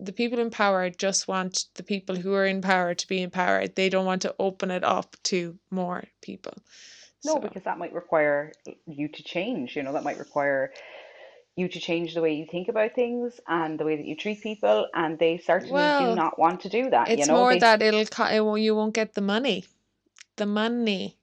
the 0.00 0.12
people 0.12 0.38
in 0.38 0.50
power 0.50 0.88
just 0.90 1.28
want 1.28 1.66
the 1.74 1.82
people 1.82 2.16
who 2.16 2.32
are 2.34 2.46
in 2.46 2.60
power 2.62 2.94
to 2.94 3.06
be 3.06 3.22
in 3.22 3.30
power 3.30 3.66
they 3.68 3.88
don't 3.88 4.06
want 4.06 4.22
to 4.22 4.34
open 4.38 4.70
it 4.70 4.84
up 4.84 5.16
to 5.22 5.58
more 5.70 6.04
people 6.22 6.54
No, 7.24 7.34
so 7.34 7.40
because 7.40 7.62
that 7.64 7.78
might 7.78 7.92
require 7.92 8.52
you 8.86 9.08
to 9.08 9.22
change. 9.22 9.76
You 9.76 9.82
know, 9.82 9.92
that 9.92 10.04
might 10.04 10.18
require 10.18 10.72
you 11.56 11.68
to 11.68 11.80
change 11.80 12.14
the 12.14 12.22
way 12.22 12.34
you 12.34 12.46
think 12.50 12.68
about 12.68 12.94
things 12.94 13.38
and 13.46 13.78
the 13.78 13.84
way 13.84 13.96
that 13.96 14.06
you 14.06 14.16
treat 14.16 14.42
people. 14.42 14.88
And 14.94 15.18
they 15.18 15.38
certainly 15.38 15.82
do 15.98 16.16
not 16.16 16.38
want 16.38 16.60
to 16.62 16.68
do 16.68 16.90
that. 16.90 17.08
You 17.08 17.14
it's 17.14 17.28
know, 17.28 17.36
more 17.36 17.52
they 17.52 17.58
that 17.58 17.82
it'll 17.82 18.00
it 18.00 18.40
won't, 18.40 18.62
you 18.62 18.74
won't 18.74 18.94
get 18.94 19.14
the 19.14 19.20
money 19.20 19.64
the 20.36 20.46
money 20.46 21.16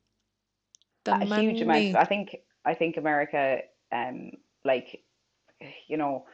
the 1.04 1.14
a 1.14 1.26
huge 1.26 1.62
amount 1.62 1.96
I 1.96 2.06
think 2.06 2.38
I 2.66 2.74
think 2.74 2.98
America, 2.98 3.62
um, 3.92 4.32
like, 4.64 5.02
you 5.88 5.98
know, 5.98 6.26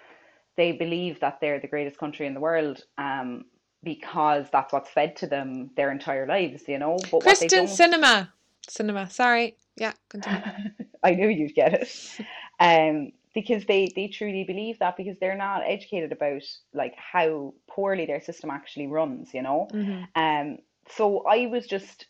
they 0.58 0.72
believe 0.72 1.20
that 1.22 1.39
they're 1.39 1.59
the 1.59 1.68
greatest 1.68 1.97
country 1.97 2.28
in 2.28 2.34
the 2.34 2.39
world, 2.39 2.84
um, 2.97 3.45
because 3.84 4.47
that's 4.51 4.74
what's 4.74 4.89
fed 4.89 5.16
to 5.18 5.28
them 5.28 5.70
their 5.78 5.91
entire 5.91 6.28
lives. 6.28 6.63
You 6.68 6.80
know, 6.80 6.97
but 7.11 7.24
what 7.26 7.39
they 7.39 7.47
don't 7.47 7.70
cinema 7.70 8.34
cinema 8.70 9.09
sorry 9.09 9.55
yeah 9.78 9.93
continue 10.09 10.41
I 11.05 11.11
knew 11.11 11.30
you'd 11.30 11.55
get 11.55 11.74
it. 11.74 12.20
Um, 12.57 13.11
because 13.34 13.66
they 13.66 13.91
they 13.97 14.07
truly 14.07 14.45
believe 14.45 14.80
that 14.80 14.95
because 14.95 15.18
they're 15.20 15.36
not 15.36 15.63
educated 15.68 16.13
about 16.13 16.41
like 16.74 16.95
how 16.95 17.53
poorly 17.68 18.05
their 18.05 18.22
system 18.22 18.49
actually 18.49 18.88
runs, 18.88 19.34
you 19.34 19.41
know. 19.41 19.68
mm-hmm. 19.74 20.03
Um, 20.16 20.59
so 20.88 21.26
I 21.28 21.47
was 21.47 21.68
just 21.68 22.05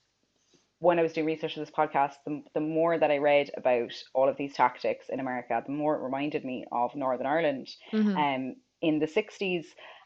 when 0.78 1.00
I 1.00 1.02
was 1.02 1.14
doing 1.14 1.26
research 1.26 1.56
for 1.56 1.62
this 1.62 1.72
podcast, 1.72 2.14
the, 2.28 2.44
the 2.54 2.60
more 2.60 3.00
that 3.00 3.10
I 3.10 3.18
read 3.18 3.50
about 3.58 3.92
all 4.14 4.30
of 4.30 4.38
these 4.38 4.54
tactics 4.54 5.08
in 5.10 5.20
America, 5.20 5.64
the 5.66 5.72
more 5.72 5.96
it 5.96 6.04
reminded 6.04 6.46
me 6.46 6.64
of 6.72 6.94
Northern 6.94 7.26
Ireland 7.26 7.70
Mm-hmm. 7.92 8.16
um, 8.16 8.56
in 8.84 9.00
the 9.00 9.08
60s. 9.08 9.66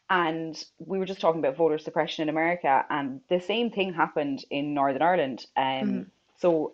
And 0.09 0.57
we 0.77 0.99
were 0.99 1.05
just 1.05 1.19
talking 1.19 1.39
about 1.39 1.57
voter 1.57 1.79
suppression 1.79 2.23
in 2.23 2.29
America, 2.29 2.85
and 2.89 3.19
the 3.29 3.41
same 3.41 3.71
thing 3.71 3.93
happened 3.93 4.45
in 4.49 4.73
Northern 4.73 5.01
Ireland. 5.01 5.45
Mm-hmm. 5.57 6.01
So 6.39 6.73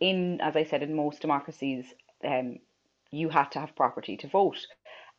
in, 0.00 0.40
as 0.40 0.56
I 0.56 0.64
said, 0.64 0.82
in 0.82 0.94
most 0.94 1.20
democracies, 1.20 1.84
um, 2.24 2.58
you 3.10 3.28
had 3.28 3.50
to 3.52 3.60
have 3.60 3.76
property 3.76 4.16
to 4.18 4.28
vote. 4.28 4.66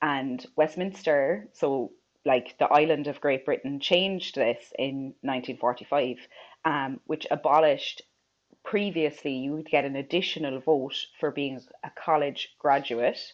And 0.02 0.46
Westminster, 0.56 1.50
so 1.54 1.92
like 2.26 2.58
the 2.60 2.66
island 2.66 3.08
of 3.08 3.22
Great 3.22 3.46
Britain, 3.46 3.80
changed 3.80 4.36
this 4.36 4.72
in 4.78 5.14
1945, 5.22 6.18
um, 6.66 7.00
which 7.06 7.28
abolished 7.32 8.02
previously 8.64 9.34
you 9.34 9.54
would 9.54 9.68
get 9.68 9.86
an 9.86 9.96
additional 9.96 10.60
vote 10.60 10.96
for 11.20 11.32
being 11.32 11.60
a 11.84 11.90
college 11.90 12.56
graduate 12.60 13.34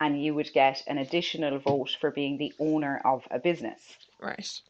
and 0.00 0.22
you 0.22 0.34
would 0.34 0.50
get 0.52 0.82
an 0.86 0.98
additional 0.98 1.58
vote 1.58 1.96
for 2.00 2.10
being 2.10 2.38
the 2.38 2.52
owner 2.58 3.00
of 3.04 3.22
a 3.30 3.38
business. 3.38 3.80
Right. 4.20 4.60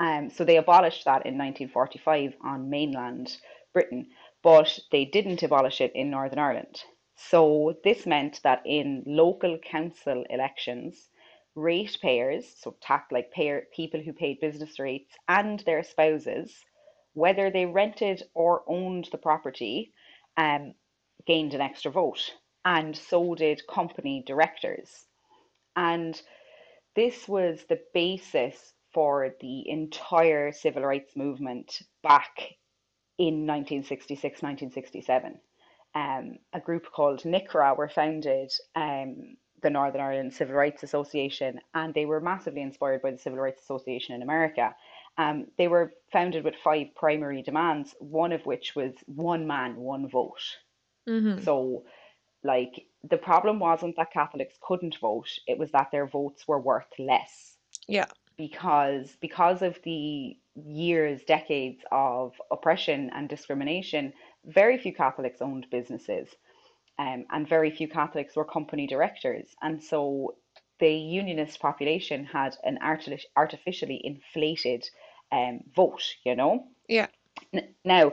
Um, 0.00 0.30
so 0.30 0.44
they 0.44 0.56
abolished 0.56 1.04
that 1.04 1.24
in 1.26 1.38
1945 1.38 2.34
on 2.42 2.68
mainland 2.68 3.36
Britain, 3.76 4.08
but 4.42 4.78
they 4.90 5.04
didn't 5.04 5.42
abolish 5.42 5.82
it 5.82 5.92
in 5.94 6.08
Northern 6.08 6.38
Ireland. 6.38 6.82
So 7.14 7.76
this 7.84 8.06
meant 8.06 8.40
that 8.42 8.62
in 8.64 9.02
local 9.06 9.58
council 9.58 10.24
elections, 10.30 11.10
ratepayers, 11.54 12.46
so 12.56 12.74
tax 12.80 13.12
like 13.12 13.30
payer, 13.32 13.66
people 13.74 14.00
who 14.00 14.14
paid 14.14 14.40
business 14.40 14.78
rates, 14.78 15.14
and 15.28 15.60
their 15.60 15.82
spouses, 15.82 16.64
whether 17.12 17.50
they 17.50 17.66
rented 17.66 18.22
or 18.32 18.62
owned 18.66 19.10
the 19.12 19.18
property, 19.18 19.92
um, 20.38 20.72
gained 21.26 21.52
an 21.52 21.60
extra 21.60 21.90
vote 21.90 22.32
and 22.64 22.96
so 22.96 23.34
did 23.34 23.66
company 23.66 24.24
directors. 24.26 25.04
And 25.76 26.20
this 26.94 27.28
was 27.28 27.64
the 27.68 27.80
basis 27.92 28.72
for 28.94 29.34
the 29.40 29.68
entire 29.68 30.50
civil 30.50 30.82
rights 30.82 31.14
movement 31.14 31.82
back 32.02 32.56
in 33.18 33.46
1966, 33.46 34.42
1967. 34.42 35.38
Um, 35.94 36.38
a 36.52 36.60
group 36.60 36.86
called 36.92 37.22
NICRA 37.22 37.76
were 37.76 37.88
founded, 37.88 38.52
um, 38.74 39.36
the 39.62 39.70
Northern 39.70 40.02
Ireland 40.02 40.34
Civil 40.34 40.54
Rights 40.54 40.82
Association, 40.82 41.58
and 41.74 41.94
they 41.94 42.04
were 42.04 42.20
massively 42.20 42.60
inspired 42.60 43.02
by 43.02 43.12
the 43.12 43.18
Civil 43.18 43.38
Rights 43.38 43.62
Association 43.62 44.14
in 44.14 44.22
America. 44.22 44.74
Um, 45.16 45.46
they 45.56 45.68
were 45.68 45.94
founded 46.12 46.44
with 46.44 46.54
five 46.62 46.88
primary 46.94 47.42
demands, 47.42 47.94
one 47.98 48.32
of 48.32 48.44
which 48.44 48.74
was 48.76 48.92
one 49.06 49.46
man, 49.46 49.76
one 49.76 50.08
vote. 50.08 50.42
Mm-hmm. 51.08 51.42
So 51.42 51.84
like 52.44 52.86
the 53.08 53.16
problem 53.16 53.58
wasn't 53.58 53.96
that 53.96 54.12
Catholics 54.12 54.56
couldn't 54.60 54.96
vote, 55.00 55.28
it 55.46 55.58
was 55.58 55.70
that 55.72 55.90
their 55.90 56.06
votes 56.06 56.46
were 56.46 56.60
worth 56.60 56.92
less. 56.98 57.56
Yeah. 57.88 58.06
Because 58.36 59.16
because 59.20 59.62
of 59.62 59.78
the 59.82 60.36
years, 60.54 61.22
decades 61.24 61.82
of 61.90 62.32
oppression 62.50 63.10
and 63.14 63.28
discrimination, 63.28 64.12
very 64.44 64.78
few 64.78 64.94
Catholics 64.94 65.40
owned 65.40 65.66
businesses. 65.70 66.28
Um, 66.98 67.26
and 67.30 67.46
very 67.48 67.70
few 67.70 67.88
Catholics 67.88 68.36
were 68.36 68.44
company 68.44 68.86
directors. 68.86 69.54
And 69.62 69.82
so 69.82 70.36
the 70.78 70.92
unionist 70.92 71.60
population 71.60 72.24
had 72.24 72.56
an 72.64 72.78
artificially 73.36 74.00
inflated 74.04 74.88
um, 75.32 75.60
vote, 75.74 76.02
you 76.24 76.34
know? 76.34 76.68
Yeah. 76.88 77.08
N- 77.52 77.74
now, 77.84 78.12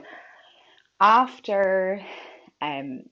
after 1.00 2.04
um, 2.60 3.04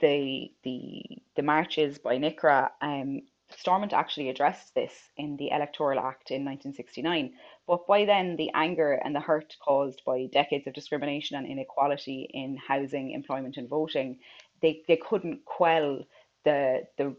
the 0.00 0.50
the 0.62 1.02
the 1.36 1.42
marches 1.42 1.98
by 1.98 2.16
NICRA, 2.16 2.70
um, 2.80 3.20
Stormont 3.56 3.92
actually 3.92 4.30
addressed 4.30 4.74
this 4.74 4.92
in 5.16 5.36
the 5.36 5.50
Electoral 5.50 5.98
Act 5.98 6.30
in 6.30 6.44
1969. 6.44 7.34
But 7.66 7.86
by 7.86 8.04
then, 8.04 8.36
the 8.36 8.50
anger 8.54 8.92
and 9.04 9.14
the 9.14 9.20
hurt 9.20 9.56
caused 9.64 10.02
by 10.06 10.28
decades 10.32 10.66
of 10.66 10.74
discrimination 10.74 11.36
and 11.36 11.46
inequality 11.46 12.28
in 12.32 12.56
housing, 12.56 13.12
employment, 13.12 13.56
and 13.56 13.68
voting, 13.68 14.18
they, 14.62 14.82
they 14.88 14.96
couldn't 14.96 15.44
quell 15.44 16.00
the 16.44 16.82
the 16.98 17.16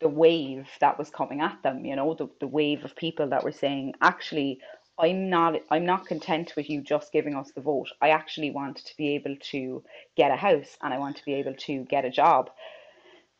the 0.00 0.08
wave 0.08 0.68
that 0.80 0.98
was 0.98 1.10
coming 1.10 1.40
at 1.40 1.62
them. 1.62 1.84
You 1.84 1.96
know, 1.96 2.14
the, 2.14 2.28
the 2.40 2.46
wave 2.48 2.84
of 2.84 2.96
people 2.96 3.28
that 3.30 3.44
were 3.44 3.52
saying, 3.52 3.94
actually, 4.02 4.60
I'm 4.98 5.30
not 5.30 5.56
I'm 5.70 5.86
not 5.86 6.06
content 6.06 6.54
with 6.56 6.70
you 6.70 6.82
just 6.82 7.12
giving 7.12 7.34
us 7.34 7.52
the 7.54 7.60
vote. 7.62 7.88
I 8.00 8.10
actually 8.10 8.50
want 8.50 8.78
to 8.78 8.96
be 8.96 9.14
able 9.14 9.36
to 9.52 9.82
get 10.16 10.30
a 10.30 10.36
house 10.36 10.76
and 10.82 10.94
I 10.94 10.98
want 10.98 11.16
to 11.16 11.24
be 11.24 11.34
able 11.34 11.54
to 11.54 11.84
get 11.84 12.04
a 12.04 12.10
job. 12.10 12.50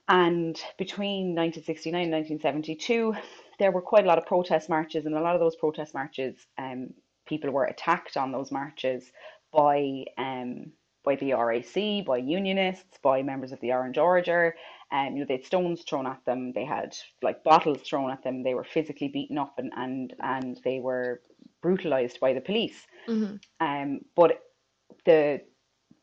And 0.08 0.60
between 0.76 1.34
1969 1.34 2.02
and 2.02 2.12
1972, 2.12 3.14
there 3.58 3.72
were 3.72 3.80
quite 3.80 4.04
a 4.04 4.08
lot 4.08 4.18
of 4.18 4.26
protest 4.26 4.68
marches, 4.68 5.06
and 5.06 5.14
a 5.14 5.20
lot 5.20 5.34
of 5.34 5.40
those 5.40 5.56
protest 5.56 5.94
marches, 5.94 6.46
um, 6.58 6.90
people 7.26 7.50
were 7.50 7.64
attacked 7.64 8.16
on 8.16 8.32
those 8.32 8.52
marches 8.52 9.10
by 9.52 10.04
um, 10.18 10.72
by 11.04 11.16
the 11.16 11.30
RUC, 11.30 12.04
by 12.04 12.16
unionists, 12.16 12.98
by 13.02 13.22
members 13.22 13.52
of 13.52 13.60
the 13.60 13.72
Orange 13.72 13.98
Order. 13.98 14.56
Um, 14.90 15.14
you 15.14 15.20
know, 15.20 15.26
they 15.26 15.36
had 15.36 15.44
stones 15.44 15.82
thrown 15.82 16.06
at 16.06 16.24
them, 16.24 16.52
they 16.52 16.64
had 16.64 16.96
like 17.22 17.44
bottles 17.44 17.82
thrown 17.82 18.10
at 18.10 18.22
them, 18.24 18.42
they 18.42 18.54
were 18.54 18.64
physically 18.64 19.08
beaten 19.08 19.38
up 19.38 19.58
and 19.58 19.72
and, 19.76 20.14
and 20.20 20.58
they 20.64 20.80
were 20.80 21.20
brutalized 21.62 22.20
by 22.20 22.32
the 22.32 22.40
police. 22.40 22.86
Mm-hmm. 23.08 23.36
Um, 23.60 24.00
but 24.14 24.40
the 25.04 25.42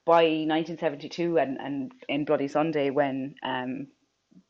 by 0.06 0.24
1972 0.24 1.38
and, 1.38 1.58
and 1.60 1.92
in 2.10 2.26
Bloody 2.26 2.48
Sunday, 2.48 2.90
when 2.90 3.36
um, 3.44 3.88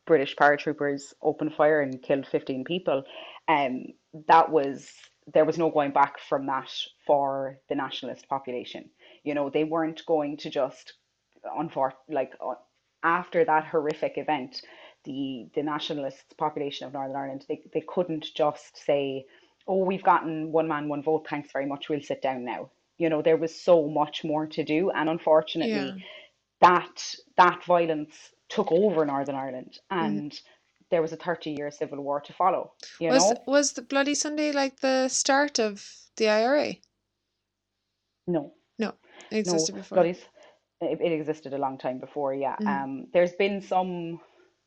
British 0.06 0.36
paratroopers 0.36 1.14
opened 1.22 1.54
fire 1.56 1.82
and 1.82 2.02
killed 2.02 2.28
15 2.28 2.64
people, 2.64 3.04
um, 3.48 3.86
that 4.28 4.52
was 4.52 4.90
there 5.34 5.46
was 5.46 5.58
no 5.58 5.70
going 5.70 5.92
back 5.92 6.20
from 6.20 6.48
that 6.48 6.70
for 7.06 7.58
the 7.70 7.76
nationalist 7.76 8.28
population. 8.28 8.90
You 9.24 9.36
know, 9.36 9.50
they 9.50 9.64
weren't 9.64 10.06
going 10.06 10.38
to 10.38 10.50
just, 10.50 10.94
unfor- 11.46 11.92
like, 12.10 12.34
uh, 12.44 12.56
after 13.04 13.46
that 13.46 13.66
horrific 13.66 14.18
event, 14.18 14.62
the 15.04 15.48
the 15.56 15.64
nationalist 15.64 16.36
population 16.38 16.86
of 16.88 16.94
Northern 16.94 17.16
Ireland, 17.16 17.46
they, 17.48 17.62
they 17.74 17.84
couldn't 17.88 18.26
just 18.36 18.78
say, 18.86 19.26
oh, 19.68 19.84
we've 19.86 20.04
gotten 20.04 20.52
one 20.52 20.68
man, 20.68 20.90
one 20.90 21.02
vote, 21.04 21.28
thanks 21.30 21.52
very 21.52 21.66
much, 21.66 21.90
we'll 21.90 22.02
sit 22.02 22.22
down 22.22 22.46
now. 22.46 22.70
You 23.02 23.10
know, 23.10 23.22
there 23.22 23.38
was 23.46 23.54
so 23.70 23.76
much 23.88 24.24
more 24.24 24.46
to 24.56 24.64
do. 24.64 24.92
And 24.92 25.10
unfortunately, 25.10 25.74
Yeah. 25.74 25.96
that 26.68 26.96
that 27.42 27.60
violence 27.66 28.16
took 28.56 28.72
over 28.72 29.06
Northern 29.06 29.36
Ireland 29.46 29.74
Mm-hmm. 29.92 30.06
and 30.06 30.42
there 30.92 31.02
was 31.02 31.14
a 31.14 31.18
30 31.18 31.52
year 31.58 31.72
civil 31.72 32.00
war 32.08 32.20
to 32.22 32.34
follow. 32.34 32.64
You 33.00 33.10
Was 33.10 33.32
know? 33.32 33.38
was 33.48 33.74
the 33.74 33.82
Bloody 33.82 34.14
Sunday 34.14 34.52
like 34.52 34.76
the 34.82 35.08
start 35.08 35.60
of 35.60 35.74
the 36.18 36.28
IRA? 36.30 36.70
No. 38.28 38.54
No 38.78 38.94
it 39.32 39.38
existed 39.38 39.76
no, 39.76 39.82
before. 39.82 39.96
Bloody, 39.96 40.18
it, 40.82 41.00
it 41.02 41.12
existed 41.20 41.54
a 41.54 41.58
long 41.58 41.78
time 41.78 42.00
before, 42.00 42.34
yeah. 42.34 42.56
Mhm. 42.62 42.68
Um, 42.68 43.08
there's 43.14 43.36
been 43.44 43.62
some, 43.62 44.20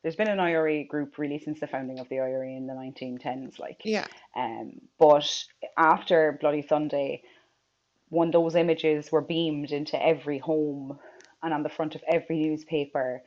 there's 0.03 0.17
been 0.17 0.29
an 0.29 0.41
IRA 0.41 0.85
group 0.85 1.19
really 1.19 1.39
since 1.39 1.61
the 1.61 1.67
founding 1.67 1.99
of 2.01 2.09
the 2.09 2.19
IRA 2.21 2.51
in 2.61 2.67
the 2.67 2.75
1910s, 2.75 3.59
like. 3.59 3.81
Yeah. 3.85 4.07
Um, 4.35 4.81
but 4.99 5.29
after 5.77 6.39
Bloody 6.41 6.63
Sunday, 6.63 7.23
when 8.15 8.31
those 8.31 8.55
images 8.55 9.11
were 9.13 9.21
beamed 9.21 9.71
into 9.73 10.01
every 10.05 10.39
home 10.39 10.99
and 11.43 11.53
on 11.53 11.63
the 11.63 11.69
front 11.69 11.95
of 11.95 12.03
every 12.09 12.39
newspaper, 12.39 13.23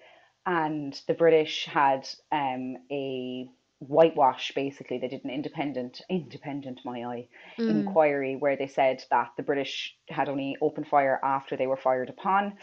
and 0.45 0.99
the 1.07 1.13
British 1.13 1.65
had 1.65 2.07
um, 2.31 2.77
a 2.91 3.49
whitewash 3.79 4.51
basically 4.55 4.97
they 4.97 5.07
did 5.07 5.23
an 5.23 5.29
independent 5.29 6.01
independent 6.09 6.79
my 6.83 7.03
eye 7.03 7.27
Mm. 7.59 7.69
inquiry 7.69 8.35
where 8.35 8.55
they 8.57 8.67
said 8.67 9.03
that 9.11 9.29
the 9.37 9.43
British 9.43 9.95
had 10.09 10.29
only 10.29 10.57
opened 10.61 10.87
fire 10.87 11.19
after 11.23 11.55
they 11.55 11.67
were 11.67 11.77
fired 11.77 12.09
upon. 12.09 12.57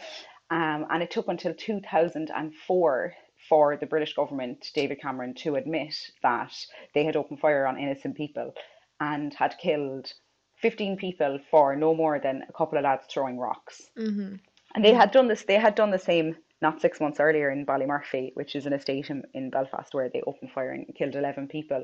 Um, 0.49 0.85
and 0.89 1.01
it 1.03 1.11
took 1.11 1.27
until 1.27 1.53
2004 1.53 3.13
for 3.49 3.77
the 3.77 3.85
British 3.85 4.13
government, 4.13 4.71
David 4.73 4.99
Cameron, 5.01 5.33
to 5.35 5.55
admit 5.55 5.95
that 6.23 6.53
they 6.93 7.05
had 7.05 7.15
opened 7.15 7.39
fire 7.39 7.65
on 7.67 7.79
innocent 7.79 8.15
people 8.15 8.53
and 8.99 9.33
had 9.33 9.57
killed 9.57 10.13
15 10.61 10.97
people 10.97 11.39
for 11.51 11.75
no 11.75 11.93
more 11.93 12.19
than 12.19 12.43
a 12.47 12.53
couple 12.53 12.77
of 12.77 12.83
lads 12.83 13.05
throwing 13.09 13.37
rocks. 13.39 13.89
Mm-hmm. 13.97 14.35
And 14.75 14.83
they 14.85 14.93
had 14.93 15.11
done 15.11 15.27
this, 15.27 15.43
they 15.43 15.55
had 15.55 15.75
done 15.75 15.91
the 15.91 15.99
same 15.99 16.35
not 16.61 16.81
six 16.81 16.99
months 17.01 17.19
earlier 17.19 17.51
in 17.51 17.65
Ballymurphy, 17.65 18.31
which 18.35 18.55
is 18.55 18.65
an 18.65 18.73
estate 18.73 19.09
in, 19.09 19.23
in 19.33 19.49
Belfast 19.49 19.93
where 19.93 20.09
they 20.09 20.21
opened 20.25 20.51
fire 20.51 20.71
and 20.71 20.85
killed 20.97 21.15
11 21.15 21.47
people, 21.47 21.83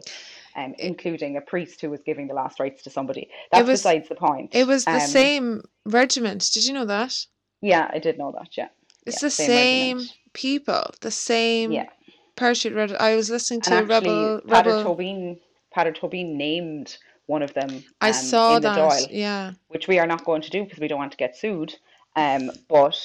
um, 0.56 0.74
including 0.80 1.36
a 1.38 1.42
priest 1.42 1.82
who 1.82 1.90
was 1.90 2.02
giving 2.06 2.28
the 2.28 2.34
last 2.34 2.60
rites 2.60 2.82
to 2.84 2.90
somebody. 2.90 3.30
That's 3.52 3.68
was- 3.68 3.82
besides 3.82 4.08
the 4.10 4.16
point. 4.16 4.56
It 4.56 4.66
was 4.66 4.86
the 4.86 4.92
Um, 4.94 5.00
same 5.02 5.64
regiment. 5.86 6.50
Did 6.54 6.66
you 6.66 6.74
know 6.74 6.86
that? 6.86 7.14
Yeah, 7.62 7.90
I 7.94 8.00
did 8.00 8.18
know 8.18 8.32
that, 8.32 8.58
yeah. 8.58 8.70
It's 9.06 9.22
yeah, 9.22 9.28
the 9.28 9.32
same 9.32 10.00
same, 10.00 10.10
people, 10.34 10.92
the 11.02 11.12
same 11.12 11.72
Yeah. 11.74 11.90
parachute. 12.36 12.74
Red- 12.74 12.94
I 12.96 13.16
was 13.16 13.30
listening 13.30 13.62
to 13.62 13.74
And 13.74 13.92
actually, 13.92 14.10
Rebel. 14.10 14.42
Rebel. 14.46 14.84
Tóibín, 14.86 15.40
Peadar 15.76 15.96
Tóibín 15.96 16.36
named 16.36 16.98
one 17.32 17.42
of 17.42 17.54
them 17.54 17.72
I 18.02 18.10
um, 18.10 18.14
saw 18.14 18.56
in 18.58 18.62
the 18.62 18.70
that. 18.70 18.78
Dáil, 18.78 19.08
Yeah. 19.10 19.52
which 19.70 19.88
we 19.88 20.00
are 20.00 20.08
not 20.14 20.26
going 20.26 20.42
to 20.42 20.50
do 20.50 20.64
because 20.64 20.80
we 20.80 20.88
don't 20.90 21.00
want 21.00 21.14
to 21.14 21.24
get 21.26 21.36
sued. 21.38 21.74
Um, 22.16 22.52
but 22.68 23.00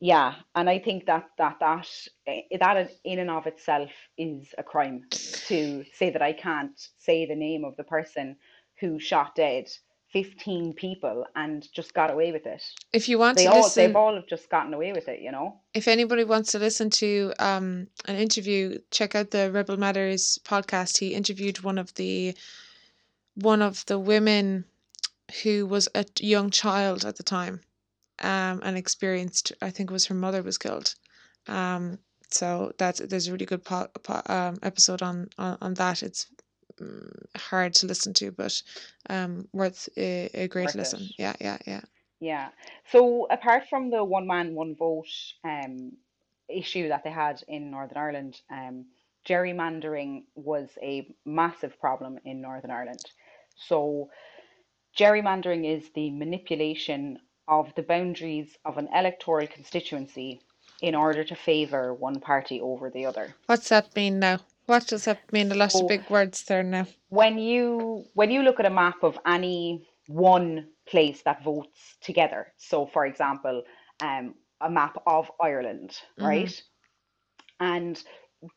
yeah, 0.00 0.34
and 0.54 0.68
I 0.68 0.78
think 0.80 1.06
that 1.06 1.26
that 1.38 1.56
that 1.60 1.88
eh, 2.26 2.42
that 2.58 2.90
in 3.04 3.18
and 3.20 3.30
of 3.30 3.46
itself 3.46 3.90
is 4.16 4.54
a 4.58 4.64
crime 4.72 5.04
to 5.50 5.84
say 5.98 6.10
that 6.10 6.22
I 6.22 6.32
can't 6.32 6.78
say 6.98 7.26
the 7.26 7.36
name 7.48 7.64
of 7.64 7.76
the 7.76 7.84
person 7.84 8.36
who 8.80 8.98
shot 8.98 9.34
dead 9.34 9.66
15 10.12 10.72
people 10.74 11.26
and 11.34 11.66
just 11.72 11.92
got 11.94 12.10
away 12.10 12.32
with 12.32 12.46
it. 12.46 12.62
If 12.92 13.08
you 13.08 13.18
want 13.18 13.36
They 13.36 13.44
to 13.44 13.50
all 13.50 13.62
listen, 13.62 13.86
they've 13.86 13.96
all 13.96 14.14
have 14.14 14.26
just 14.26 14.48
gotten 14.50 14.72
away 14.74 14.92
with 14.92 15.06
it, 15.08 15.20
you 15.20 15.30
know. 15.30 15.60
if 15.74 15.86
anybody 15.86 16.24
wants 16.24 16.52
to 16.52 16.58
listen 16.58 16.90
to 16.90 17.32
um 17.38 17.88
an 18.06 18.16
interview, 18.16 18.78
check 18.90 19.14
out 19.14 19.30
the 19.30 19.50
Rebel 19.52 19.76
Matters 19.76 20.38
podcast. 20.44 20.98
He 20.98 21.14
interviewed 21.14 21.62
one 21.62 21.78
of 21.78 21.94
the 21.94 22.34
one 23.40 23.62
of 23.62 23.84
the 23.86 23.98
women 23.98 24.64
who 25.42 25.66
was 25.66 25.88
a 25.94 26.04
young 26.20 26.50
child 26.50 27.04
at 27.04 27.16
the 27.16 27.22
time, 27.22 27.60
um, 28.20 28.60
and 28.62 28.76
experienced. 28.76 29.52
I 29.62 29.70
think 29.70 29.90
it 29.90 29.92
was 29.92 30.06
her 30.06 30.14
mother 30.14 30.42
was 30.42 30.58
killed. 30.58 30.94
Um, 31.46 31.98
so 32.30 32.72
that's 32.78 33.00
there's 33.00 33.28
a 33.28 33.32
really 33.32 33.46
good 33.46 33.64
po- 33.64 33.88
po- 34.02 34.22
um, 34.26 34.58
episode 34.62 35.02
on, 35.02 35.28
on 35.38 35.58
on 35.60 35.74
that. 35.74 36.02
It's 36.02 36.26
mm, 36.80 37.10
hard 37.36 37.74
to 37.74 37.86
listen 37.86 38.12
to, 38.14 38.32
but 38.32 38.62
um, 39.08 39.48
worth 39.52 39.88
a, 39.96 40.30
a 40.34 40.48
great 40.48 40.66
Worth 40.66 40.74
it. 40.74 40.78
listen. 40.78 41.08
Yeah, 41.18 41.34
yeah, 41.40 41.58
yeah. 41.66 41.80
Yeah. 42.20 42.48
So 42.90 43.26
apart 43.30 43.68
from 43.70 43.90
the 43.90 44.02
one 44.02 44.26
man, 44.26 44.54
one 44.54 44.74
vote 44.74 45.06
um, 45.44 45.92
issue 46.48 46.88
that 46.88 47.04
they 47.04 47.10
had 47.10 47.42
in 47.46 47.70
Northern 47.70 47.96
Ireland, 47.96 48.40
um, 48.50 48.86
gerrymandering 49.26 50.24
was 50.34 50.68
a 50.82 51.14
massive 51.24 51.78
problem 51.80 52.18
in 52.24 52.40
Northern 52.40 52.70
Ireland. 52.70 53.04
So 53.66 54.10
gerrymandering 54.96 55.64
is 55.66 55.90
the 55.94 56.10
manipulation 56.10 57.18
of 57.46 57.74
the 57.74 57.82
boundaries 57.82 58.56
of 58.64 58.78
an 58.78 58.88
electoral 58.94 59.46
constituency 59.46 60.40
in 60.80 60.94
order 60.94 61.24
to 61.24 61.34
favour 61.34 61.94
one 61.94 62.20
party 62.20 62.60
over 62.60 62.90
the 62.90 63.06
other. 63.06 63.34
What's 63.46 63.68
that 63.70 63.94
mean 63.96 64.20
now? 64.20 64.40
What 64.66 64.86
does 64.86 65.04
that 65.06 65.32
mean? 65.32 65.50
A 65.50 65.54
lot 65.54 65.74
of 65.74 65.88
big 65.88 66.08
words 66.10 66.44
there 66.44 66.62
now. 66.62 66.86
when 67.08 67.38
you 67.38 68.04
when 68.14 68.30
you 68.30 68.42
look 68.42 68.60
at 68.60 68.66
a 68.66 68.70
map 68.70 69.02
of 69.02 69.18
any 69.26 69.88
one 70.06 70.68
place 70.86 71.22
that 71.22 71.42
votes 71.42 71.96
together, 72.00 72.52
so 72.56 72.86
for 72.86 73.06
example, 73.06 73.62
um, 74.00 74.34
a 74.60 74.70
map 74.70 74.96
of 75.06 75.30
Ireland, 75.40 75.98
hmm 76.18 76.24
right? 76.26 76.62
And 77.60 78.02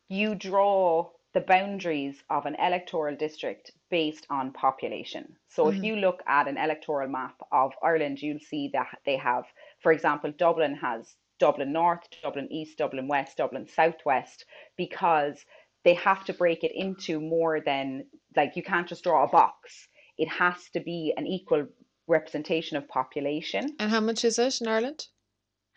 you 0.09 0.35
draw 0.35 1.09
the 1.33 1.41
boundaries 1.41 2.23
of 2.29 2.45
an 2.45 2.55
electoral 2.55 3.15
district 3.15 3.71
based 3.91 4.25
on 4.29 4.51
population. 4.53 5.35
So 5.49 5.67
if 5.69 5.75
hmm 5.77 5.83
you 5.85 5.95
look 5.97 6.23
at 6.27 6.47
an 6.47 6.57
electoral 6.57 7.09
map 7.09 7.35
of 7.51 7.73
Ireland, 7.83 8.21
you'll 8.21 8.39
see 8.39 8.69
that 8.73 8.87
they 9.05 9.17
have, 9.17 9.45
for 9.83 9.91
example, 9.91 10.31
Dublin 10.31 10.75
has 10.75 11.15
Dublin 11.39 11.71
North, 11.73 12.07
Dublin 12.23 12.47
East, 12.51 12.77
Dublin 12.77 13.07
West, 13.07 13.37
Dublin 13.37 13.67
Southwest, 13.67 14.45
because 14.77 15.45
they 15.83 15.93
have 15.95 16.23
to 16.25 16.33
break 16.33 16.63
it 16.63 16.71
into 16.73 17.19
more 17.19 17.59
than 17.61 18.05
like 18.35 18.55
you 18.55 18.63
can't 18.63 18.87
just 18.87 19.03
draw 19.03 19.23
a 19.23 19.27
box. 19.27 19.87
It 20.17 20.29
has 20.29 20.69
to 20.73 20.79
be 20.79 21.13
an 21.17 21.27
equal 21.27 21.67
representation 22.07 22.77
of 22.77 22.87
population. 22.87 23.75
And 23.79 23.91
how 23.91 23.99
much 24.01 24.23
is 24.25 24.37
it 24.39 24.61
in 24.61 24.67
Ireland? 24.67 25.07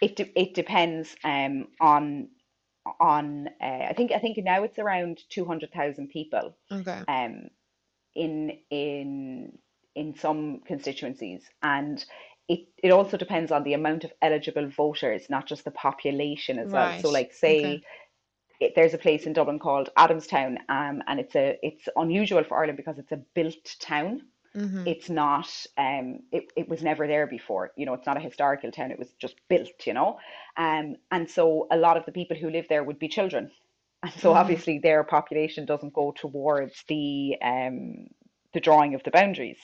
It 0.00 0.16
de- 0.16 0.32
it 0.40 0.54
depends 0.54 1.16
um 1.24 1.68
on 1.80 2.28
on 3.00 3.48
uh, 3.60 3.86
I 3.90 3.94
think 3.96 4.12
I 4.12 4.18
think 4.18 4.36
now 4.38 4.62
it's 4.64 4.78
around 4.78 5.20
200,000 5.30 6.08
people 6.08 6.56
Okay. 6.70 7.00
um 7.08 7.48
in 8.14 8.58
in 8.70 9.58
in 9.94 10.14
some 10.14 10.60
constituencies. 10.66 11.48
And 11.62 12.04
it 12.48 12.60
it 12.82 12.90
also 12.90 13.16
depends 13.16 13.52
on 13.52 13.64
the 13.64 13.74
amount 13.74 14.04
of 14.04 14.12
eligible 14.22 14.68
voters 14.68 15.30
not 15.30 15.46
just 15.46 15.64
the 15.64 15.70
population 15.70 16.58
as 16.58 16.72
well. 16.72 16.92
So 16.94 17.08
Right. 17.08 17.10
like 17.10 17.32
Okay. 17.46 17.80
say 17.80 17.82
it, 18.60 18.74
there's 18.76 18.94
a 18.94 18.98
place 18.98 19.26
in 19.26 19.32
Dublin 19.32 19.58
called 19.58 19.90
Adamstown 19.98 20.58
um 20.68 21.02
and 21.06 21.20
it's 21.20 21.34
a 21.36 21.58
it's 21.62 21.88
unusual 21.96 22.44
for 22.44 22.58
Ireland 22.58 22.76
because 22.76 22.98
it's 22.98 23.12
a 23.12 23.22
built 23.34 23.76
town. 23.80 24.22
Hmm 24.54 24.86
it's 24.86 25.08
not 25.10 25.48
um 25.78 26.20
it, 26.32 26.52
it 26.56 26.68
was 26.68 26.82
never 26.82 27.06
there 27.06 27.26
before. 27.26 27.72
You 27.76 27.86
know 27.86 27.94
it's 27.94 28.06
not 28.06 28.16
a 28.16 28.20
historical 28.28 28.70
town. 28.70 28.90
It 28.90 28.98
was 28.98 29.12
just 29.14 29.36
built 29.48 29.86
you 29.86 29.94
know? 29.94 30.18
Um 30.56 30.96
and 31.10 31.30
so 31.30 31.66
a 31.70 31.76
lot 31.76 31.96
of 31.96 32.06
the 32.06 32.12
people 32.12 32.36
who 32.36 32.50
live 32.50 32.66
there 32.68 32.84
would 32.84 32.98
be 32.98 33.08
children 33.08 33.50
and 34.04 34.12
so 34.20 34.34
hmm 34.34 34.34
obviously 34.34 34.78
their 34.78 35.04
population 35.04 35.66
doesn't 35.66 35.94
go 35.94 36.12
towards 36.12 36.84
the 36.88 37.36
um 37.42 38.08
the 38.54 38.60
drawing 38.60 38.94
of 38.94 39.02
the 39.04 39.12
boundaries. 39.12 39.58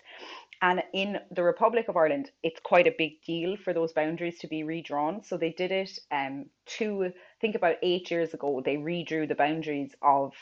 And 0.62 0.82
in 0.94 1.18
the 1.30 1.44
Republic 1.44 1.88
of 1.88 1.96
Ireland 1.96 2.30
it's 2.42 2.60
quite 2.60 2.86
a 2.88 2.94
big 2.98 3.22
deal 3.22 3.56
for 3.56 3.74
those 3.74 3.92
boundaries 3.92 4.38
to 4.40 4.48
be 4.48 4.64
redrawn. 4.64 5.22
So 5.24 5.38
they 5.38 5.52
did 5.52 5.72
it 5.72 5.98
um 6.10 6.46
two 6.66 7.04
I 7.06 7.12
think 7.40 7.56
about 7.56 7.76
eight 7.82 8.10
years 8.10 8.34
ago 8.34 8.62
they 8.64 8.76
redrew 8.76 9.28
the 9.28 9.36
boundaries 9.36 9.94
of 10.02 10.34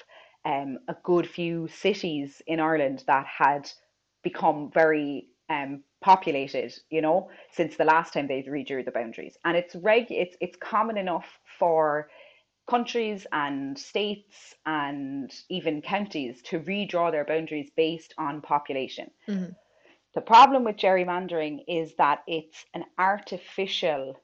um 0.45 0.79
a 0.89 0.97
good 1.05 1.29
few 1.29 1.69
cities 1.69 2.43
in 2.47 2.61
Ireland 2.61 3.05
that 3.09 3.27
had 3.27 3.71
become 4.23 4.71
very 4.73 5.29
um, 5.51 5.85
populated, 6.01 6.75
you 6.91 7.01
know, 7.03 7.31
since 7.53 7.77
the 7.77 7.85
last 7.85 8.13
time 8.13 8.29
they 8.29 8.43
redrew 8.43 8.85
the 8.85 8.93
boundaries. 8.93 9.37
And 9.45 9.57
it's 9.57 9.75
reg 9.77 10.07
it's 10.11 10.37
it's 10.41 10.57
common 10.59 10.99
enough 10.99 11.39
for 11.59 12.11
countries 12.69 13.27
and 13.33 13.79
states 13.79 14.55
and 14.67 15.33
even 15.49 15.83
counties 15.83 16.43
to 16.43 16.61
redraw 16.61 17.11
their 17.11 17.25
boundaries 17.25 17.71
based 17.77 18.15
on 18.19 18.41
population. 18.43 19.11
hmm 19.27 19.51
The 20.15 20.21
problem 20.21 20.65
with 20.65 20.77
gerrymandering 20.77 21.65
is 21.67 21.95
that 21.97 22.23
it's 22.27 22.67
an 22.75 22.85
artificial 22.99 24.21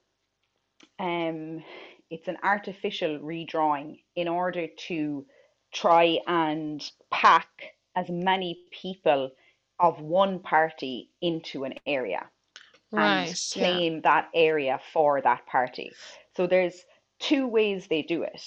um 0.98 1.64
it's 2.10 2.28
an 2.28 2.36
artificial 2.42 3.18
redrawing 3.18 4.02
in 4.16 4.28
order 4.28 4.66
to 4.88 5.26
try 5.72 6.18
and 6.26 6.90
pack 7.10 7.48
as 7.96 8.08
many 8.10 8.60
people 8.70 9.30
of 9.80 10.00
one 10.00 10.38
party 10.40 11.10
into 11.20 11.64
an 11.64 11.74
area 11.86 12.30
and 12.96 13.26
Right. 13.26 13.56
Yeah. 13.56 13.80
claim 13.80 14.00
that 14.02 14.28
area 14.34 14.80
for 14.92 15.20
that 15.22 15.46
party. 15.46 15.96
So 16.36 16.46
there's 16.46 16.84
two 17.28 17.48
ways 17.48 17.88
they 17.88 18.02
do 18.02 18.22
it. 18.22 18.42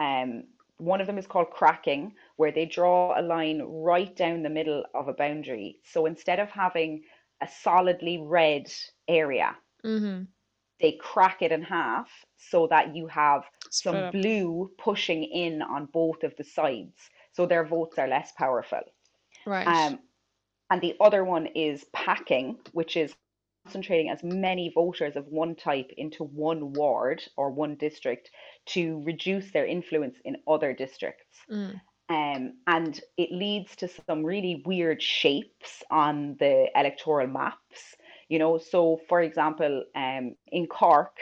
Um, 0.00 0.44
one 0.78 1.00
of 1.00 1.06
them 1.06 1.18
is 1.18 1.26
called 1.26 1.50
cracking, 1.50 2.14
where 2.36 2.52
they 2.52 2.66
draw 2.66 3.18
a 3.18 3.22
line 3.22 3.62
right 3.62 4.14
down 4.16 4.42
the 4.42 4.50
middle 4.50 4.84
of 4.94 5.08
a 5.08 5.14
boundary. 5.14 5.80
So 5.84 6.06
instead 6.06 6.40
of 6.40 6.50
having 6.50 7.04
a 7.42 7.48
solidly 7.48 8.18
red 8.18 8.72
area, 9.08 9.56
hmm 9.84 10.24
they 10.80 10.92
crack 10.92 11.42
it 11.42 11.52
in 11.52 11.62
half 11.62 12.08
so 12.36 12.66
that 12.68 12.94
you 12.94 13.06
have 13.08 13.44
Split 13.70 13.94
some 13.94 14.04
up. 14.04 14.16
blue 14.22 14.70
pushing 14.78 15.24
in 15.24 15.62
on 15.62 15.86
both 15.86 16.22
of 16.24 16.34
the 16.36 16.44
sides. 16.44 17.10
So 17.32 17.46
their 17.46 17.64
votes 17.64 17.98
are 17.98 18.08
less 18.08 18.32
powerful. 18.32 18.82
Right. 19.46 19.66
Um, 19.66 20.00
and 20.70 20.80
the 20.82 20.96
other 21.00 21.24
one 21.24 21.46
is 21.46 21.84
packing, 21.92 22.58
which 22.72 22.96
is 22.96 23.14
concentrating 23.66 24.10
as 24.10 24.22
many 24.22 24.70
voters 24.74 25.16
of 25.16 25.26
one 25.26 25.54
type 25.54 25.90
into 25.96 26.24
one 26.24 26.72
ward 26.72 27.22
or 27.36 27.50
one 27.50 27.74
district 27.76 28.30
to 28.66 29.02
reduce 29.04 29.50
their 29.50 29.66
influence 29.66 30.16
in 30.24 30.36
other 30.46 30.72
districts. 30.72 31.38
Mm. 31.50 31.80
Um, 32.08 32.52
and 32.68 33.00
it 33.16 33.32
leads 33.32 33.74
to 33.76 33.88
some 34.06 34.24
really 34.24 34.62
weird 34.64 35.02
shapes 35.02 35.82
on 35.90 36.36
the 36.38 36.68
electoral 36.76 37.26
maps. 37.26 37.96
You 38.28 38.38
know, 38.38 38.58
so 38.58 39.00
for 39.08 39.20
example, 39.20 39.84
um, 39.94 40.36
in 40.52 40.66
Cork, 40.66 41.16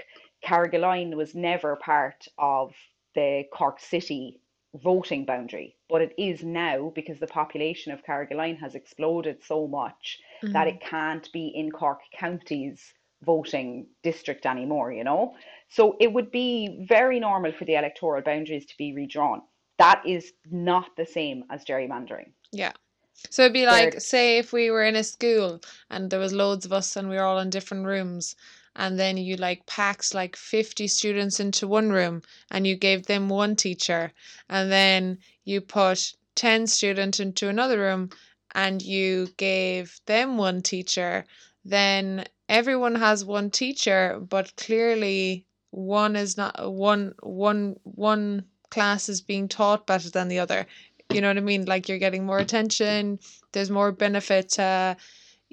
Carrigaline 0.44 1.14
was 1.14 1.34
never 1.34 1.76
part 1.76 2.26
of 2.38 2.74
the 3.14 3.44
Cork 3.52 3.80
City 3.80 4.40
voting 4.82 5.24
boundary, 5.24 5.76
but 5.88 6.02
it 6.02 6.14
is 6.18 6.42
now 6.42 6.92
because 6.94 7.18
the 7.18 7.26
population 7.26 7.92
of 7.92 8.04
Carrigaline 8.04 8.58
has 8.58 8.74
exploded 8.74 9.42
so 9.42 9.66
much 9.66 10.18
that 10.52 10.66
hmm 10.66 10.68
it 10.68 10.80
can't 10.80 11.30
be 11.32 11.48
in 11.48 11.70
Cork 11.70 12.00
County's 12.12 12.92
voting 13.24 13.86
district 14.02 14.46
anymore, 14.46 14.92
you 14.92 15.04
know? 15.04 15.34
So 15.68 15.96
it 16.00 16.12
would 16.12 16.30
be 16.30 16.84
very 16.88 17.18
normal 17.20 17.52
for 17.52 17.64
the 17.64 17.76
electoral 17.76 18.22
boundaries 18.22 18.66
to 18.66 18.76
be 18.76 18.92
redrawn. 18.92 19.42
That 19.78 20.02
is 20.06 20.32
not 20.50 20.96
the 20.96 21.06
same 21.06 21.44
as 21.50 21.64
gerrymandering. 21.64 22.32
Yeah. 22.52 22.72
So 23.30 23.42
it'd 23.42 23.52
be 23.52 23.66
like, 23.66 23.92
They're 23.92 24.00
say, 24.00 24.38
if 24.38 24.52
we 24.52 24.70
were 24.70 24.82
in 24.82 24.96
a 24.96 25.04
school 25.04 25.60
and 25.90 26.10
there 26.10 26.20
was 26.20 26.32
loads 26.32 26.64
of 26.64 26.72
us 26.72 26.96
and 26.96 27.08
we 27.08 27.16
were 27.16 27.22
all 27.22 27.38
in 27.38 27.50
different 27.50 27.86
rooms, 27.86 28.36
and 28.76 28.98
then 28.98 29.16
you 29.16 29.36
like 29.36 29.66
packed 29.66 30.14
like 30.14 30.36
50 30.36 30.86
students 30.88 31.40
into 31.40 31.66
one 31.68 31.90
room 31.90 32.22
and 32.50 32.66
you 32.66 32.76
gave 32.76 33.06
them 33.06 33.28
one 33.28 33.56
teacher, 33.56 34.12
and 34.48 34.70
then 34.70 35.18
you 35.44 35.60
put 35.60 36.14
10 36.34 36.66
students 36.66 37.20
into 37.20 37.48
another 37.48 37.78
room 37.78 38.10
and 38.54 38.82
you 38.82 39.28
gave 39.36 40.00
them 40.06 40.36
one 40.38 40.62
teacher, 40.62 41.24
then 41.64 42.24
everyone 42.48 42.94
has 42.94 43.24
one 43.24 43.50
teacher, 43.50 44.20
but 44.20 44.54
clearly 44.56 45.46
one 45.70 46.14
is 46.14 46.36
not 46.36 46.72
one 46.72 47.14
one 47.22 47.76
one 47.82 48.44
class 48.70 49.08
is 49.08 49.20
being 49.20 49.48
taught 49.48 49.86
better 49.86 50.10
than 50.10 50.28
the 50.28 50.38
other. 50.38 50.66
You 51.12 51.20
know 51.20 51.28
what 51.28 51.36
I 51.36 51.40
mean? 51.40 51.64
Like 51.64 51.88
you're 51.88 51.98
getting 51.98 52.24
more 52.24 52.38
attention, 52.38 53.18
there's 53.52 53.70
more 53.70 53.92
benefit 53.92 54.58
uh 54.58 54.94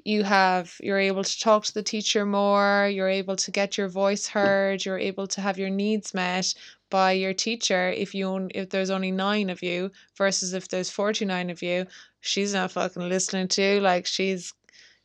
you 0.04 0.22
have 0.24 0.74
you're 0.82 0.98
able 0.98 1.24
to 1.24 1.40
talk 1.40 1.64
to 1.64 1.74
the 1.74 1.82
teacher 1.82 2.26
more, 2.26 2.88
you're 2.92 3.08
able 3.08 3.36
to 3.36 3.50
get 3.50 3.78
your 3.78 3.88
voice 3.88 4.26
heard, 4.26 4.84
you're 4.84 4.98
able 4.98 5.26
to 5.28 5.40
have 5.40 5.58
your 5.58 5.70
needs 5.70 6.14
met 6.14 6.54
by 6.90 7.12
your 7.12 7.32
teacher 7.32 7.88
if 7.90 8.14
you 8.14 8.26
own, 8.26 8.50
if 8.54 8.68
there's 8.68 8.90
only 8.90 9.10
9 9.10 9.48
of 9.48 9.62
you 9.62 9.90
versus 10.16 10.52
if 10.52 10.68
there's 10.68 10.90
49 10.90 11.50
of 11.50 11.62
you, 11.62 11.86
she's 12.20 12.52
not 12.52 12.72
fucking 12.72 13.08
listening 13.08 13.48
to 13.48 13.62
you 13.62 13.80
like 13.80 14.06
she's 14.06 14.52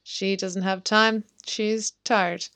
she 0.09 0.37
doesn't 0.37 0.61
have 0.61 0.85
time. 0.85 1.25
She's 1.45 1.91
tired. 2.05 2.47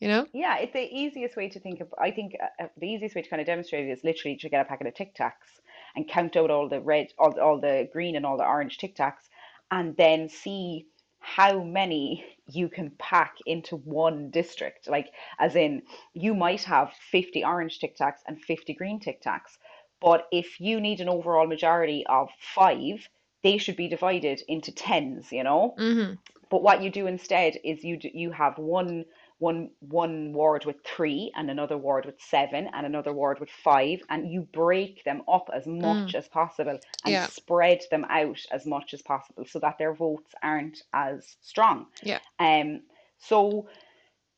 You 0.00 0.08
know? 0.08 0.26
Yeah, 0.32 0.58
it's 0.58 0.72
the 0.72 0.88
easiest 0.92 1.36
way 1.36 1.48
to 1.48 1.60
think 1.60 1.80
of. 1.80 1.94
I 1.98 2.10
think 2.10 2.36
uh, 2.42 2.64
uh, 2.64 2.68
the 2.76 2.88
easiest 2.88 3.14
way 3.14 3.22
to 3.22 3.30
kind 3.30 3.40
of 3.40 3.46
demonstrate 3.46 3.86
it 3.86 3.92
is 3.92 4.02
literally 4.02 4.36
to 4.38 4.48
get 4.48 4.60
a 4.60 4.68
packet 4.68 4.88
of 4.88 4.94
Tic 4.94 5.14
Tacs 5.14 5.60
and 5.94 6.08
count 6.08 6.36
out 6.36 6.50
all 6.50 6.68
the 6.68 6.80
red, 6.80 7.12
all, 7.16 7.38
all 7.40 7.60
the 7.60 7.88
green 7.92 8.16
and 8.16 8.26
all 8.26 8.36
the 8.36 8.44
orange 8.44 8.78
Tic 8.78 8.96
Tacs, 8.96 9.30
and 9.70 9.96
then 9.96 10.28
see 10.28 10.86
how 11.26 11.60
many 11.60 12.24
you 12.46 12.68
can 12.68 12.92
pack 12.98 13.36
into 13.46 13.76
one 13.78 14.30
district. 14.30 14.88
Like, 14.88 15.08
as 15.40 15.56
in, 15.56 15.82
you 16.14 16.34
might 16.34 16.62
have 16.62 16.92
50 17.10 17.44
orange 17.44 17.80
Tic 17.80 17.96
Tacs 17.96 18.20
and 18.28 18.40
50 18.40 18.74
green 18.74 19.00
Tic 19.00 19.20
Tacs, 19.20 19.58
but 20.00 20.28
if 20.30 20.60
you 20.60 20.80
need 20.80 21.00
an 21.00 21.08
overall 21.08 21.48
majority 21.48 22.06
of 22.06 22.28
five, 22.38 23.08
they 23.42 23.58
should 23.58 23.76
be 23.76 23.88
divided 23.88 24.40
into 24.46 24.70
tens, 24.70 25.32
you 25.32 25.42
know? 25.42 25.74
Mm-hmm. 25.76 26.14
But 26.48 26.62
what 26.62 26.80
you 26.80 26.90
do 26.90 27.08
instead 27.08 27.58
is 27.64 27.82
you 27.82 27.96
do, 27.96 28.08
you 28.14 28.30
have 28.30 28.56
one 28.56 29.04
one 29.38 29.70
one 29.80 30.32
ward 30.32 30.64
with 30.64 30.76
three 30.84 31.30
and 31.36 31.50
another 31.50 31.76
ward 31.76 32.06
with 32.06 32.18
seven 32.20 32.68
and 32.72 32.86
another 32.86 33.12
ward 33.12 33.38
with 33.38 33.50
five 33.50 34.00
and 34.08 34.30
you 34.32 34.42
break 34.52 35.04
them 35.04 35.22
up 35.28 35.50
as 35.54 35.66
much 35.66 36.12
Mm. 36.12 36.14
as 36.14 36.28
possible 36.28 36.78
and 37.04 37.12
Yeah. 37.12 37.26
spread 37.26 37.82
them 37.90 38.06
out 38.08 38.40
as 38.50 38.64
much 38.66 38.94
as 38.94 39.02
possible 39.02 39.44
so 39.44 39.58
that 39.58 39.76
their 39.78 39.92
votes 39.94 40.34
aren't 40.42 40.82
as 40.94 41.36
strong. 41.42 41.86
Yeah. 42.02 42.20
Um 42.38 42.82
so 43.18 43.68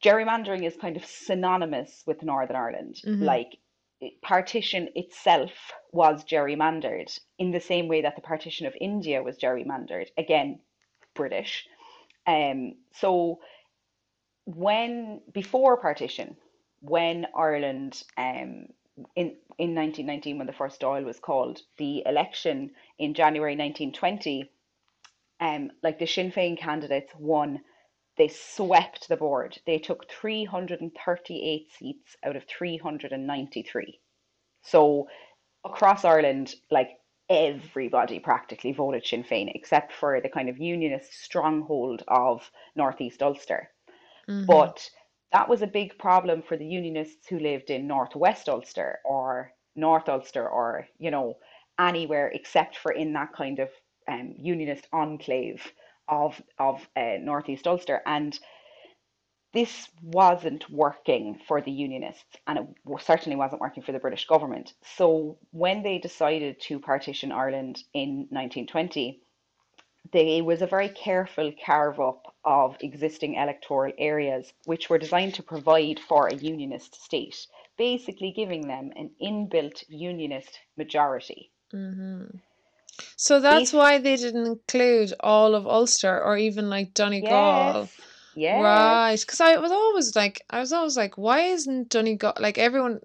gerrymandering 0.05 0.65
is 0.65 0.77
kind 0.77 0.97
of 0.97 1.05
synonymous 1.05 2.03
with 2.07 2.23
Northern 2.23 2.57
Ireland. 2.57 2.97
Mhm. 3.05 3.23
Like 3.23 3.59
partition 4.23 4.89
itself 4.95 5.73
was 5.93 6.25
gerrymandered 6.25 7.19
in 7.39 7.51
the 7.51 7.61
same 7.61 7.89
way 7.89 8.01
that 8.03 8.15
the 8.15 8.23
partition 8.23 8.67
of 8.67 8.77
India 8.81 9.23
was 9.23 9.39
gerrymandered. 9.39 10.09
Again, 10.17 10.61
British. 11.15 11.67
Um, 12.27 12.75
so 12.93 13.41
when 14.55 15.21
before 15.35 15.77
partition, 15.77 16.35
when 16.81 17.27
Ireland 17.37 18.03
um, 18.17 18.69
in 19.15 19.37
in 19.59 19.75
1919 19.75 20.39
when 20.39 20.47
the 20.47 20.55
first 20.55 20.81
Dáil 20.81 21.05
was 21.05 21.21
called, 21.21 21.61
the 21.77 22.03
election 22.07 22.71
in 22.99 23.13
January 23.13 23.53
1920, 23.53 24.51
um, 25.41 25.71
like 25.83 25.99
the 25.99 26.07
Sinn 26.07 26.33
Féin 26.33 26.59
candidates 26.59 27.13
won. 27.19 27.61
They 28.17 28.29
swept 28.29 29.09
the 29.09 29.19
board. 29.19 29.59
They 29.67 29.79
took 29.79 30.11
338 30.11 31.71
seats 31.79 32.17
out 32.25 32.35
of 32.35 32.45
393. 32.45 34.01
So 34.63 35.09
across 35.63 36.07
Ireland, 36.07 36.55
like 36.71 36.99
everybody 37.29 38.19
practically 38.19 38.73
voted 38.73 39.05
Sinn 39.05 39.25
Féin 39.25 39.53
except 39.55 39.93
for 39.93 40.23
the 40.23 40.31
kind 40.31 40.49
of 40.49 40.57
unionist 40.59 41.13
stronghold 41.13 42.03
of 42.09 42.51
Northeast 42.75 43.23
Ulster. 43.23 43.71
Mm-hmm. 44.29 44.47
But 44.47 44.89
that 45.33 45.49
was 45.49 45.63
a 45.63 45.67
big 45.67 45.99
problem 45.99 46.43
for 46.43 46.57
the 46.57 46.67
Unionists 46.67 47.27
who 47.29 47.39
lived 47.39 47.71
in 47.71 47.87
Northwest 47.87 48.49
Ulster 48.49 48.99
or 49.05 49.53
North 49.77 50.09
Ulster 50.09 50.49
or, 50.49 50.87
you 50.99 51.11
know, 51.11 51.37
anywhere 51.79 52.29
except 52.29 52.77
for 52.77 52.93
in 52.93 53.13
that 53.13 53.33
kind 53.33 53.59
of 53.59 53.69
um, 54.09 54.35
Unionist 54.39 54.87
enclave 54.93 55.73
of, 56.09 56.41
of 56.59 56.87
uh, 56.97 57.17
Northeast 57.21 57.67
Ulster. 57.67 58.03
And 58.07 58.39
this 59.55 59.89
wasn't 60.03 60.69
working 60.71 61.41
for 61.47 61.61
the 61.61 61.71
Unionists 61.71 62.37
and 62.47 62.59
it 62.59 62.67
certainly 63.01 63.37
wasn't 63.37 63.61
working 63.61 63.83
for 63.83 63.93
the 63.93 63.99
British 63.99 64.27
government. 64.27 64.75
So 64.97 65.39
when 65.53 65.83
they 65.83 65.99
decided 65.99 66.61
to 66.63 66.79
partition 66.79 67.33
Ireland 67.33 67.83
in 67.95 68.27
1920, 68.31 69.23
they 70.13 70.41
was 70.43 70.63
a 70.63 70.67
very 70.67 70.89
careful 70.89 71.53
carve 71.65 72.01
up 72.01 72.35
of 72.45 72.77
existing 72.81 73.35
electoral 73.35 73.93
areas 73.99 74.53
which 74.65 74.89
were 74.89 74.99
designed 74.99 75.35
to 75.35 75.43
provide 75.43 76.01
for 76.01 76.29
a 76.29 76.35
unionist 76.35 77.03
state, 77.03 77.47
basically 77.77 78.33
giving 78.33 78.67
them 78.67 78.91
an 78.97 79.11
inbuilt 79.23 79.85
unionist 79.89 80.59
majority. 80.77 81.51
Mm-hmm. 81.73 82.37
So 83.17 83.41
that's 83.41 83.73
why 83.73 83.99
they 83.99 84.17
didn't 84.17 84.47
include 84.47 85.13
all 85.21 85.55
of 85.55 85.67
Ulster 85.67 86.21
or 86.23 86.37
even 86.37 86.69
like 86.69 86.95
Donegal. 86.95 87.31
yes, 87.31 88.01
yes, 88.35 88.63
Right, 88.63 89.21
because 89.21 89.41
I 89.41 89.57
was 89.57 89.71
always 89.71 90.17
like, 90.17 90.43
I 90.51 90.61
was 90.61 90.73
always 90.73 90.97
like, 90.97 91.17
why 91.17 91.43
isn't 91.43 91.91
Donegal 91.91 92.35
like 92.41 92.59
everyone 92.59 93.01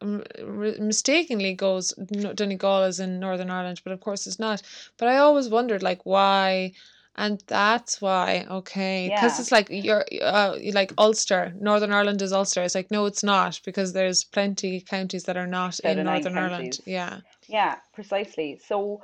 mistakenly 0.00 1.54
goes 1.54 1.92
Donegal 2.34 2.84
is 2.84 3.00
in 3.00 3.20
Northern 3.20 3.50
Ireland, 3.50 3.80
but 3.84 3.92
of 3.92 4.00
course 4.00 4.26
it's 4.26 4.38
not. 4.38 4.62
But 4.96 5.08
I 5.08 5.18
always 5.18 5.48
wondered 5.48 5.82
like 5.82 6.04
why, 6.04 6.72
and 7.16 7.42
that's 7.46 8.00
why. 8.00 8.46
Okay, 8.50 9.08
because 9.08 9.38
yeah, 9.38 9.40
it's 9.40 9.52
like 9.52 9.68
you're 9.70 10.04
uh, 10.22 10.56
like 10.72 10.92
Ulster, 10.98 11.52
Northern 11.60 11.92
Ireland 11.92 12.22
is 12.22 12.32
Ulster. 12.32 12.62
It's 12.62 12.74
like 12.74 12.90
no, 12.90 13.06
it's 13.06 13.24
not 13.24 13.60
because 13.64 13.92
there's 13.92 14.24
plenty 14.24 14.80
counties 14.80 15.24
that 15.24 15.36
are 15.36 15.46
not 15.46 15.74
so 15.74 15.88
in 15.88 16.04
Northern 16.04 16.38
Ireland. 16.38 16.78
Yeah. 16.86 17.20
Yeah, 17.48 17.76
precisely. 17.94 18.60
So 18.66 19.00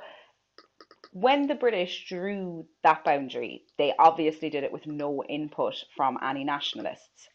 when 1.11 1.47
the 1.47 1.55
British 1.55 2.07
drew 2.09 2.65
that 2.83 3.05
boundary, 3.05 3.63
they 3.77 3.93
obviously 3.97 4.49
did 4.49 4.65
it 4.65 4.71
with 4.71 4.85
no 4.85 5.23
input 5.29 5.83
from 5.95 6.19
any 6.21 6.43
nationalists. 6.43 7.29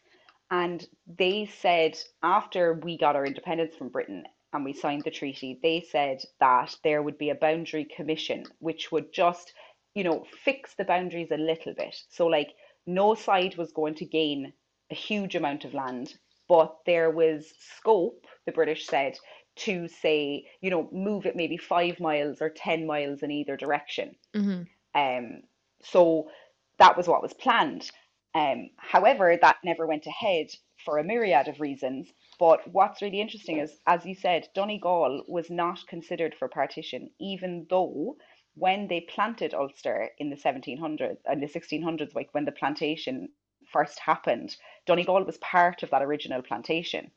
And 0.51 0.85
they 1.07 1.49
said, 1.61 1.97
after 2.21 2.73
we 2.73 2.97
got 2.97 3.15
our 3.15 3.25
independence 3.25 3.73
from 3.75 3.87
Britain 3.87 4.25
and 4.51 4.65
we 4.65 4.73
signed 4.73 5.03
the 5.05 5.11
treaty, 5.11 5.57
they 5.63 5.79
said 5.89 6.21
that 6.41 6.75
there 6.83 7.01
would 7.01 7.17
be 7.17 7.29
a 7.29 7.35
boundary 7.35 7.85
commission 7.85 8.43
which 8.59 8.91
would 8.91 9.13
just, 9.13 9.53
you 9.95 10.03
know, 10.03 10.25
fix 10.43 10.75
the 10.75 10.83
boundaries 10.83 11.31
a 11.31 11.37
little 11.37 11.73
bit. 11.73 11.95
So, 12.09 12.27
like, 12.27 12.49
no 12.85 13.15
side 13.15 13.55
was 13.55 13.71
going 13.71 13.95
to 13.95 14.05
gain 14.05 14.51
a 14.91 14.95
huge 14.95 15.35
amount 15.35 15.63
of 15.63 15.73
land, 15.73 16.15
but 16.49 16.75
there 16.85 17.09
was 17.09 17.53
scope, 17.77 18.27
the 18.45 18.51
British 18.51 18.87
said, 18.87 19.17
to 19.55 19.87
say, 19.87 20.45
you 20.59 20.69
know, 20.69 20.89
move 20.91 21.25
it 21.25 21.35
maybe 21.37 21.55
five 21.55 21.97
miles 22.01 22.41
or 22.41 22.49
10 22.49 22.85
miles 22.85 23.23
in 23.23 23.31
either 23.31 23.55
direction. 23.55 24.15
Mm-hmm. 24.35 24.63
Um, 24.99 25.43
so 25.81 26.29
that 26.77 26.97
was 26.97 27.07
what 27.07 27.21
was 27.21 27.33
planned. 27.33 27.89
Um, 28.33 28.69
however, 28.77 29.37
that 29.41 29.57
never 29.63 29.85
went 29.85 30.05
ahead 30.05 30.47
for 30.83 30.97
a 30.97 31.03
myriad 31.03 31.47
of 31.47 31.59
reasons. 31.59 32.11
But 32.39 32.67
what's 32.67 33.01
really 33.01 33.21
interesting 33.21 33.59
is, 33.59 33.79
as 33.85 34.05
you 34.05 34.15
said, 34.15 34.49
Donegal 34.55 35.25
was 35.27 35.49
not 35.49 35.85
considered 35.87 36.33
for 36.35 36.47
partition, 36.47 37.11
even 37.19 37.67
though 37.69 38.17
when 38.55 38.87
they 38.87 39.01
planted 39.01 39.53
Ulster 39.53 40.09
in 40.17 40.29
the 40.29 40.35
1700s 40.35 41.17
and 41.25 41.41
the 41.41 41.47
1600s, 41.47 42.15
like 42.15 42.33
when 42.33 42.45
the 42.45 42.51
plantation 42.51 43.29
first 43.71 43.99
happened, 43.99 44.57
Donegal 44.85 45.23
was 45.23 45.37
part 45.37 45.83
of 45.83 45.89
that 45.91 46.01
original 46.01 46.41
plantation. 46.41 47.11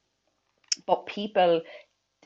But 0.86 1.06
people 1.06 1.62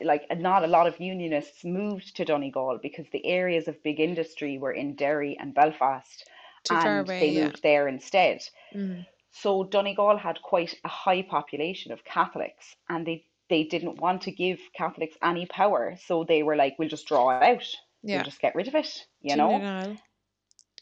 like 0.01 0.25
not 0.37 0.63
a 0.63 0.67
lot 0.67 0.87
of 0.87 0.99
unionists 0.99 1.63
moved 1.63 2.15
to 2.15 2.25
Donegal 2.25 2.79
because 2.81 3.07
the 3.09 3.25
areas 3.25 3.67
of 3.67 3.83
big 3.83 3.99
industry 3.99 4.57
were 4.57 4.71
in 4.71 4.95
Derry 4.95 5.37
and 5.39 5.53
Belfast 5.53 6.27
Too 6.63 6.77
and 6.77 6.99
away. 6.99 7.19
they 7.19 7.31
Yeah. 7.31 7.41
moved 7.41 7.61
there 7.63 7.87
instead. 7.87 8.41
Mm. 8.75 9.05
So 9.31 9.63
Donegal 9.63 10.17
had 10.17 10.41
quite 10.41 10.75
a 10.83 10.89
high 10.89 11.21
population 11.23 11.91
of 11.91 12.03
Catholics 12.05 12.75
and 12.89 13.05
they 13.05 13.25
they 13.49 13.63
didn't 13.63 13.99
want 13.99 14.21
to 14.23 14.31
give 14.31 14.59
Catholics 14.73 15.17
any 15.23 15.45
power. 15.47 15.95
So 15.97 16.23
they 16.23 16.43
were 16.43 16.55
like, 16.55 16.77
we'll 16.79 16.89
just 16.89 17.07
draw 17.07 17.31
it 17.31 17.41
out. 17.43 17.65
We'll 18.11 18.21
just 18.21 18.39
get 18.41 18.55
rid 18.55 18.67
of 18.67 18.75
it, 18.75 19.05
you 19.21 19.35
Do 19.35 19.39
you 19.39 19.47
know? 19.47 19.59
know? 19.59 19.97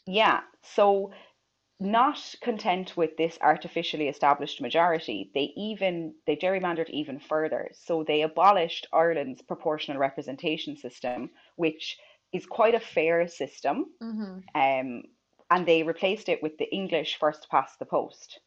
Yeah. 0.06 0.40
So 0.62 1.12
not 1.80 2.34
content 2.42 2.96
with 2.96 3.16
this 3.16 3.38
artificially 3.40 4.08
established 4.08 4.60
majority, 4.60 5.30
they 5.34 5.52
even 5.56 6.14
they 6.26 6.36
gerrymandered 6.36 6.90
even 6.90 7.18
further. 7.18 7.70
So 7.74 8.04
they 8.04 8.22
abolished 8.22 8.86
Ireland's 8.92 9.42
proportional 9.42 9.98
representation 9.98 10.76
system, 10.76 11.30
which 11.56 11.98
is 12.32 12.46
quite 12.46 12.74
a 12.74 12.80
fair 12.80 13.26
system, 13.28 13.86
Mm-hmm. 14.02 14.38
um, 14.54 15.02
and 15.50 15.66
they 15.66 15.82
replaced 15.82 16.28
it 16.28 16.42
with 16.42 16.58
the 16.58 16.72
English 16.74 17.16
first 17.18 17.48
past 17.50 17.78
the 17.78 17.86
post. 17.86 18.40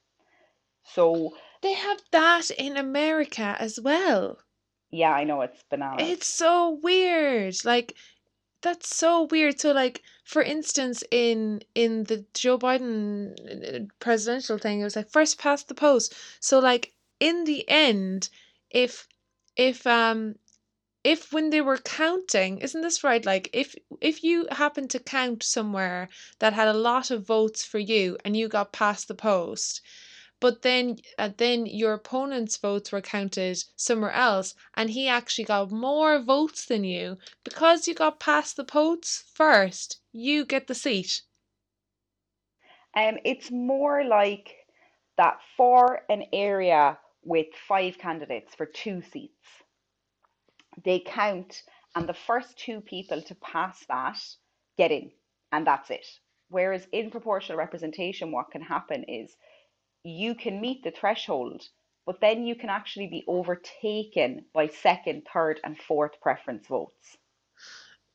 So 0.84 1.36
They 1.62 1.74
have 1.74 2.04
that 2.12 2.52
in 2.52 2.78
America 2.78 3.56
as 3.60 3.80
well. 3.80 4.44
yeah, 4.92 5.12
I 5.12 5.24
know 5.24 5.42
it's 5.42 5.64
bananas. 5.64 6.02
It's 6.10 6.28
so 6.28 6.70
weird. 6.70 7.56
Like 7.66 7.96
that's 8.62 8.96
so 8.96 9.24
weird. 9.24 9.60
So 9.60 9.72
like 9.72 10.04
for 10.26 10.42
instance 10.42 11.04
in 11.12 11.64
in 11.76 12.06
the 12.06 12.26
Joe 12.34 12.58
Biden 12.60 13.34
uh, 13.40 13.86
presidential 14.00 14.58
thing 14.58 14.82
it 14.82 14.84
was 14.84 14.96
like 14.96 15.10
first 15.12 15.40
past 15.40 15.68
the 15.68 15.76
post. 15.76 16.16
So 16.40 16.60
like 16.60 16.94
in 17.20 17.46
the 17.46 17.68
end 17.70 18.30
if 18.70 19.08
if 19.56 19.86
um 19.88 20.36
if 21.04 21.34
when 21.34 21.50
they 21.50 21.62
were 21.62 21.78
counting, 21.78 22.60
isn't 22.60 22.82
this 22.82 23.04
right? 23.04 23.26
Like 23.26 23.50
if 23.54 23.76
if 24.02 24.24
you 24.24 24.48
happen 24.52 24.88
to 24.90 25.00
count 25.00 25.44
somewhere 25.44 26.10
that 26.40 26.54
had 26.54 26.68
a 26.68 26.74
lot 26.74 27.12
of 27.12 27.26
votes 27.26 27.64
for 27.66 27.80
you 27.80 28.18
and 28.24 28.38
you 28.38 28.48
got 28.48 28.72
past 28.72 29.08
the 29.08 29.16
post, 29.16 29.82
but 30.40 30.62
then 30.62 30.98
uh, 31.18 31.30
then 31.38 31.66
your 31.66 31.94
opponent's 31.94 32.58
votes 32.58 32.92
were 32.92 33.02
counted 33.02 33.64
somewhere 33.76 34.12
else 34.12 34.56
and 34.76 34.90
he 34.90 35.08
actually 35.08 35.46
got 35.46 35.72
more 35.72 36.20
votes 36.20 36.66
than 36.66 36.84
you 36.84 37.18
because 37.44 37.88
you 37.88 37.94
got 37.94 38.20
past 38.20 38.56
the 38.56 38.64
posts 38.64 39.24
first, 39.34 40.02
you 40.12 40.46
get 40.46 40.68
the 40.68 40.76
seat. 40.76 41.22
Um, 42.96 43.18
it's 43.24 43.50
more 43.52 44.04
like 44.04 44.50
that 45.18 45.40
for 45.56 46.02
an 46.10 46.26
area 46.34 46.98
with 47.24 47.48
five 47.68 47.98
candidates 47.98 48.54
for 48.56 48.66
two 48.66 49.02
seats, 49.02 49.61
they 50.84 51.00
count, 51.00 51.64
and 51.96 52.08
the 52.08 52.14
first 52.14 52.58
two 52.58 52.82
people 52.82 53.22
to 53.22 53.36
pass 53.36 53.84
that 53.88 54.18
get 54.78 54.92
in, 54.92 55.12
and 55.52 55.68
that's 55.68 55.90
it. 55.90 56.06
Whereas 56.50 56.88
in 56.92 57.12
proportional 57.12 57.58
representation, 57.58 58.32
what 58.32 58.52
can 58.52 58.62
happen 58.62 59.04
is 59.08 59.36
you 60.04 60.36
can 60.36 60.60
meet 60.60 60.84
the 60.84 60.92
threshold, 60.92 61.64
but 62.06 62.20
then 62.22 62.46
you 62.46 62.56
can 62.56 62.70
actually 62.70 63.08
be 63.08 63.24
overtaken 63.28 64.46
by 64.54 64.68
second, 64.68 65.28
third, 65.32 65.60
and 65.64 65.78
fourth 65.78 66.20
preference 66.22 66.68
votes. 66.68 67.18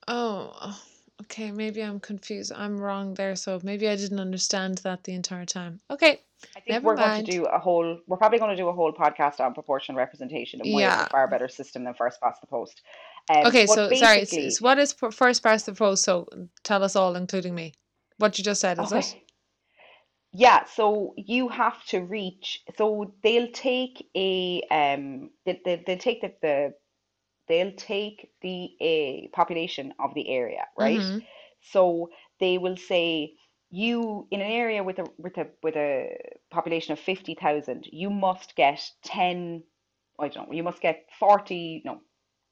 Oh, 0.09 0.79
okay. 1.23 1.51
Maybe 1.51 1.83
I'm 1.83 2.01
confused. 2.01 2.53
I'm 2.55 2.77
wrong 2.79 3.15
there. 3.15 3.37
So 3.37 3.61
maybe 3.63 3.89
I 3.89 3.97
didn't 3.97 4.21
understand 4.21 4.79
that 4.79 5.05
the 5.05 5.13
entire 5.15 5.45
time. 5.45 5.81
Okay, 5.91 6.21
I 6.57 6.61
think 6.61 6.69
never 6.71 6.87
we're 6.87 6.97
going 6.97 7.25
to 7.25 7.31
do 7.31 7.45
a 7.47 7.59
whole, 7.59 7.99
we're 8.07 8.17
probably 8.17 8.39
going 8.39 8.51
to 8.51 8.57
do 8.63 8.69
a 8.69 8.73
whole 8.73 8.93
podcast 8.93 9.41
on 9.41 9.55
proportional 9.55 9.99
representation 9.99 10.61
and 10.61 10.73
why 10.73 10.81
it's 10.83 10.89
Yeah. 10.97 11.07
a 11.07 11.09
far 11.09 11.29
better 11.29 11.49
system 11.49 11.85
than 11.85 11.95
first 11.95 12.21
past 12.21 12.41
the 12.41 12.47
post. 12.47 12.83
Um, 13.31 13.47
Okay, 13.47 13.67
so 13.67 13.93
sorry. 13.95 14.21
s- 14.21 14.31
basically, 14.31 14.47
s- 14.47 14.61
What 14.61 14.79
is 14.79 14.93
first 14.93 15.43
past 15.43 15.67
the 15.67 15.73
post? 15.73 16.05
So 16.05 16.27
tell 16.63 16.83
us 16.83 16.95
all, 16.97 17.17
including 17.17 17.55
me. 17.55 17.73
What 18.19 18.39
you 18.39 18.45
just 18.45 18.61
said, 18.61 18.79
is 18.79 18.93
it? 18.93 19.17
Yeah, 20.33 20.65
so 20.67 21.15
you 21.17 21.49
have 21.49 21.83
to 21.87 22.01
reach, 22.01 22.63
so 22.77 23.15
they'll 23.23 23.51
take 23.53 24.07
a, 24.15 24.61
um, 24.71 25.31
they, 25.47 25.61
they, 25.65 25.83
they'll 25.87 25.97
take 25.99 26.21
the, 26.21 26.33
the, 26.43 26.75
they'll 27.49 27.73
take 27.73 28.31
the 28.43 28.71
uh, 28.81 29.37
population 29.37 29.95
of 29.99 30.15
the 30.15 30.29
area, 30.29 30.67
right? 30.79 31.01
Mm-hmm. 31.01 31.19
So 31.73 32.11
they 32.41 32.59
will 32.59 32.77
say 32.77 33.35
you 33.71 34.27
in 34.31 34.41
an 34.41 34.51
area 34.51 34.83
with 34.83 34.99
a 34.99 35.05
with 35.19 35.37
a 35.39 35.49
with 35.63 35.77
a 35.77 36.17
population 36.51 36.93
of 36.93 37.01
50,000, 37.01 37.89
you 37.93 38.11
must 38.11 38.55
get 38.57 38.81
10, 39.05 39.63
I 40.19 40.29
don't 40.29 40.49
know, 40.49 40.55
you 40.55 40.63
must 40.63 40.81
get 40.81 41.07
40, 41.19 41.83
no, 41.85 42.01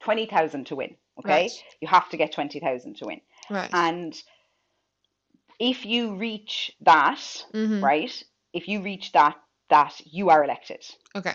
20,000 0.01 0.67
to 0.67 0.77
win, 0.77 0.97
okay? 1.21 1.43
Right. 1.43 1.65
You 1.81 1.89
have 1.89 2.09
to 2.11 2.17
get 2.17 2.33
20,000 2.33 2.97
to 2.97 3.07
win. 3.07 3.21
Right. 3.51 3.71
And 3.73 4.15
if 5.59 5.87
you 5.87 6.17
reach 6.17 6.73
that, 6.81 7.21
Mm-hmm. 7.53 7.83
right? 7.85 8.25
If 8.53 8.69
you 8.69 8.83
reach 8.83 9.13
that 9.13 9.37
that 9.71 10.01
you 10.05 10.31
are 10.31 10.45
elected, 10.45 10.85
Okay. 11.17 11.35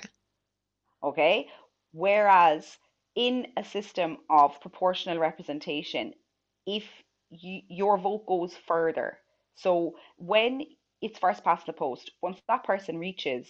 okay? 1.04 1.48
Whereas 1.92 2.78
in 3.16 3.48
a 3.58 3.64
system 3.64 4.18
of 4.30 4.60
proportional 4.62 5.18
representation, 5.20 6.14
if 6.66 6.86
you, 7.30 7.62
your 7.70 7.98
vote 7.98 8.26
goes 8.28 8.56
further, 8.68 9.20
so 9.56 9.96
when 10.18 10.64
it's 11.02 11.20
first 11.20 11.44
past 11.44 11.66
the 11.66 11.74
post, 11.74 12.12
once 12.22 12.40
that 12.48 12.64
person 12.64 12.98
reaches 12.98 13.48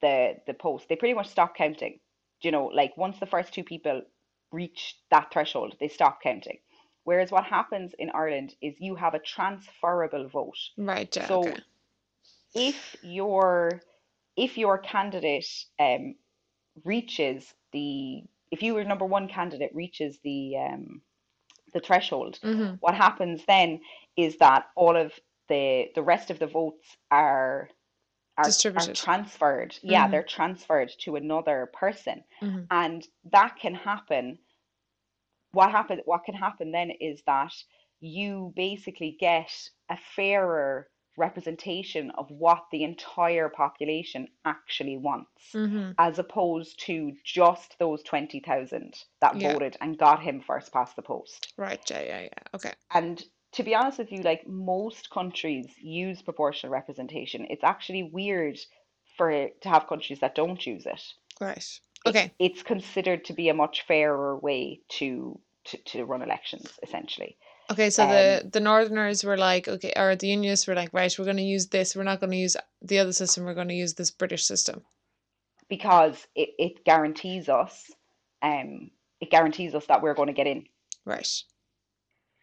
the 0.00 0.36
the 0.46 0.54
post, 0.54 0.88
they 0.88 0.96
pretty 0.96 1.14
much 1.14 1.28
stop 1.28 1.54
counting. 1.56 2.00
Do 2.40 2.48
You 2.48 2.52
know, 2.52 2.66
like 2.66 2.96
once 2.96 3.18
the 3.18 3.26
first 3.26 3.52
two 3.52 3.64
people 3.64 4.02
reach 4.50 4.96
that 5.10 5.32
threshold, 5.32 5.76
they 5.80 5.88
stop 5.88 6.20
counting. 6.22 6.58
Whereas 7.04 7.30
what 7.30 7.44
happens 7.44 7.94
in 7.98 8.10
Ireland 8.10 8.54
is 8.60 8.80
you 8.80 8.94
have 8.96 9.14
a 9.14 9.18
transferable 9.20 10.28
vote. 10.28 10.58
Right. 10.76 11.14
Yeah. 11.14 11.26
So 11.26 11.40
Okay. 11.40 11.60
if 12.54 12.96
your 13.02 13.80
if 14.36 14.58
your 14.58 14.78
candidate 14.78 15.46
um, 15.78 16.14
reaches 16.84 17.54
the 17.72 18.24
if 18.52 18.62
your 18.62 18.84
number 18.84 19.06
one 19.06 19.26
candidate 19.28 19.74
reaches 19.74 20.18
the 20.22 20.56
um, 20.58 21.02
the 21.74 21.80
threshold, 21.80 22.38
Mm-hmm. 22.44 22.74
what 22.80 22.94
happens 22.94 23.44
then 23.46 23.80
is 24.16 24.36
that 24.38 24.66
all 24.76 24.96
of 24.96 25.12
the 25.48 25.88
the 25.96 26.02
rest 26.02 26.30
of 26.30 26.38
the 26.38 26.46
votes 26.46 26.86
are 27.10 27.68
are 28.38 28.44
are 28.44 28.94
transferred. 29.04 29.72
Yeah, 29.82 30.06
Mhm. 30.06 30.10
they're 30.10 30.22
transferred 30.38 30.90
to 31.04 31.16
another 31.16 31.58
person, 31.72 32.22
Mm-hmm. 32.42 32.64
and 32.70 33.00
that 33.32 33.56
can 33.62 33.74
happen. 33.74 34.38
What 35.52 35.70
happen? 35.70 36.00
What 36.04 36.24
can 36.24 36.34
happen 36.34 36.72
then 36.72 36.90
is 36.90 37.22
that 37.26 37.52
you 38.00 38.52
basically 38.56 39.16
get 39.18 39.50
a 39.90 39.96
fairer 40.16 40.88
representation 41.16 42.10
of 42.16 42.30
what 42.30 42.64
the 42.72 42.84
entire 42.84 43.48
population 43.48 44.28
actually 44.44 44.96
wants 44.96 45.28
Mm-hmm. 45.54 45.92
as 45.98 46.18
opposed 46.18 46.80
to 46.86 47.12
just 47.24 47.76
those 47.78 48.02
20,000 48.02 48.94
that 49.20 49.36
Yeah. 49.36 49.52
voted 49.52 49.76
and 49.80 49.98
got 49.98 50.22
him 50.22 50.40
first 50.40 50.72
past 50.72 50.96
the 50.96 51.02
post. 51.02 51.52
Right. 51.56 51.82
Yeah. 51.90 52.02
Yeah. 52.02 52.20
Yeah. 52.22 52.42
Okay. 52.54 52.72
And 52.92 53.22
to 53.52 53.62
be 53.62 53.74
honest 53.74 53.98
with 53.98 54.10
you, 54.12 54.22
like 54.22 54.46
most 54.46 55.10
countries 55.10 55.66
use 55.78 56.22
proportional 56.22 56.72
representation. 56.72 57.46
It's 57.50 57.64
actually 57.64 58.04
weird 58.04 58.58
for 59.18 59.30
it 59.30 59.60
to 59.62 59.68
have 59.68 59.86
countries 59.88 60.20
that 60.20 60.34
don't 60.34 60.64
use 60.66 60.86
it. 60.86 61.02
Right. 61.40 61.58
It, 62.06 62.08
Okay. 62.08 62.32
it's 62.38 62.62
considered 62.62 63.26
to 63.26 63.32
be 63.32 63.48
a 63.48 63.54
much 63.54 63.82
fairer 63.86 64.38
way 64.38 64.80
to 64.98 65.38
to, 65.64 65.76
to 65.84 66.04
run 66.04 66.22
elections, 66.22 66.66
essentially. 66.82 67.36
Okay. 67.72 67.90
So 67.90 68.02
Um, 68.04 68.10
the 68.10 68.50
the 68.52 68.60
Northerners 68.60 69.24
were 69.24 69.36
like, 69.38 69.68
okay, 69.68 69.92
or 69.96 70.16
the 70.16 70.28
Unionists 70.28 70.66
were 70.66 70.74
like, 70.82 70.92
right, 70.92 71.14
we're 71.18 71.24
going 71.32 71.42
to 71.44 71.52
use 71.56 71.66
this. 71.68 71.96
We're 71.96 72.10
not 72.12 72.20
going 72.20 72.32
to 72.32 72.36
use 72.46 72.56
the 72.90 72.98
other 72.98 73.12
system. 73.12 73.44
We're 73.44 73.54
going 73.60 73.68
to 73.74 73.82
use 73.84 73.94
this 73.94 74.10
British 74.10 74.44
system. 74.44 74.82
because 75.68 76.16
it, 76.34 76.50
it 76.66 76.84
guarantees 76.84 77.48
us 77.48 77.90
um 78.42 78.90
it 79.20 79.30
guarantees 79.30 79.74
us 79.74 79.86
that 79.86 80.02
we're 80.02 80.18
going 80.20 80.32
to 80.34 80.40
get 80.40 80.46
in 80.54 80.60
Right. 81.04 81.32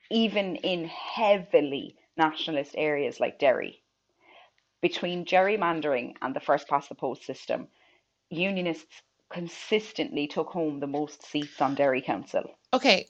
even 0.10 0.48
in 0.58 0.86
heavily 1.16 1.96
nationalist 2.18 2.74
areas 2.78 3.20
like 3.20 3.40
Derry. 3.40 3.74
Between 4.82 5.26
gerrymandering 5.26 6.16
and 6.22 6.36
the 6.36 6.40
first 6.40 6.68
past 6.68 6.90
the 6.90 6.96
post 6.96 7.24
system, 7.26 7.68
unionists 8.30 9.02
consistently 9.30 10.26
took 10.28 10.48
home 10.50 10.80
the 10.80 10.88
most 11.00 11.24
seats 11.26 11.62
on 11.62 11.76
Derry 11.76 12.02
Council. 12.02 12.44
Okay. 12.74 13.08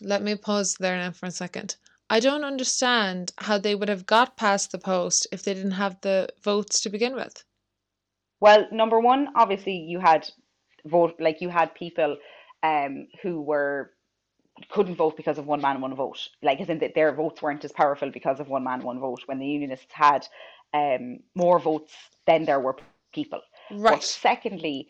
Let 0.00 0.22
me 0.22 0.36
pause 0.36 0.76
there 0.76 0.96
now 0.96 1.10
for 1.12 1.26
a 1.26 1.30
second. 1.30 1.76
I 2.08 2.20
don't 2.20 2.44
understand 2.44 3.32
how 3.38 3.58
they 3.58 3.74
would 3.74 3.88
have 3.88 4.06
got 4.06 4.36
past 4.36 4.70
the 4.72 4.78
post 4.78 5.26
if 5.32 5.42
they 5.42 5.54
didn't 5.54 5.72
have 5.72 6.00
the 6.00 6.28
votes 6.42 6.80
to 6.82 6.90
begin 6.90 7.14
with. 7.14 7.44
Well, 8.40 8.66
number 8.72 9.00
one, 9.00 9.28
obviously 9.36 9.76
you 9.76 10.00
had 10.00 10.28
vote 10.84 11.14
like 11.20 11.40
you 11.40 11.48
had 11.48 11.74
people 11.74 12.16
um 12.62 13.06
who 13.22 13.40
were 13.40 13.92
couldn't 14.70 14.96
vote 14.96 15.16
because 15.16 15.38
of 15.38 15.46
one 15.46 15.60
man, 15.60 15.80
one 15.80 15.94
vote. 15.94 16.28
Like 16.42 16.60
as 16.60 16.68
in 16.68 16.78
that 16.80 16.94
their 16.94 17.12
votes 17.14 17.40
weren't 17.40 17.64
as 17.64 17.72
powerful 17.72 18.10
because 18.10 18.40
of 18.40 18.48
one 18.48 18.64
man, 18.64 18.82
one 18.82 19.00
vote. 19.00 19.22
When 19.26 19.38
the 19.38 19.46
unionists 19.46 19.92
had 19.92 20.26
um 20.74 21.20
more 21.34 21.58
votes 21.58 21.94
than 22.26 22.44
there 22.44 22.60
were 22.60 22.76
people. 23.12 23.40
But 23.70 23.78
Right. 23.78 24.02
secondly, 24.02 24.88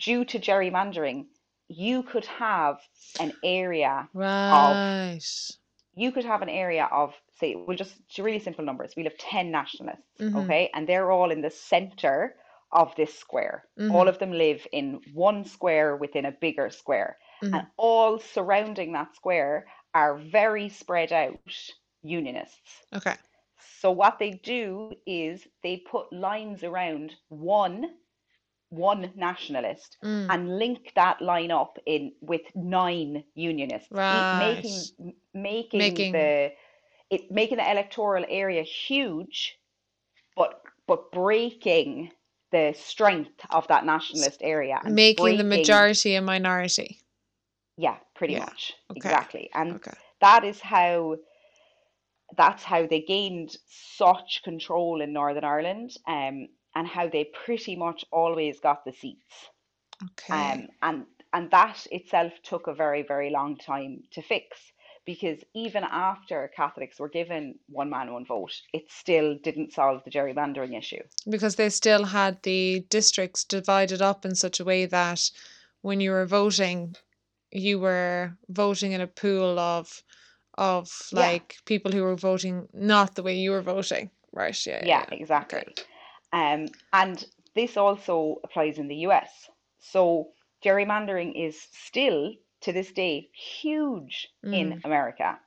due 0.00 0.24
to 0.24 0.38
gerrymandering, 0.38 1.26
you 1.70 2.02
could 2.02 2.26
have 2.26 2.76
an 3.20 3.32
area 3.44 4.08
of 4.14 4.76
Right. 4.76 5.20
you 5.94 6.10
could 6.12 6.24
have 6.24 6.42
an 6.42 6.48
area 6.48 6.88
of 6.92 7.14
say 7.38 7.54
we'll 7.54 7.76
just 7.76 7.94
to 8.16 8.22
really 8.22 8.38
simple 8.40 8.64
numbers. 8.64 8.92
We'll 8.96 9.04
have 9.06 9.18
10 9.18 9.50
nationalists, 9.50 10.02
Mm-hmm. 10.20 10.36
okay? 10.40 10.70
And 10.74 10.86
they're 10.88 11.10
all 11.10 11.30
in 11.30 11.40
the 11.42 11.50
center 11.50 12.34
of 12.72 12.94
this 12.96 13.14
square. 13.18 13.64
All 13.78 13.84
Mm-hmm. 13.86 14.08
of 14.08 14.18
them 14.18 14.32
live 14.32 14.66
in 14.72 15.00
one 15.14 15.44
square 15.44 15.96
within 15.96 16.26
a 16.26 16.32
bigger 16.32 16.70
square. 16.70 17.16
Mm-hmm. 17.42 17.54
And 17.54 17.66
all 17.76 18.18
surrounding 18.18 18.92
that 18.92 19.14
square 19.16 19.66
are 19.94 20.18
very 20.18 20.68
spread 20.68 21.12
out 21.12 21.38
unionists. 22.02 22.84
Okay. 22.94 23.16
So 23.80 23.90
what 23.90 24.18
they 24.18 24.32
do 24.32 24.92
is 25.06 25.46
they 25.62 25.78
put 25.78 26.12
lines 26.12 26.62
around 26.64 27.14
one 27.28 27.86
one 28.70 29.12
nationalist 29.16 29.98
Mm. 30.04 30.28
and 30.30 30.58
link 30.58 30.92
that 30.96 31.20
line 31.22 31.50
up 31.52 31.78
in 31.86 32.12
with 32.22 32.42
nine 32.56 33.24
unionists, 33.34 33.90
e- 34.10 34.26
making 34.32 34.90
making 35.34 35.80
Making 35.80 36.12
the 36.12 36.52
it 37.10 37.30
making 37.30 37.58
the 37.58 37.70
electoral 37.70 38.24
area 38.28 38.62
huge, 38.62 39.58
but 40.36 40.62
but 40.86 41.12
breaking 41.12 42.12
the 42.52 42.74
strength 42.76 43.40
of 43.50 43.66
that 43.68 43.84
nationalist 43.84 44.40
area 44.42 44.82
making 44.84 45.36
the 45.38 45.44
majority 45.44 46.14
a 46.14 46.20
minority. 46.22 46.98
yeah, 47.76 47.96
pretty 48.14 48.34
Yeah. 48.34 48.40
much 48.40 48.74
Okay. 48.90 48.98
exactly, 48.98 49.50
and 49.54 49.76
Okay. 49.76 49.92
that 50.20 50.44
is 50.44 50.60
how 50.60 51.16
that's 52.36 52.64
how 52.64 52.86
they 52.86 53.00
gained 53.02 53.56
such 53.68 54.42
control 54.44 55.00
in 55.00 55.12
Northern 55.12 55.44
Ireland, 55.44 55.90
um, 56.06 56.48
and 56.74 56.86
how 56.86 57.08
they 57.08 57.24
pretty 57.44 57.76
much 57.76 58.04
always 58.12 58.60
got 58.60 58.84
the 58.84 58.92
seats. 58.92 59.48
Okay. 60.04 60.34
Um, 60.34 60.68
and 60.82 61.06
and 61.32 61.50
that 61.52 61.86
itself 61.92 62.32
took 62.42 62.66
a 62.66 62.74
very, 62.74 63.02
very 63.02 63.30
long 63.30 63.56
time 63.56 64.02
to 64.12 64.22
fix 64.22 64.72
because 65.06 65.38
even 65.54 65.84
after 65.84 66.50
Catholics 66.56 66.98
were 66.98 67.08
given 67.08 67.54
one 67.68 67.88
man, 67.90 68.12
one 68.12 68.26
vote, 68.26 68.52
it 68.72 68.90
still 68.90 69.36
didn't 69.42 69.72
solve 69.72 70.02
the 70.04 70.10
gerrymandering 70.10 70.76
issue. 70.76 71.02
because 71.28 71.56
they 71.56 71.68
still 71.70 72.04
had 72.04 72.42
the 72.42 72.80
districts 72.90 73.44
divided 73.44 74.02
up 74.02 74.24
in 74.24 74.34
such 74.34 74.60
a 74.60 74.64
way 74.64 74.86
that 74.86 75.30
when 75.82 76.00
you 76.00 76.10
were 76.10 76.26
voting, 76.26 76.96
you 77.52 77.78
were 77.80 78.36
voting 78.48 78.92
in 78.92 79.00
a 79.00 79.06
pool 79.06 79.58
of 79.58 80.02
of 80.58 80.90
Yeah. 81.12 81.20
like 81.20 81.56
people 81.64 81.92
who 81.92 82.02
were 82.02 82.16
voting 82.16 82.68
not 82.72 83.14
the 83.14 83.22
way 83.22 83.36
you 83.36 83.52
were 83.52 83.62
voting. 83.62 84.10
right. 84.32 84.66
Yeah. 84.66 84.84
Yeah, 84.84 85.04
Yeah. 85.10 85.16
exactly. 85.20 85.60
Okay. 85.60 85.82
Um, 86.32 86.68
and 86.92 87.24
this 87.54 87.76
also 87.76 88.40
applies 88.44 88.78
in 88.78 88.88
the 88.88 88.96
US. 89.08 89.50
So 89.78 90.32
gerrymandering 90.64 91.32
is 91.34 91.60
still 91.72 92.34
to 92.60 92.72
this 92.72 92.92
day 92.92 93.30
huge 93.62 94.28
in 94.44 94.72
Mm. 94.72 94.84
America. 94.84 95.38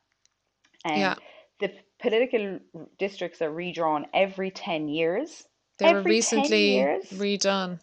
Yeah. 0.85 1.11
Um, 1.13 1.19
the 1.59 1.71
political 1.99 2.59
districts 2.97 3.41
are 3.41 3.51
redrawn 3.51 4.07
every 4.13 4.51
10 4.51 4.87
years. 4.89 5.47
They 5.77 5.85
were 5.91 5.99
Every 5.99 6.21
10 6.21 6.39
recently 6.41 6.75
years 6.75 7.05
redone 7.11 7.79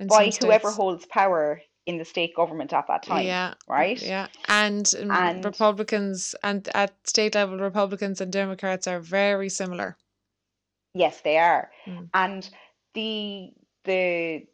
in 0.00 0.08
by 0.08 0.30
whoever 0.30 0.70
holds 0.72 1.06
power 1.06 1.60
in 1.86 1.96
the 1.98 2.04
state 2.04 2.34
government 2.34 2.72
at 2.72 2.86
that 2.88 3.02
time, 3.02 3.24
Yeah. 3.24 3.54
right? 3.66 4.00
Yeah. 4.02 4.28
And 4.46 4.92
um, 4.98 5.10
And 5.10 5.44
Republicans 5.44 6.34
and 6.42 6.68
at 6.74 6.94
state 7.06 7.34
level, 7.34 7.58
Republicans 7.58 8.20
and 8.20 8.32
Democrats 8.32 8.86
are 8.86 9.00
very 9.00 9.48
similar. 9.48 9.96
Yes, 10.94 11.20
they 11.20 11.38
are. 11.38 11.70
Mm. 11.86 12.10
And 12.14 12.48
the 12.94 13.52
the 13.84 14.46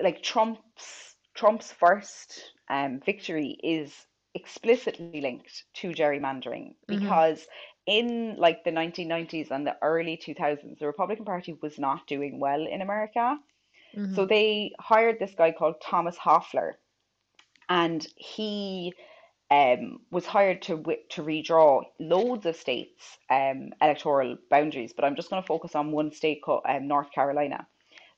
like 0.00 0.22
Trump's 0.22 1.16
Trump's 1.34 1.72
first 1.72 2.52
um, 2.68 3.00
victory 3.04 3.58
is 3.62 4.06
explicitly 4.34 5.08
linked 5.12 5.64
to 5.74 5.90
gerrymandering 5.90 6.74
hmm 6.88 6.96
because 6.96 7.46
in 7.86 8.36
like 8.36 8.64
the 8.64 8.70
1990s 8.72 9.50
and 9.50 9.66
the 9.66 9.76
early 9.82 10.16
2000s 10.16 10.78
the 10.78 10.86
Republican 10.86 11.24
Party 11.24 11.54
was 11.62 11.78
not 11.78 12.06
doing 12.06 12.38
well 12.40 12.66
in 12.66 12.82
America 12.82 13.38
hmm 13.94 14.14
so 14.14 14.26
they 14.26 14.72
hired 14.80 15.18
this 15.18 15.34
guy 15.34 15.52
called 15.52 15.80
Thomas 15.80 16.16
Hofeller 16.18 16.74
and 17.68 18.06
he 18.16 18.94
um, 19.50 20.00
was 20.10 20.26
hired 20.26 20.62
to 20.62 20.76
to 21.10 21.22
redraw 21.22 21.84
loads 21.98 22.46
of 22.46 22.56
states' 22.56 23.18
um, 23.30 23.70
electoral 23.80 24.36
boundaries, 24.50 24.92
but 24.94 25.04
I'm 25.04 25.16
just 25.16 25.30
going 25.30 25.42
to 25.42 25.46
focus 25.46 25.74
on 25.74 25.92
one 25.92 26.12
state 26.12 26.42
called 26.42 26.62
um, 26.68 26.88
North 26.88 27.12
Carolina. 27.12 27.66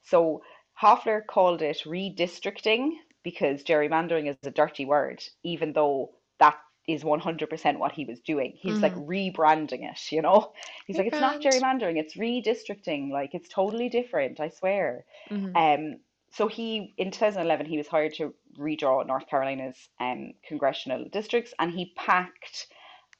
So 0.02 0.42
Hofeller 0.82 1.26
called 1.26 1.62
it 1.62 1.82
redistricting 1.86 2.92
because 3.22 3.64
gerrymandering 3.64 4.28
is 4.28 4.38
a 4.38 4.42
dirty 4.42 4.76
word, 4.76 5.14
even 5.34 5.64
though 5.64 6.06
that 6.32 6.50
is 6.86 6.98
100% 7.04 7.78
what 7.78 7.92
he 7.92 8.04
was 8.04 8.20
doing. 8.20 8.52
He's 8.56 8.82
like 8.82 8.94
hmm 8.94 8.98
rebranding 8.98 9.88
it, 9.90 10.12
you 10.12 10.22
know? 10.22 10.52
He's 10.86 10.98
like, 10.98 11.06
it's 11.06 11.20
not 11.20 11.40
gerrymandering, 11.40 11.98
it's 11.98 12.16
redistricting. 12.16 13.10
Like, 13.10 13.34
it's 13.34 13.48
totally 13.48 13.88
different, 13.88 14.40
I 14.40 14.48
swear. 14.48 15.04
hmm 15.30 15.56
Um, 15.56 16.00
so 16.30 16.48
he 16.48 16.94
in 16.98 17.10
2011 17.10 17.66
he 17.66 17.78
was 17.78 17.88
hired 17.88 18.14
to 18.14 18.34
redraw 18.58 19.06
North 19.06 19.28
Carolina's 19.28 19.88
um, 20.00 20.32
congressional 20.46 21.04
districts, 21.10 21.54
and 21.58 21.72
he 21.72 21.92
packed 21.96 22.68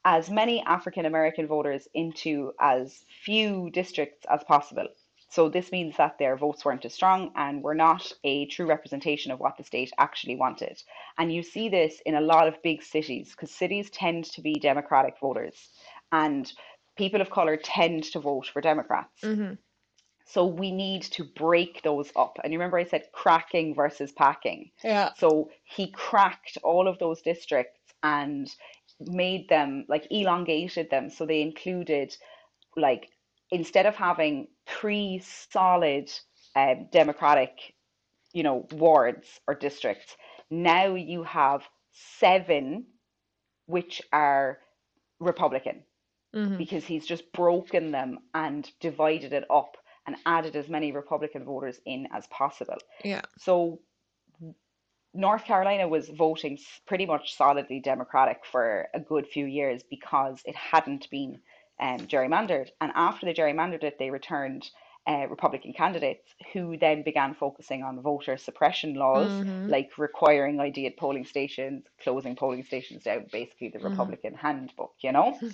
as 0.05 0.29
many 0.29 0.63
African 0.63 1.05
American 1.05 1.47
voters 1.47 1.87
into 1.93 2.53
as 2.59 3.05
few 3.23 3.69
districts 3.71 4.25
as 4.29 4.43
possible. 4.43 4.87
So 5.31 5.47
this 5.47 5.71
means 5.71 5.95
that 5.97 6.17
their 6.17 6.35
votes 6.35 6.65
weren't 6.65 6.85
as 6.85 6.93
strong 6.95 7.31
and 7.35 7.61
were 7.61 7.75
not 7.75 8.11
a 8.23 8.47
true 8.47 8.65
representation 8.65 9.31
of 9.31 9.39
what 9.39 9.57
the 9.57 9.63
state 9.63 9.91
actually 9.99 10.35
wanted. 10.35 10.81
And 11.19 11.31
you 11.31 11.43
see 11.43 11.69
this 11.69 12.01
in 12.05 12.15
a 12.15 12.21
lot 12.21 12.47
of 12.47 12.63
big 12.63 12.81
cities 12.81 13.31
because 13.31 13.51
cities 13.51 13.91
tend 13.91 14.25
to 14.25 14.41
be 14.41 14.53
Democratic 14.55 15.19
voters, 15.19 15.69
and 16.11 16.51
people 16.97 17.21
of 17.21 17.29
color 17.29 17.57
tend 17.57 18.05
to 18.05 18.19
vote 18.19 18.47
for 18.47 18.61
Democrats. 18.61 19.23
hmm 19.23 19.53
So 20.31 20.45
we 20.45 20.71
need 20.71 21.01
to 21.03 21.23
break 21.23 21.81
those 21.81 22.11
up. 22.15 22.37
And 22.43 22.53
you 22.53 22.59
remember 22.59 22.77
I 22.77 22.83
said 22.83 23.07
cracking 23.13 23.73
versus 23.73 24.11
packing. 24.11 24.69
Yeah. 24.83 25.09
So 25.17 25.49
he 25.63 25.89
cracked 25.91 26.59
all 26.63 26.87
of 26.87 26.99
those 26.99 27.21
districts 27.21 27.79
and 28.03 28.47
made 28.99 29.49
them 29.49 29.85
like 29.89 30.05
elongated 30.11 30.91
them. 30.91 31.09
So 31.09 31.25
they 31.25 31.41
included 31.41 32.15
like 32.77 33.09
instead 33.49 33.87
of 33.87 33.95
having 33.95 34.47
three 34.67 35.19
solid 35.23 36.11
um, 36.55 36.87
Democratic, 36.91 37.73
you 38.31 38.43
know, 38.43 38.67
wards 38.73 39.39
or 39.47 39.55
districts, 39.55 40.15
now 40.51 40.93
you 40.93 41.23
have 41.23 41.63
seven 41.91 42.85
which 43.65 44.01
are 44.13 44.59
Republican 45.19 45.83
hmm 46.33 46.57
because 46.57 46.85
he's 46.85 47.07
just 47.07 47.31
broken 47.33 47.91
them 47.91 48.19
and 48.35 48.71
divided 48.79 49.33
it 49.33 49.45
up 49.49 49.75
and 50.09 50.17
added 50.25 50.55
as 50.55 50.67
many 50.69 50.91
Republican 50.91 51.43
voters 51.45 51.79
in 51.85 52.07
as 52.11 52.25
possible. 52.27 52.77
Yeah. 53.05 53.21
So 53.37 53.79
North 55.13 55.45
Carolina 55.45 55.87
was 55.87 56.09
voting 56.09 56.57
pretty 56.87 57.05
much 57.05 57.35
solidly 57.35 57.79
Democratic 57.79 58.39
for 58.51 58.87
a 58.93 58.99
good 58.99 59.27
few 59.27 59.45
years 59.45 59.83
because 59.83 60.41
it 60.45 60.55
hadn't 60.55 61.09
been 61.11 61.39
um, 61.79 61.99
gerrymandered. 62.07 62.69
And 62.81 62.91
after 62.95 63.25
they 63.25 63.33
gerrymandered 63.33 63.83
it, 63.83 63.97
they 63.99 64.09
returned 64.09 64.69
uh, 65.07 65.27
Republican 65.29 65.73
candidates 65.73 66.35
who 66.53 66.77
then 66.77 67.03
began 67.03 67.33
focusing 67.35 67.83
on 67.83 68.01
voter 68.01 68.37
suppression 68.37 68.95
laws, 68.95 69.31
hmm 69.31 69.67
like 69.67 69.97
requiring 69.97 70.59
ID 70.59 70.87
at 70.87 70.97
polling 70.97 71.25
stations, 71.25 71.85
closing 72.03 72.35
polling 72.35 72.63
stations 72.63 73.03
down, 73.03 73.25
basically 73.31 73.69
the 73.69 73.79
hmm 73.79 73.85
Republican 73.89 74.33
handbook, 74.33 74.93
you 75.01 75.11
know? 75.11 75.39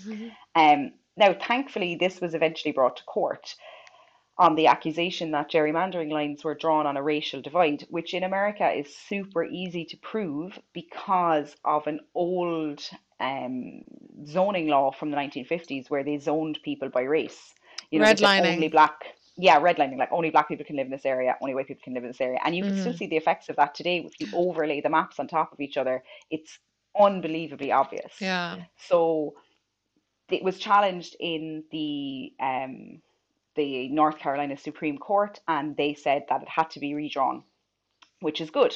Um, 0.55 0.93
now, 1.17 1.33
thankfully, 1.33 1.95
this 1.95 2.21
was 2.21 2.33
eventually 2.33 2.73
brought 2.73 2.97
to 2.97 3.03
court 3.03 3.55
on 4.37 4.55
the 4.55 4.67
accusation 4.67 5.31
that 5.31 5.49
gerrymandering 5.51 6.11
lines 6.11 6.43
were 6.43 6.55
drawn 6.55 6.85
on 6.85 6.97
a 6.97 7.03
racial 7.03 7.41
divide, 7.41 7.85
which 7.89 8.13
in 8.13 8.23
America 8.23 8.69
is 8.71 8.95
super 8.95 9.43
easy 9.45 9.85
to 9.85 9.97
prove 9.97 10.59
because 10.73 11.55
of 11.63 11.87
an 11.87 11.99
old 12.15 12.81
um, 13.19 13.81
zoning 14.25 14.67
law 14.67 14.91
from 14.91 15.09
the 15.11 15.15
1950s 15.17 15.89
where 15.89 16.03
they 16.03 16.17
zoned 16.17 16.59
people 16.63 16.89
by 16.89 17.01
race. 17.01 17.53
You 17.91 17.99
know, 17.99 18.05
said 18.05 18.29
only 18.37 18.67
black, 18.67 19.05
yeah, 19.37 19.59
redlining, 19.59 19.97
like 19.97 20.11
only 20.11 20.29
black 20.31 20.47
people 20.49 20.65
can 20.65 20.75
live 20.75 20.85
in 20.87 20.91
this 20.91 21.05
area, 21.05 21.37
only 21.41 21.55
white 21.55 21.67
people 21.67 21.83
can 21.83 21.93
live 21.93 22.03
in 22.03 22.09
this 22.09 22.21
area. 22.21 22.39
And 22.43 22.55
you 22.55 22.65
can 22.65 22.75
still 22.75 22.93
hmm 22.93 22.95
see 22.95 23.07
the 23.07 23.17
effects 23.17 23.49
of 23.49 23.55
that 23.57 23.75
today 23.75 23.99
if 23.99 24.19
you 24.19 24.27
overlay 24.33 24.81
the 24.81 24.89
maps 24.89 25.19
on 25.19 25.27
top 25.27 25.53
of 25.53 25.59
each 25.61 25.77
other. 25.77 26.03
It's 26.29 26.59
unbelievably 26.99 27.71
obvious. 27.71 28.13
Yeah. 28.19 28.65
So 28.77 29.33
it 30.29 30.43
was 30.43 30.59
challenged 30.59 31.15
in 31.19 31.63
the 31.71 32.33
um, 32.39 33.01
the 33.55 33.89
North 33.89 34.19
Carolina 34.19 34.57
Supreme 34.57 34.97
Court, 34.97 35.39
and 35.47 35.75
they 35.77 35.93
said 35.93 36.25
that 36.29 36.41
it 36.41 36.49
had 36.49 36.69
to 36.71 36.79
be 36.79 36.93
redrawn, 36.93 37.43
which 38.21 38.41
is 38.41 38.49
good. 38.49 38.75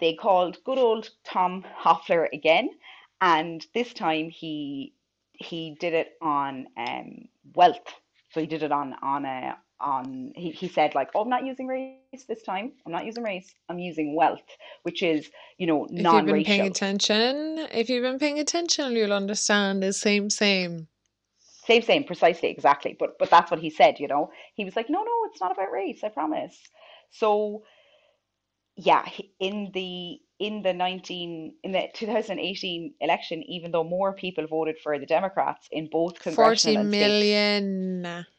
They 0.00 0.14
called 0.14 0.62
good 0.64 0.78
old 0.78 1.10
Tom 1.24 1.64
Hofeller 1.80 2.28
again, 2.32 2.70
and 3.20 3.64
this 3.74 3.92
time 3.92 4.30
he 4.30 4.94
he 5.32 5.76
did 5.78 5.94
it 5.94 6.16
on 6.20 6.66
um, 6.76 7.28
wealth. 7.54 7.94
So 8.30 8.40
he 8.40 8.46
did 8.46 8.62
it 8.62 8.72
on 8.72 8.94
on 9.02 9.24
a 9.24 9.56
on 9.80 10.32
he, 10.34 10.50
he 10.50 10.68
said 10.68 10.94
like, 10.94 11.10
oh, 11.14 11.22
I'm 11.22 11.28
not 11.28 11.44
using 11.44 11.66
race 11.66 12.24
this 12.28 12.42
time. 12.42 12.72
I'm 12.86 12.92
not 12.92 13.04
using 13.04 13.22
race. 13.22 13.54
I'm 13.68 13.78
using 13.78 14.14
wealth, 14.14 14.46
which 14.82 15.02
is 15.02 15.30
you 15.58 15.66
know 15.66 15.86
non-racial 15.90 16.18
If 16.18 16.26
you've 16.26 16.34
been 16.34 16.44
paying 16.44 16.66
attention, 16.66 17.58
if 17.72 17.90
you've 17.90 18.02
been 18.02 18.18
paying 18.18 18.38
attention, 18.38 18.92
you'll 18.92 19.12
understand 19.12 19.82
the 19.82 19.92
same, 19.92 20.30
same. 20.30 20.88
Same, 21.66 21.82
same, 21.82 22.04
precisely, 22.04 22.50
exactly. 22.50 22.96
But 22.98 23.18
but 23.18 23.30
that's 23.30 23.50
what 23.50 23.60
he 23.60 23.70
said, 23.70 24.00
you 24.00 24.08
know. 24.08 24.30
He 24.54 24.64
was 24.64 24.76
like, 24.76 24.90
no, 24.90 25.00
no, 25.02 25.12
it's 25.26 25.40
not 25.40 25.52
about 25.52 25.72
race, 25.72 26.04
I 26.04 26.08
promise. 26.10 26.58
So 27.10 27.64
yeah, 28.76 29.06
in 29.40 29.70
the 29.74 30.18
in 30.42 30.62
the 30.62 30.72
19 30.72 31.54
in 31.62 31.72
the 31.72 31.88
2018 31.94 32.94
election, 33.00 33.44
even 33.44 33.70
though 33.70 33.84
more 33.84 34.12
people 34.12 34.44
voted 34.48 34.76
for 34.82 34.98
the 34.98 35.06
Democrats 35.06 35.68
in 35.70 35.88
both 35.88 36.18
40 36.18 36.20
congressional 36.20 36.82
and 36.82 36.92
state 36.92 37.10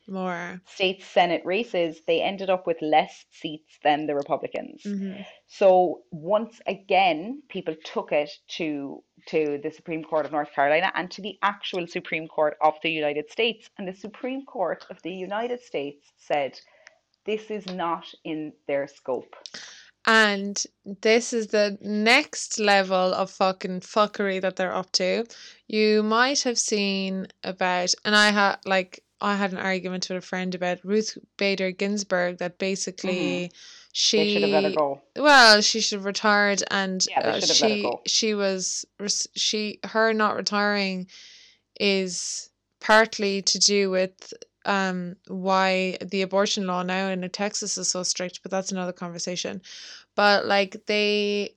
more. 0.08 0.62
state 0.66 1.02
senate 1.02 1.42
races, 1.46 2.02
they 2.06 2.22
ended 2.22 2.50
up 2.50 2.68
with 2.68 2.78
less 2.82 3.26
seats 3.32 3.80
than 3.84 4.06
the 4.06 4.16
Republicans. 4.16 4.84
hmm 4.84 5.22
So 5.48 6.02
once 6.12 6.60
again, 6.68 7.42
people 7.48 7.76
took 7.94 8.12
it 8.12 8.32
to 8.58 9.02
to 9.28 9.60
the 9.64 9.72
Supreme 9.72 10.04
Court 10.04 10.26
of 10.26 10.34
North 10.34 10.52
Carolina 10.54 10.92
and 10.96 11.10
to 11.12 11.22
the 11.22 11.38
actual 11.42 11.88
Supreme 11.88 12.28
Court 12.28 12.58
of 12.60 12.74
the 12.84 12.92
United 12.92 13.32
States. 13.32 13.70
And 13.78 13.88
the 13.88 14.00
Supreme 14.06 14.44
Court 14.46 14.86
of 14.90 14.98
the 15.04 15.16
United 15.30 15.62
States 15.62 16.12
said 16.18 16.60
this 17.26 17.50
is 17.50 17.66
not 17.68 18.06
in 18.26 18.52
their 18.68 18.88
scope. 18.88 19.34
And 20.06 20.62
this 20.86 21.32
is 21.32 21.48
the 21.48 21.78
next 21.82 22.60
level 22.60 23.14
of 23.14 23.32
fucking 23.32 23.82
fuckery 23.82 24.42
that 24.42 24.58
they're 24.58 24.76
up 24.76 24.92
to. 24.94 25.26
You 25.68 26.04
might 26.04 26.42
have 26.42 26.60
seen 26.60 27.28
about, 27.44 27.94
and 28.04 28.16
I 28.16 28.32
had 28.32 28.58
like 28.66 29.04
I 29.22 29.38
had 29.38 29.54
an 29.54 29.58
argument 29.60 30.10
with 30.10 30.18
a 30.18 30.22
friend 30.22 30.54
about 30.54 30.84
Ruth 30.84 31.18
Bader 31.38 31.72
Ginsburg 31.72 32.40
that 32.40 32.58
basically 32.58 33.50
They 34.14 34.34
should 34.34 34.42
have 34.42 34.52
let 34.52 34.64
her 34.66 34.70
she 34.72 34.76
go. 34.76 35.02
well 35.16 35.62
she 35.62 35.80
should 35.80 35.98
have 36.00 36.06
retired 36.06 36.64
and 36.70 37.06
Yeah, 37.10 37.20
uh, 37.22 37.40
should 37.40 37.50
have 37.50 37.62
let 37.62 37.72
her 37.72 37.92
she 38.06 38.12
she 38.12 38.34
was 38.34 38.86
she 39.36 39.80
her 39.86 40.12
not 40.14 40.36
retiring 40.36 41.08
is 41.80 42.50
partly 42.82 43.42
to 43.44 43.60
do 43.60 43.90
with 43.90 44.34
um 44.66 45.16
why 45.28 45.98
the 46.02 46.22
abortion 46.22 46.68
law 46.68 46.84
now 46.84 47.10
in 47.10 47.28
Texas 47.30 47.78
is 47.78 47.90
so 47.90 48.04
strict, 48.04 48.42
but 48.44 48.52
that's 48.52 48.72
another 48.72 48.94
conversation. 48.94 49.62
But 50.16 50.46
like 50.46 50.86
they 50.86 51.56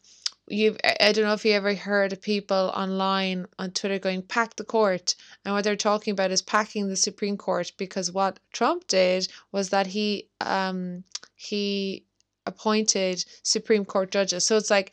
you've 0.48 0.78
I 1.00 1.12
don't 1.12 1.24
know 1.24 1.32
if 1.32 1.44
you 1.44 1.52
ever 1.52 1.74
heard 1.74 2.20
people 2.22 2.72
online 2.74 3.46
on 3.58 3.72
Twitter 3.72 3.98
going 3.98 4.22
pack 4.22 4.56
the 4.56 4.64
court 4.64 5.14
and 5.44 5.54
what 5.54 5.64
they're 5.64 5.76
talking 5.76 6.12
about 6.12 6.30
is 6.30 6.42
packing 6.42 6.88
the 6.88 6.96
Supreme 6.96 7.36
Court 7.36 7.72
because 7.76 8.12
what 8.12 8.38
Trump 8.52 8.86
did 8.86 9.28
was 9.52 9.70
that 9.70 9.88
he 9.88 10.28
um 10.40 11.04
he 11.34 12.04
appointed 12.46 13.24
Supreme 13.42 13.84
Court 13.84 14.10
judges. 14.10 14.46
So 14.46 14.56
it's 14.56 14.70
like 14.70 14.92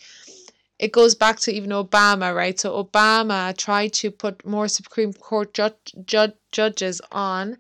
it 0.80 0.92
goes 0.92 1.14
back 1.16 1.40
to 1.42 1.54
even 1.54 1.70
Obama, 1.70 2.36
right? 2.36 2.60
So 2.60 2.84
Obama 2.84 3.56
tried 3.56 3.94
to 3.94 4.12
put 4.12 4.46
more 4.46 4.68
Supreme 4.68 5.14
Court 5.14 5.54
ju- 5.54 5.70
ju- 6.06 6.34
judges 6.52 7.00
on 7.12 7.58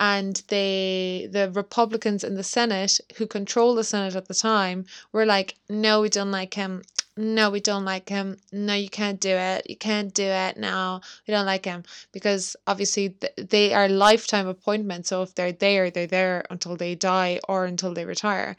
and 0.00 0.42
they 0.48 1.28
the 1.30 1.50
Republicans 1.50 2.24
in 2.24 2.34
the 2.34 2.42
Senate 2.42 2.98
who 3.16 3.26
control 3.26 3.74
the 3.74 3.84
Senate 3.84 4.16
at 4.16 4.28
the 4.28 4.34
time 4.34 4.86
were 5.12 5.26
like, 5.26 5.56
"No, 5.68 6.00
we 6.00 6.08
don't 6.08 6.30
like 6.30 6.54
him. 6.54 6.82
No, 7.18 7.50
we 7.50 7.60
don't 7.60 7.84
like 7.84 8.08
him. 8.08 8.38
No, 8.50 8.72
you 8.72 8.88
can't 8.88 9.20
do 9.20 9.28
it. 9.28 9.68
You 9.68 9.76
can't 9.76 10.14
do 10.14 10.24
it. 10.24 10.56
No, 10.56 11.02
we 11.28 11.32
don't 11.32 11.44
like 11.44 11.66
him." 11.66 11.84
Because 12.12 12.56
obviously 12.66 13.10
th- 13.10 13.34
they 13.36 13.74
are 13.74 13.88
lifetime 13.90 14.48
appointments. 14.48 15.10
So 15.10 15.22
if 15.22 15.34
they're 15.34 15.52
there, 15.52 15.90
they're 15.90 16.06
there 16.06 16.44
until 16.48 16.76
they 16.76 16.94
die 16.94 17.38
or 17.46 17.66
until 17.66 17.92
they 17.92 18.06
retire. 18.06 18.56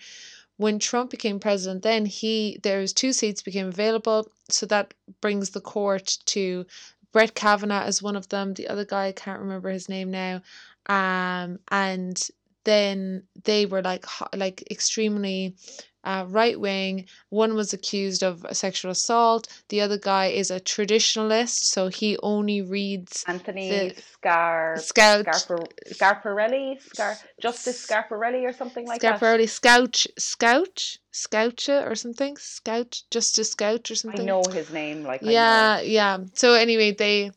When 0.58 0.78
Trump 0.78 1.10
became 1.10 1.40
president, 1.40 1.82
then 1.82 2.06
he 2.06 2.60
there's 2.62 2.94
two 2.94 3.14
seats 3.14 3.42
became 3.42 3.68
available, 3.68 4.30
so 4.48 4.68
that 4.68 4.94
brings 5.22 5.50
the 5.50 5.62
court 5.62 6.20
to 6.26 6.68
Brett 7.12 7.36
Kavanaugh 7.36 7.84
as 7.84 8.02
one 8.02 8.16
of 8.16 8.30
them. 8.30 8.54
The 8.54 8.68
other 8.70 8.86
guy 8.86 9.08
I 9.08 9.12
can't 9.12 9.42
remember 9.42 9.70
his 9.70 9.90
name 9.90 10.12
now, 10.12 10.42
um, 10.88 11.60
and 11.70 12.22
then 12.64 13.24
they 13.44 13.66
were 13.66 13.82
like 13.82 14.06
like 14.36 14.64
extremely 14.72 15.56
uh, 16.04 16.26
right 16.28 16.60
wing. 16.60 17.06
One 17.30 17.56
was 17.56 17.74
accused 17.74 18.24
of 18.24 18.46
sexual 18.52 18.92
assault. 18.92 19.48
The 19.70 19.82
other 19.82 19.98
guy 19.98 20.28
is 20.28 20.52
a 20.52 20.60
traditionalist, 20.60 21.66
so 21.66 21.88
he 21.88 22.18
only 22.24 22.62
reads 22.62 23.24
Anthony 23.28 23.70
the 23.70 24.02
Scar 24.02 24.78
Scarpa, 24.78 25.66
Scarparelli, 25.88 26.82
Scar 26.82 27.18
Justice 27.40 27.86
Scarparelli 27.88 28.44
or 28.44 28.54
something 28.54 28.88
like 28.88 29.02
that. 29.02 29.20
Scaparelli 29.20 29.48
Scout 29.48 30.06
Scout 30.18 30.98
Scoucha 31.14 31.90
or 31.90 31.96
something 31.96 32.38
Scout 32.38 33.04
Justice 33.12 33.52
Scout 33.52 33.92
or 33.92 33.96
something. 33.96 34.22
I 34.22 34.26
know 34.26 34.44
his 34.52 34.72
name, 34.72 35.04
like 35.04 35.22
Yeah, 35.22 35.82
yeah. 35.82 36.20
So 36.34 36.54
anyway, 36.54 36.94
they 36.94 37.32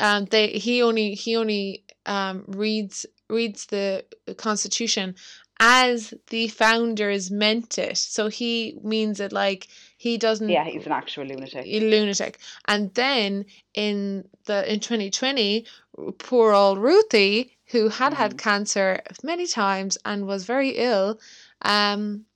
um 0.00 0.24
they 0.26 0.48
he 0.48 0.82
only 0.82 1.14
he 1.14 1.36
only 1.36 1.84
um 2.06 2.44
reads 2.48 3.06
reads 3.28 3.66
the 3.66 4.04
constitution 4.36 5.14
as 5.58 6.12
the 6.28 6.48
founders 6.48 7.30
meant 7.30 7.78
it. 7.78 7.96
So 7.96 8.28
he 8.28 8.78
means 8.82 9.20
it 9.20 9.32
like 9.32 9.68
he 9.96 10.18
doesn't 10.18 10.50
Yeah, 10.50 10.64
he's 10.64 10.86
an 10.86 10.92
actual 10.92 11.24
lunatic. 11.24 11.64
a 11.66 11.80
lunatic. 11.80 12.38
And 12.66 12.92
then 12.94 13.46
in 13.74 14.28
the 14.44 14.70
in 14.72 14.80
2020, 14.80 15.64
poor 16.18 16.52
old 16.52 16.78
Ruthie, 16.78 17.56
who 17.72 17.88
had 17.88 18.12
had 18.14 18.32
Mhm. 18.34 18.38
cancer 18.38 19.00
many 19.22 19.46
times 19.46 19.96
and 20.04 20.26
was 20.26 20.44
very 20.44 20.70
ill, 20.76 21.18
um, 21.62 22.26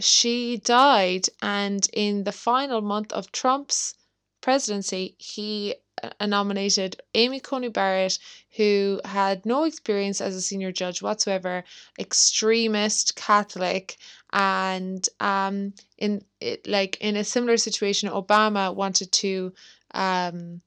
she 0.00 0.56
died. 0.56 1.26
And 1.42 1.88
in 1.92 2.24
the 2.24 2.32
final 2.32 2.80
month 2.80 3.12
of 3.12 3.30
Trump's 3.32 3.94
presidency, 4.40 5.14
he 5.18 5.74
uh, 5.74 5.81
nominated 6.20 7.00
Amy 7.14 7.40
Coney 7.40 7.68
Barrett, 7.68 8.18
who 8.56 9.00
had 9.04 9.44
no 9.46 9.64
experience 9.64 10.20
as 10.20 10.34
a 10.34 10.40
senior 10.40 10.72
judge 10.72 11.02
whatsoever, 11.02 11.64
extremist 11.98 13.16
Catholic, 13.16 13.96
and 14.32 15.06
um, 15.20 15.74
in 15.98 16.24
it, 16.40 16.66
like 16.66 16.96
in 17.00 17.16
a 17.16 17.24
similar 17.24 17.56
situation, 17.56 18.08
Obama 18.08 18.74
wanted 18.74 19.12
to 19.12 19.52
um 19.94 20.62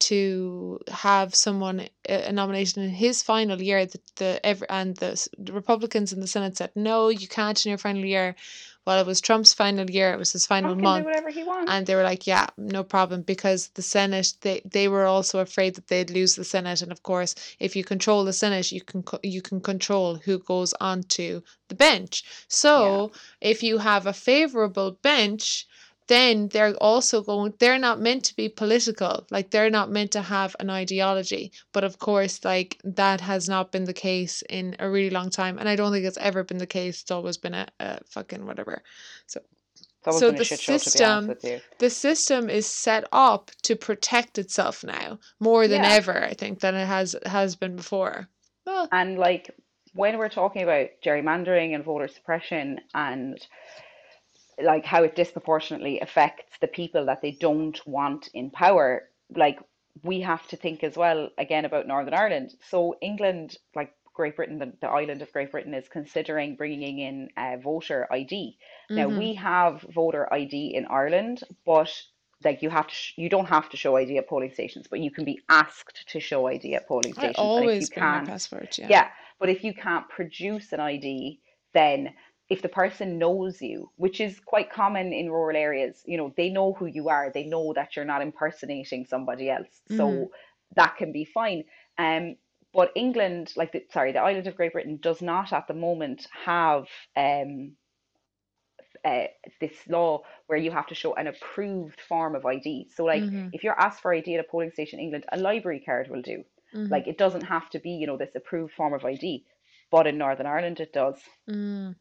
to 0.00 0.80
have 0.88 1.34
someone 1.34 1.88
a 2.08 2.32
nomination 2.32 2.82
in 2.82 2.90
his 2.90 3.22
final 3.22 3.60
year 3.60 3.84
that 3.86 4.00
the 4.16 4.40
ever 4.44 4.66
and 4.70 4.96
the, 4.96 5.28
the 5.38 5.52
Republicans 5.52 6.12
in 6.12 6.20
the 6.20 6.26
Senate 6.26 6.56
said 6.56 6.70
no 6.74 7.08
you 7.08 7.28
can't 7.28 7.64
in 7.64 7.70
your 7.70 7.78
final 7.78 8.04
year. 8.04 8.34
Well 8.86 9.00
it 9.00 9.06
was 9.06 9.20
Trump's 9.20 9.52
final 9.52 9.90
year 9.90 10.12
it 10.12 10.18
was 10.18 10.32
his 10.32 10.46
final 10.46 10.76
month. 10.76 11.04
do 11.04 11.08
whatever 11.08 11.30
he 11.30 11.42
wants. 11.42 11.70
and 11.72 11.86
they 11.86 11.94
were 11.96 12.04
like 12.04 12.26
yeah 12.26 12.46
no 12.56 12.84
problem 12.84 13.22
because 13.22 13.68
the 13.68 13.82
Senate 13.82 14.34
they 14.42 14.60
they 14.64 14.86
were 14.88 15.06
also 15.06 15.40
afraid 15.40 15.74
that 15.74 15.88
they'd 15.88 16.10
lose 16.10 16.36
the 16.36 16.44
Senate. 16.44 16.82
And 16.82 16.92
of 16.92 17.02
course 17.02 17.34
if 17.58 17.74
you 17.74 17.82
control 17.82 18.24
the 18.24 18.32
Senate 18.32 18.70
you 18.70 18.80
can 18.80 19.02
co- 19.02 19.20
you 19.22 19.42
can 19.42 19.60
control 19.60 20.16
who 20.16 20.38
goes 20.38 20.72
onto 20.80 21.42
the 21.68 21.74
bench. 21.74 22.24
So 22.48 23.10
if 23.40 23.62
you 23.62 23.78
have 23.78 24.06
a 24.06 24.12
favorable 24.12 24.92
bench 25.02 25.66
then 26.08 26.48
they're 26.48 26.74
also 26.76 27.22
going 27.22 27.54
they're 27.58 27.78
not 27.78 28.00
meant 28.00 28.24
to 28.24 28.36
be 28.36 28.48
political. 28.48 29.26
Like 29.30 29.50
they're 29.50 29.70
not 29.70 29.90
meant 29.90 30.12
to 30.12 30.22
have 30.22 30.54
an 30.60 30.70
ideology. 30.70 31.52
But 31.72 31.84
of 31.84 31.98
course 31.98 32.44
like 32.44 32.80
that 32.84 33.20
has 33.20 33.48
not 33.48 33.72
been 33.72 33.84
the 33.84 33.92
case 33.92 34.42
in 34.48 34.76
a 34.78 34.88
really 34.88 35.10
long 35.10 35.30
time. 35.30 35.58
And 35.58 35.68
i 35.68 35.76
don't 35.76 35.92
think 35.92 36.04
it's 36.04 36.18
ever 36.18 36.44
been 36.44 36.58
the 36.58 36.66
case. 36.66 37.02
It's 37.02 37.10
always 37.10 37.36
been 37.36 37.54
a, 37.54 37.66
a 37.80 38.00
fucking 38.04 38.46
whatever. 38.46 38.82
Always 40.06 40.20
so 40.20 40.30
the 40.30 40.44
show, 40.44 40.78
system 40.78 41.10
honest 41.10 41.28
with 41.28 41.44
you. 41.44 41.60
the 41.80 41.90
system 41.90 42.48
is 42.48 42.66
set 42.66 43.04
up 43.10 43.50
to 43.62 43.74
protect 43.74 44.38
itself 44.38 44.84
now 44.84 45.18
more 45.40 45.66
than 45.66 45.82
Yeah. 45.82 45.94
ever 45.94 46.22
i 46.22 46.32
think 46.34 46.60
than 46.60 46.76
it 46.76 46.86
has 46.86 47.16
has 47.26 47.56
been 47.56 47.74
before. 47.74 48.28
Well 48.64 48.88
And 48.92 49.18
like 49.18 49.50
when 49.94 50.18
we're 50.18 50.28
talking 50.28 50.62
about 50.62 50.88
gerrymandering 51.04 51.74
and 51.74 51.82
voter 51.82 52.06
suppression 52.06 52.78
and 52.94 53.44
like 54.62 54.84
how 54.84 55.02
it 55.02 55.14
disproportionately 55.16 56.00
affects 56.00 56.58
the 56.60 56.68
people 56.68 57.06
that 57.06 57.22
they 57.22 57.32
don't 57.32 57.80
want 57.86 58.28
in 58.34 58.50
power, 58.50 59.10
like 59.34 59.58
we 60.02 60.20
have 60.20 60.46
to 60.48 60.56
think 60.56 60.82
as 60.84 60.96
well 60.96 61.30
again 61.38 61.64
about 61.64 61.86
Northern 61.86 62.14
Ireland. 62.14 62.54
So 62.68 62.96
England, 63.02 63.56
like 63.74 63.92
Great 64.14 64.36
Britain, 64.36 64.58
the, 64.58 64.72
the 64.80 64.88
island 64.88 65.22
of 65.22 65.32
Great 65.32 65.52
Britain, 65.52 65.74
is 65.74 65.88
considering 65.88 66.56
bringing 66.56 66.98
in 66.98 67.28
uh, 67.36 67.56
voter 67.58 68.06
ID. 68.12 68.58
Now 68.94 69.08
mhm, 69.08 69.08
we 69.08 69.34
have 69.34 69.82
voter 69.94 70.32
ID 70.32 70.74
in 70.74 70.86
Ireland, 70.86 71.42
but 71.64 71.90
like 72.44 72.62
you 72.62 72.70
have 72.70 72.86
to, 72.88 72.94
sh- 72.94 73.14
you 73.16 73.28
don't 73.28 73.46
have 73.48 73.68
to 73.70 73.76
show 73.76 73.96
ID 73.96 74.18
at 74.18 74.28
polling 74.28 74.52
stations, 74.52 74.86
but 74.90 75.00
you 75.00 75.10
can 75.10 75.24
be 75.24 75.40
asked 75.48 76.04
to 76.08 76.20
show 76.20 76.46
ID 76.46 76.74
at 76.74 76.86
polling 76.88 77.14
i 77.16 77.28
stations. 77.30 77.56
You 77.78 77.86
always 77.86 77.90
bring 77.90 78.10
my 78.10 78.20
can't, 78.20 78.30
passport 78.30 78.78
yeah 78.78 78.92
yeah, 78.92 79.08
but 79.38 79.48
if 79.48 79.64
you 79.64 79.74
can't 79.74 80.08
produce 80.08 80.72
an 80.72 80.80
ID, 80.80 81.40
then 81.74 82.14
if 82.48 82.62
the 82.62 82.68
person 82.68 83.18
knows 83.18 83.60
you, 83.60 83.90
which 83.96 84.20
is 84.20 84.40
quite 84.40 84.70
common 84.72 85.12
in 85.12 85.30
rural 85.30 85.56
areas, 85.56 86.02
you 86.06 86.16
know, 86.16 86.32
they 86.36 86.48
know 86.50 86.72
who 86.74 86.86
you 86.86 87.08
are. 87.08 87.30
They 87.32 87.44
know 87.44 87.72
that 87.74 87.96
you're 87.96 88.04
not 88.04 88.22
impersonating 88.22 89.06
somebody 89.06 89.50
else. 89.50 89.82
mhm, 89.90 89.96
So 89.96 90.30
that 90.76 90.96
can 90.96 91.12
be 91.12 91.24
fine. 91.24 91.64
Um, 91.98 92.36
but 92.72 92.92
England, 92.94 93.52
like 93.56 93.72
the, 93.72 93.84
sorry, 93.92 94.12
the 94.12 94.20
island 94.20 94.46
of 94.46 94.56
Great 94.56 94.72
Britain 94.72 94.98
does 95.00 95.22
not 95.22 95.52
at 95.52 95.66
the 95.66 95.74
moment 95.74 96.26
have 96.44 96.86
um, 97.16 97.76
uh, 99.04 99.26
this 99.60 99.86
law 99.88 100.22
where 100.46 100.58
you 100.58 100.70
have 100.70 100.86
to 100.86 100.94
show 100.94 101.14
an 101.14 101.26
approved 101.26 102.00
form 102.00 102.34
of 102.34 102.44
ID. 102.44 102.88
So, 102.94 103.04
like, 103.04 103.30
mhm, 103.30 103.52
if 103.52 103.62
you're 103.64 103.78
asked 103.78 104.00
for 104.00 104.12
ID 104.14 104.34
at 104.34 104.40
a 104.44 104.48
polling 104.48 104.70
station 104.72 104.98
in 104.98 105.04
England, 105.06 105.24
a 105.32 105.38
library 105.38 105.80
card 105.84 106.08
will 106.10 106.22
do. 106.22 106.44
mhm, 106.72 106.88
Like, 106.90 107.06
it 107.06 107.18
doesn't 107.18 107.42
have 107.42 107.68
to 107.70 107.78
be, 107.78 107.90
you 107.90 108.06
know, 108.06 108.16
this 108.16 108.34
approved 108.34 108.74
form 108.74 108.94
of 108.94 109.04
ID. 109.04 109.44
But 109.90 110.06
in 110.06 110.18
Northern 110.18 110.46
Ireland, 110.46 110.80
it 110.80 110.92
does. 110.92 111.20
mm. 111.48 111.94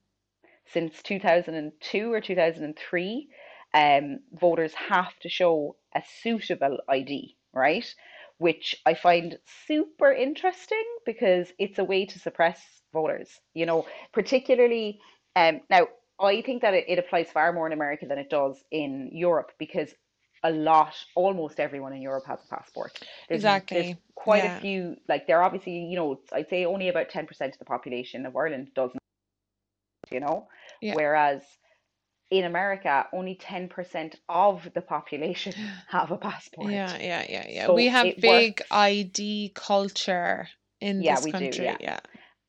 Since 0.67 1.01
2002 1.03 2.11
or 2.11 2.21
2003, 2.21 3.29
um, 3.73 4.19
voters 4.33 4.73
have 4.73 5.17
to 5.19 5.29
show 5.29 5.75
a 5.93 6.01
suitable 6.21 6.79
ID, 6.87 7.35
right? 7.53 7.85
Which 8.37 8.75
I 8.85 8.93
find 8.93 9.37
super 9.67 10.11
interesting 10.11 10.83
because 11.05 11.51
it's 11.59 11.79
a 11.79 11.83
way 11.83 12.05
to 12.05 12.19
suppress 12.19 12.61
voters, 12.93 13.29
you 13.53 13.65
know, 13.65 13.85
particularly 14.13 14.99
um, 15.35 15.61
now 15.69 15.87
I 16.19 16.41
think 16.41 16.61
that 16.61 16.73
it, 16.73 16.85
it 16.87 16.99
applies 16.99 17.29
far 17.29 17.51
more 17.51 17.67
in 17.67 17.73
America 17.73 18.05
than 18.05 18.17
it 18.17 18.29
does 18.29 18.63
in 18.71 19.09
Europe 19.11 19.51
because 19.59 19.93
a 20.43 20.51
lot, 20.51 20.93
almost 21.15 21.59
everyone 21.59 21.93
in 21.93 22.01
Europe 22.01 22.25
has 22.27 22.39
a 22.45 22.55
passport. 22.55 22.91
There's 23.27 23.41
there's 23.41 23.87
Exactly. 23.87 23.97
quite 24.15 24.45
a 24.45 24.59
few, 24.61 24.95
like 25.09 25.27
there 25.27 25.39
are 25.39 25.43
obviously, 25.43 25.79
you 25.79 25.95
know, 25.95 26.19
I'd 26.31 26.49
say 26.49 26.65
only 26.65 26.89
about 26.89 27.09
10% 27.09 27.29
of 27.41 27.57
the 27.57 27.65
population 27.65 28.25
of 28.25 28.35
Ireland 28.35 28.71
does 28.75 28.91
not, 28.93 29.01
you 30.11 30.19
know, 30.19 30.47
Yeah. 30.81 30.95
whereas 30.95 31.43
in 32.31 32.45
America, 32.45 33.07
only 33.13 33.35
10% 33.35 34.19
of 34.29 34.71
the 34.73 34.81
population 34.81 35.53
have 35.87 36.11
a 36.11 36.17
passport. 36.17 36.71
Yeah, 36.71 36.97
yeah, 36.99 37.25
yeah, 37.29 37.45
yeah. 37.49 37.69
We 37.69 37.85
have 37.87 38.19
big 38.19 38.61
works. 38.61 38.71
ID 38.71 39.51
culture 39.55 40.49
in 40.81 41.03
Yeah, 41.03 41.03
this 41.03 41.19
we 41.19 41.31
do, 41.33 41.45
country. 41.45 41.61
yeah. 41.61 41.79
Yeah. 41.79 41.99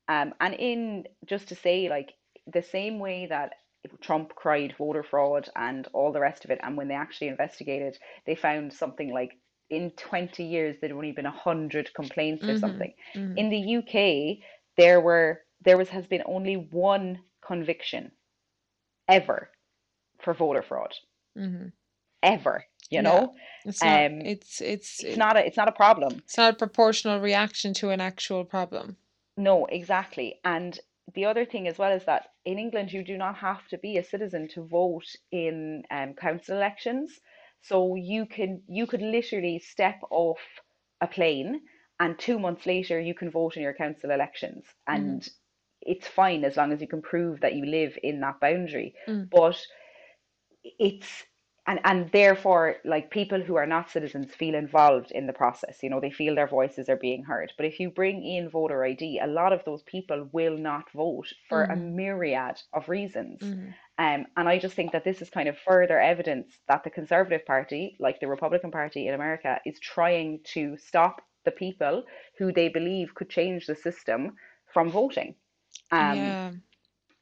Um, 0.07 0.33
and 0.39 0.53
in 0.55 1.05
just 1.25 1.49
to 1.49 1.55
say, 1.55 1.89
like 1.89 2.13
the 2.47 2.61
same 2.63 2.99
way 2.99 3.25
that 3.27 3.53
Trump 4.01 4.35
cried 4.35 4.75
voter 4.77 5.03
fraud 5.03 5.49
and 5.55 5.87
all 5.93 6.11
the 6.11 6.19
rest 6.19 6.45
of 6.45 6.51
it, 6.51 6.59
and 6.63 6.77
when 6.77 6.87
they 6.87 6.95
actually 6.95 7.27
investigated, 7.27 7.97
they 8.25 8.35
found 8.35 8.73
something 8.73 9.13
like 9.13 9.37
in 9.69 9.91
20 9.91 10.43
years 10.45 10.77
there'd 10.79 10.93
only 10.93 11.11
been 11.11 11.25
100 11.25 11.93
complaints 11.93 12.47
or 12.49 12.55
Mhm. 12.55 12.57
something. 12.57 12.93
mhm. 13.15 13.35
In 13.35 13.49
the 13.49 13.57
UK, 13.59 14.43
there 14.77 15.01
were 15.01 15.41
there 15.61 15.77
was 15.77 15.89
has 15.89 16.07
been 16.07 16.23
only 16.25 16.55
one 16.55 17.19
conviction 17.47 18.11
ever 19.07 19.49
for 20.19 20.33
voter 20.33 20.61
fraud. 20.61 20.93
Mm-hmm. 21.37 21.67
ever. 22.23 22.65
You 22.89 22.97
Yeah. 22.97 23.01
know, 23.01 23.35
It's 23.65 23.83
not. 23.83 24.05
um, 24.05 24.21
it's 24.21 24.61
it's 24.61 25.03
it's 25.03 25.17
not 25.17 25.37
a 25.37 25.45
it's 25.45 25.57
not 25.57 25.67
a 25.67 25.73
problem. 25.83 26.13
it's 26.25 26.37
not 26.37 26.53
a 26.53 26.57
proportional 26.57 27.19
reaction 27.19 27.73
to 27.75 27.89
an 27.89 28.01
actual 28.01 28.43
problem. 28.45 28.97
No, 29.37 29.65
exactly. 29.65 30.39
And 30.43 30.79
the 31.13 31.25
other 31.25 31.45
thing 31.45 31.67
as 31.67 31.77
well 31.77 31.91
is 31.91 32.05
that 32.05 32.23
in 32.45 32.57
England, 32.57 32.91
you 32.91 33.03
do 33.03 33.17
not 33.17 33.35
have 33.37 33.67
to 33.69 33.77
be 33.77 33.97
a 33.97 34.03
citizen 34.03 34.47
to 34.55 34.63
vote 34.65 35.05
in 35.31 35.83
um, 35.91 36.13
council 36.15 36.55
elections. 36.55 37.19
So 37.61 37.95
you 37.95 38.25
can 38.25 38.63
you 38.67 38.87
could 38.87 39.01
literally 39.01 39.59
step 39.59 39.99
off 40.09 40.39
a 41.01 41.07
plane, 41.07 41.61
and 41.99 42.17
two 42.17 42.39
months 42.39 42.65
later, 42.65 42.99
you 42.99 43.13
can 43.13 43.29
vote 43.29 43.57
in 43.57 43.63
your 43.63 43.73
council 43.73 44.11
elections, 44.11 44.63
and 44.87 45.27
it's 45.87 46.07
fine 46.07 46.43
as 46.45 46.57
long 46.57 46.71
as 46.73 46.81
you 46.81 46.87
can 46.87 47.01
prove 47.01 47.41
that 47.41 47.55
you 47.55 47.65
live 47.65 47.97
in 48.03 48.19
that 48.21 48.39
boundary. 48.39 48.95
Mm. 49.07 49.29
But 49.31 49.57
it's 50.63 51.25
and 51.67 51.79
and 51.83 52.11
therefore 52.11 52.77
like 52.85 53.11
people 53.11 53.41
who 53.41 53.55
are 53.55 53.65
not 53.65 53.89
citizens 53.89 54.33
feel 54.33 54.55
involved 54.55 55.11
in 55.11 55.27
the 55.27 55.33
process 55.33 55.83
you 55.83 55.89
know 55.89 55.99
they 55.99 56.11
feel 56.11 56.35
their 56.35 56.47
voices 56.47 56.89
are 56.89 56.97
being 56.97 57.23
heard 57.23 57.51
but 57.57 57.65
if 57.65 57.79
you 57.79 57.89
bring 57.89 58.23
in 58.25 58.49
voter 58.49 58.83
id 58.85 59.19
a 59.19 59.27
lot 59.27 59.53
of 59.53 59.63
those 59.65 59.83
people 59.83 60.29
will 60.33 60.57
not 60.57 60.91
vote 60.91 61.27
for 61.49 61.65
a 61.65 61.75
Mhm. 61.75 61.93
myriad 61.95 62.61
of 62.73 62.89
reasons 62.89 63.41
Mhm. 63.41 63.75
um, 63.97 64.25
and 64.37 64.49
i 64.49 64.57
just 64.57 64.75
think 64.75 64.91
that 64.91 65.03
this 65.03 65.21
is 65.21 65.29
kind 65.29 65.49
of 65.49 65.57
further 65.57 65.99
evidence 65.99 66.59
that 66.67 66.83
the 66.83 66.89
conservative 66.89 67.45
party 67.45 67.95
like 67.99 68.19
the 68.19 68.27
republican 68.27 68.71
party 68.71 69.07
in 69.07 69.13
america 69.13 69.59
is 69.65 69.79
trying 69.79 70.39
to 70.43 70.77
stop 70.77 71.21
the 71.45 71.51
people 71.51 72.03
who 72.37 72.51
they 72.51 72.67
believe 72.69 73.15
could 73.15 73.29
change 73.29 73.65
the 73.67 73.75
system 73.75 74.35
from 74.73 74.89
voting 74.91 75.35
um, 75.91 76.17
Yeah. 76.17 76.51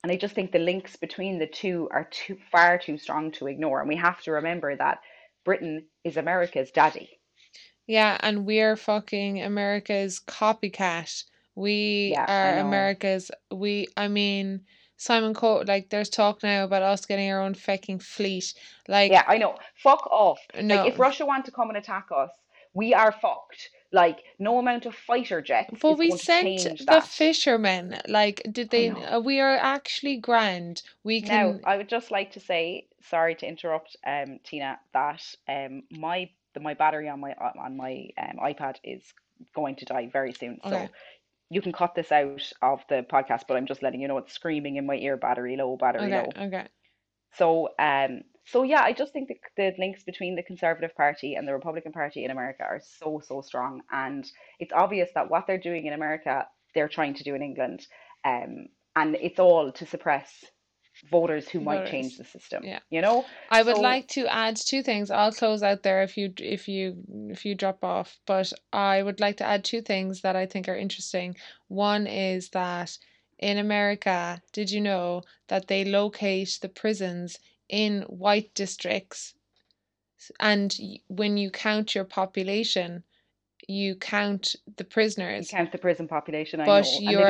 and 0.04 0.12
I 0.12 0.16
just 0.18 0.36
think 0.36 0.52
the 0.52 0.60
links 0.60 0.96
between 0.96 1.40
the 1.40 1.48
two 1.48 1.88
are 1.92 2.06
too 2.12 2.38
far 2.52 2.78
too 2.78 2.98
strong 2.98 3.32
to 3.34 3.48
ignore. 3.48 3.80
And 3.80 3.90
we 3.90 3.96
have 3.98 4.22
to 4.24 4.32
remember 4.32 4.76
that 4.76 5.00
Britain 5.44 5.86
is 6.04 6.18
America's 6.18 6.72
daddy. 6.72 7.10
Yeah, 7.88 8.18
and 8.22 8.46
we're 8.46 8.76
fucking 8.76 9.42
America's 9.44 10.20
copycat. 10.20 11.24
We 11.56 12.10
Yeah, 12.14 12.26
are. 12.28 12.60
America's 12.60 13.32
we 13.52 13.88
I 13.96 14.08
mean 14.08 14.62
Simon 14.98 15.34
Co 15.34 15.58
like 15.68 15.90
there's 15.90 16.10
talk 16.10 16.42
now 16.42 16.64
about 16.64 16.82
us 16.82 17.06
getting 17.06 17.30
our 17.32 17.42
own 17.42 17.54
fucking 17.54 18.00
fleet. 18.00 18.54
Like 18.88 19.12
Yeah, 19.12 19.24
I 19.28 19.38
know. 19.38 19.56
Fuck 19.84 20.08
off. 20.08 20.40
no. 20.62 20.76
Like 20.76 20.94
if 20.94 21.00
Russia 21.00 21.26
want 21.26 21.46
to 21.46 21.52
come 21.52 21.70
and 21.70 21.78
attack 21.78 22.08
us, 22.16 22.32
we 22.74 22.94
are 22.94 23.12
fucked. 23.12 23.70
Like 23.96 24.24
no 24.40 24.60
amount 24.60 24.86
of 24.88 24.96
fighter 24.96 25.42
jets 25.42 25.82
But 25.82 25.98
we 25.98 26.12
sent 26.12 26.86
the 26.88 27.02
that. 27.02 27.02
fishermen. 27.02 28.02
Like, 28.08 28.42
did 28.52 28.70
they? 28.72 28.90
Uh, 28.90 29.20
we 29.20 29.40
are 29.40 29.56
actually 29.58 30.18
grand. 30.18 30.84
We 31.04 31.22
can. 31.22 31.56
Now. 31.56 31.60
I 31.66 31.78
would 31.78 31.90
just 31.90 32.12
like 32.12 32.32
to 32.34 32.40
say, 32.40 32.88
sorry 33.02 33.36
to 33.36 33.48
interrupt, 33.48 33.96
um, 34.06 34.40
Tina, 34.44 34.80
that 34.94 35.36
um, 35.48 35.84
my 35.92 36.30
the, 36.54 36.60
my 36.62 36.74
battery 36.74 37.10
on 37.10 37.20
my 37.22 37.34
on 37.34 37.78
my 37.78 38.10
um, 38.18 38.38
iPad 38.44 38.78
is 38.84 39.14
going 39.56 39.76
to 39.78 39.86
die 39.86 40.08
very 40.12 40.34
soon. 40.34 40.62
So 40.64 40.78
Okay. 40.78 40.90
you 41.50 41.62
can 41.62 41.74
cut 41.74 41.96
this 41.96 42.12
out 42.12 42.52
of 42.62 42.86
the 42.90 43.04
podcast, 43.04 43.44
but 43.48 43.58
I'm 43.58 43.66
just 43.68 43.82
letting 43.84 44.02
you 44.02 44.08
know 44.08 44.18
it's 44.18 44.34
screaming 44.34 44.76
in 44.78 44.86
my 44.86 44.96
ear, 44.96 45.18
battery 45.18 45.56
low, 45.58 45.78
battery 45.78 46.12
Okay. 46.12 46.14
low. 46.14 46.36
Okay. 46.38 46.68
So, 47.34 47.70
um, 47.80 48.24
so 48.46 48.64
yeah, 48.64 48.82
I 48.82 48.94
just 48.94 49.12
think 49.14 49.28
the, 49.28 49.36
the 49.58 49.74
links 49.78 50.04
between 50.04 50.36
the 50.36 50.44
Conservative 50.44 50.96
Party 50.96 51.36
and 51.36 51.48
the 51.48 51.54
Republican 51.54 51.92
Party 51.92 52.24
in 52.24 52.32
America 52.32 52.64
are 52.64 52.82
so, 53.00 53.22
so 53.26 53.42
strong. 53.42 53.82
And 53.92 54.26
it's 54.60 54.74
obvious 54.74 55.10
that 55.16 55.30
what 55.30 55.48
they're 55.48 55.58
doing 55.58 55.86
in 55.88 55.94
America, 55.94 56.48
they're 56.74 56.88
trying 56.88 57.16
to 57.16 57.24
do 57.24 57.36
in 57.36 57.42
England. 57.42 57.86
Um, 58.24 58.68
and 58.96 59.16
it's 59.16 59.40
all 59.40 59.72
to 59.72 59.86
suppress 59.86 60.46
voters 61.12 61.50
who 61.50 61.60
might 61.60 61.88
change 61.88 62.18
the 62.18 62.24
system, 62.24 62.64
Yeah. 62.64 62.80
you 62.90 63.02
know? 63.02 63.26
I 63.50 63.64
would 63.64 63.76
So, 63.76 63.82
like 63.82 64.08
to 64.10 64.28
add 64.28 64.56
two 64.56 64.82
things. 64.82 65.12
I'll 65.12 65.34
close 65.34 65.62
out 65.62 65.84
there 65.84 66.04
if 66.04 66.16
you 66.16 66.34
if 66.38 66.70
you 66.70 67.04
if 67.30 67.46
you 67.46 67.54
drop 67.56 67.84
off, 67.84 68.18
but 68.26 68.54
I 68.72 69.04
would 69.04 69.20
like 69.20 69.38
to 69.38 69.44
add 69.44 69.66
two 69.66 69.82
things 69.82 70.22
that 70.22 70.36
I 70.38 70.46
think 70.46 70.70
are 70.70 70.76
interesting. 70.78 71.36
One 71.68 72.08
is 72.08 72.50
that 72.52 72.98
in 73.40 73.58
America, 73.58 74.42
did 74.54 74.72
you 74.72 74.80
know 74.80 75.24
that 75.50 75.68
they 75.68 75.84
locate 75.84 76.60
the 76.62 76.70
prisons 76.70 77.38
in 77.70 78.02
white 78.04 78.54
districts 78.54 79.36
and 80.40 80.78
when 81.08 81.38
you 81.38 81.50
count 81.52 81.96
your 81.96 82.06
population, 82.06 83.04
you 83.68 83.96
count 83.96 84.56
the 84.78 84.84
you 84.84 84.90
prisoners 84.90 85.50
count 85.50 85.72
the 85.72 85.78
prison 85.78 86.08
population, 86.08 86.60
I 86.62 86.66
but 86.66 86.86
know, 86.86 87.12
you're 87.12 87.28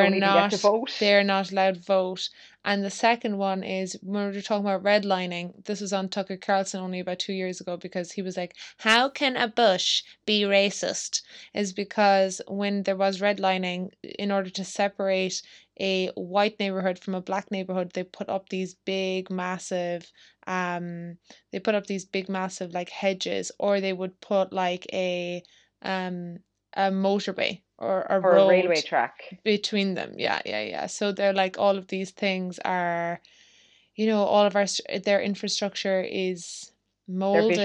vote. 0.58 0.96
they're 1.00 1.24
not 1.24 1.52
allowed 1.52 1.76
to 1.76 1.82
vote 1.82 2.30
and 2.66 2.84
the 2.84 2.90
second 2.90 3.38
one 3.38 3.64
is 3.64 3.98
when 4.02 4.30
we 4.30 4.36
were 4.36 4.42
talking 4.42 4.66
about 4.66 4.84
redlining 4.84 5.64
this 5.66 5.82
was 5.82 5.94
on 5.94 6.10
tucker 6.10 6.36
carlson 6.36 6.82
only 6.82 7.00
about 7.00 7.20
two 7.20 7.34
years 7.34 7.62
ago 7.62 7.78
because 7.78 8.12
he 8.12 8.22
was 8.22 8.36
like 8.36 8.56
how 8.80 9.08
can 9.08 9.38
a 9.38 9.48
bush 9.48 10.04
be 10.26 10.42
racist 10.42 11.22
is 11.54 11.72
because 11.72 12.42
when 12.48 12.84
there 12.84 12.96
was 12.96 13.22
redlining 13.22 13.90
in 14.04 14.32
order 14.32 14.50
to 14.50 14.66
separate 14.66 15.42
a 15.80 16.08
white 16.16 16.60
neighborhood 16.60 16.98
from 16.98 17.16
a 17.16 17.22
black 17.22 17.52
neighborhood 17.52 17.92
they 17.94 18.04
put 18.04 18.30
up 18.30 18.50
these 18.50 18.74
big 18.86 19.30
massive 19.30 20.12
um 20.48 21.18
they 21.52 21.60
put 21.60 21.76
up 21.76 21.86
these 21.88 22.06
big 22.06 22.30
massive 22.30 22.74
like 22.74 22.90
hedges 22.90 23.52
or 23.60 23.80
they 23.80 23.94
would 23.94 24.20
put 24.22 24.52
like 24.54 24.86
a 24.94 25.44
um 25.82 26.40
a 26.74 26.92
motorway 26.92 27.62
or 27.78 28.02
a 28.10 28.20
Or 28.20 28.38
a 28.38 28.48
railway 28.48 28.82
track. 28.82 29.40
between 29.44 29.94
them. 29.96 30.14
Yeah, 30.18 30.42
yeah, 30.46 30.62
yeah. 30.62 30.88
So 30.88 31.12
they're 31.12 31.34
like 31.34 31.58
all 31.58 31.78
of 31.78 31.88
these 31.88 32.12
things 32.12 32.60
are, 32.66 33.22
you 33.96 34.08
know, 34.08 34.24
all 34.24 34.46
of 34.46 34.56
our 34.56 34.66
their 35.04 35.22
infrastructure 35.22 36.02
is 36.02 36.72
molded 37.08 37.60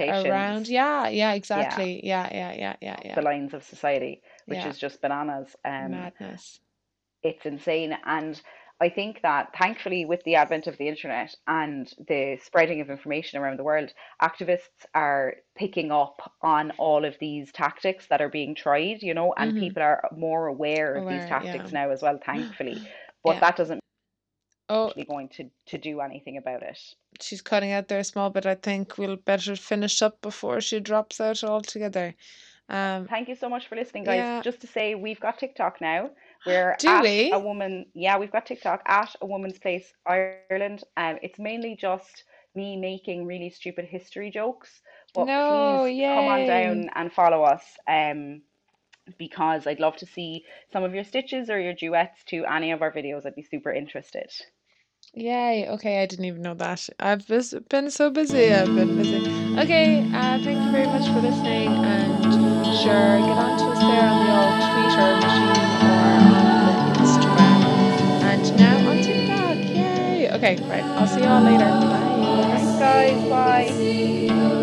around. 0.00 0.68
Yeah, 0.68 1.08
yeah, 1.08 1.32
exactly. 1.32 2.00
Yeah, 2.04 2.28
yeah, 2.32 2.52
yeah, 2.52 2.76
yeah, 2.80 2.96
yeah, 3.04 3.14
the 3.14 3.22
lines 3.22 3.54
of 3.54 3.62
society, 3.64 4.22
which 4.46 4.64
is 4.64 4.78
just 4.78 5.00
bananas. 5.00 5.56
Um, 5.64 5.90
Madness. 5.90 6.60
it's 7.22 7.46
insane. 7.46 7.96
And 8.04 8.40
I 8.84 8.90
think 8.90 9.22
that 9.22 9.54
thankfully, 9.58 10.04
with 10.04 10.22
the 10.24 10.34
advent 10.34 10.66
of 10.66 10.76
the 10.76 10.88
internet 10.88 11.34
and 11.46 11.90
the 12.06 12.38
spreading 12.44 12.82
of 12.82 12.90
information 12.90 13.40
around 13.40 13.58
the 13.58 13.64
world, 13.64 13.90
activists 14.20 14.84
are 14.94 15.36
picking 15.56 15.90
up 15.90 16.34
on 16.42 16.72
all 16.72 17.06
of 17.06 17.16
these 17.18 17.50
tactics 17.50 18.06
that 18.08 18.20
are 18.20 18.28
being 18.28 18.54
tried, 18.54 19.02
you 19.02 19.14
know, 19.14 19.32
and 19.38 19.52
Mm-hmm. 19.52 19.58
people 19.64 19.82
are 19.82 20.06
more 20.14 20.48
aware 20.48 20.96
of 20.96 21.08
these 21.08 21.24
Aware. 21.24 21.44
Yeah. 21.44 21.52
tactics 21.52 21.72
now 21.72 21.90
as 21.90 22.02
well, 22.02 22.18
thankfully. 22.26 22.76
But 23.24 23.36
Yeah. 23.36 23.40
that 23.40 23.56
doesn't 23.56 23.80
Oh, 24.68 24.88
actually 24.88 25.04
going 25.04 25.28
to, 25.30 25.50
to 25.66 25.78
do 25.78 26.00
anything 26.00 26.36
about 26.36 26.62
it. 26.62 26.78
she's 27.20 27.40
cutting 27.42 27.72
out 27.72 27.88
there 27.88 28.04
small, 28.04 28.28
but 28.30 28.44
I 28.44 28.54
think 28.54 28.98
we'll 28.98 29.16
better 29.16 29.56
finish 29.56 30.02
up 30.02 30.20
before 30.20 30.60
she 30.60 30.80
drops 30.80 31.20
out 31.20 31.42
altogether. 31.42 32.14
Um, 32.68 33.06
Thank 33.06 33.28
you 33.28 33.34
so 33.36 33.48
much 33.48 33.66
for 33.68 33.76
listening, 33.76 34.04
guys. 34.04 34.18
yeah. 34.18 34.42
Just 34.42 34.60
to 34.60 34.66
say, 34.66 34.94
we've 34.94 35.20
got 35.20 35.38
TikTok 35.38 35.80
now. 35.80 36.10
We're 36.46 36.76
Do 36.78 36.88
at 36.88 37.02
we? 37.02 37.30
a 37.32 37.38
woman. 37.38 37.86
Yeah, 37.94 38.18
we've 38.18 38.32
got 38.32 38.46
TikTok 38.46 38.82
at 38.86 39.14
a 39.20 39.26
woman's 39.26 39.58
place 39.58 39.92
Ireland. 40.06 40.84
Um, 40.96 41.18
it's 41.22 41.38
mainly 41.38 41.76
just 41.80 42.24
me 42.54 42.76
making 42.76 43.26
really 43.26 43.50
stupid 43.50 43.86
history 43.86 44.30
jokes. 44.30 44.70
But 45.14 45.26
No, 45.26 45.82
please 45.84 46.02
come 46.02 46.24
on 46.26 46.46
down 46.46 46.90
and 46.94 47.12
follow 47.12 47.42
us. 47.42 47.62
Um, 47.88 48.42
because 49.18 49.66
I'd 49.66 49.80
love 49.80 49.96
to 49.98 50.06
see 50.06 50.44
some 50.72 50.82
of 50.82 50.94
your 50.94 51.04
stitches 51.04 51.50
or 51.50 51.60
your 51.60 51.74
duets 51.74 52.24
to 52.28 52.44
any 52.46 52.72
of 52.72 52.82
our 52.82 52.92
videos. 52.92 53.26
I'd 53.26 53.34
be 53.34 53.42
super 53.42 53.72
interested. 53.72 54.30
Yay. 55.12 55.68
Okay, 55.68 56.02
I 56.02 56.06
didn't 56.06 56.24
even 56.24 56.42
know 56.42 56.54
that. 56.54 56.88
I've 56.98 57.26
been 57.26 57.90
so 57.90 58.10
busy. 58.10 58.52
I've 58.52 58.74
been 58.74 58.96
busy. 58.96 59.18
Okay, 59.58 60.00
uh, 60.12 60.42
thank 60.42 60.58
you 60.64 60.72
very 60.72 60.86
much 60.86 61.06
for 61.12 61.20
listening. 61.20 61.68
And 61.68 62.24
sure, 62.78 63.18
get 63.20 63.38
on 63.38 63.58
to 63.58 63.64
us 63.66 63.78
there 63.78 64.08
on 64.08 64.26
the 64.26 64.32
old 64.32 64.56
Twitter 64.72 65.26
machine 65.26 65.63
Okay, 70.44 70.62
right. 70.68 70.84
I'll 70.84 71.06
see 71.06 71.22
y'all 71.22 71.42
later. 71.42 71.64
Bye. 71.64 72.58
Thanks, 72.58 72.78
guys. 72.78 73.70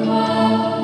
Bye. 0.05 0.77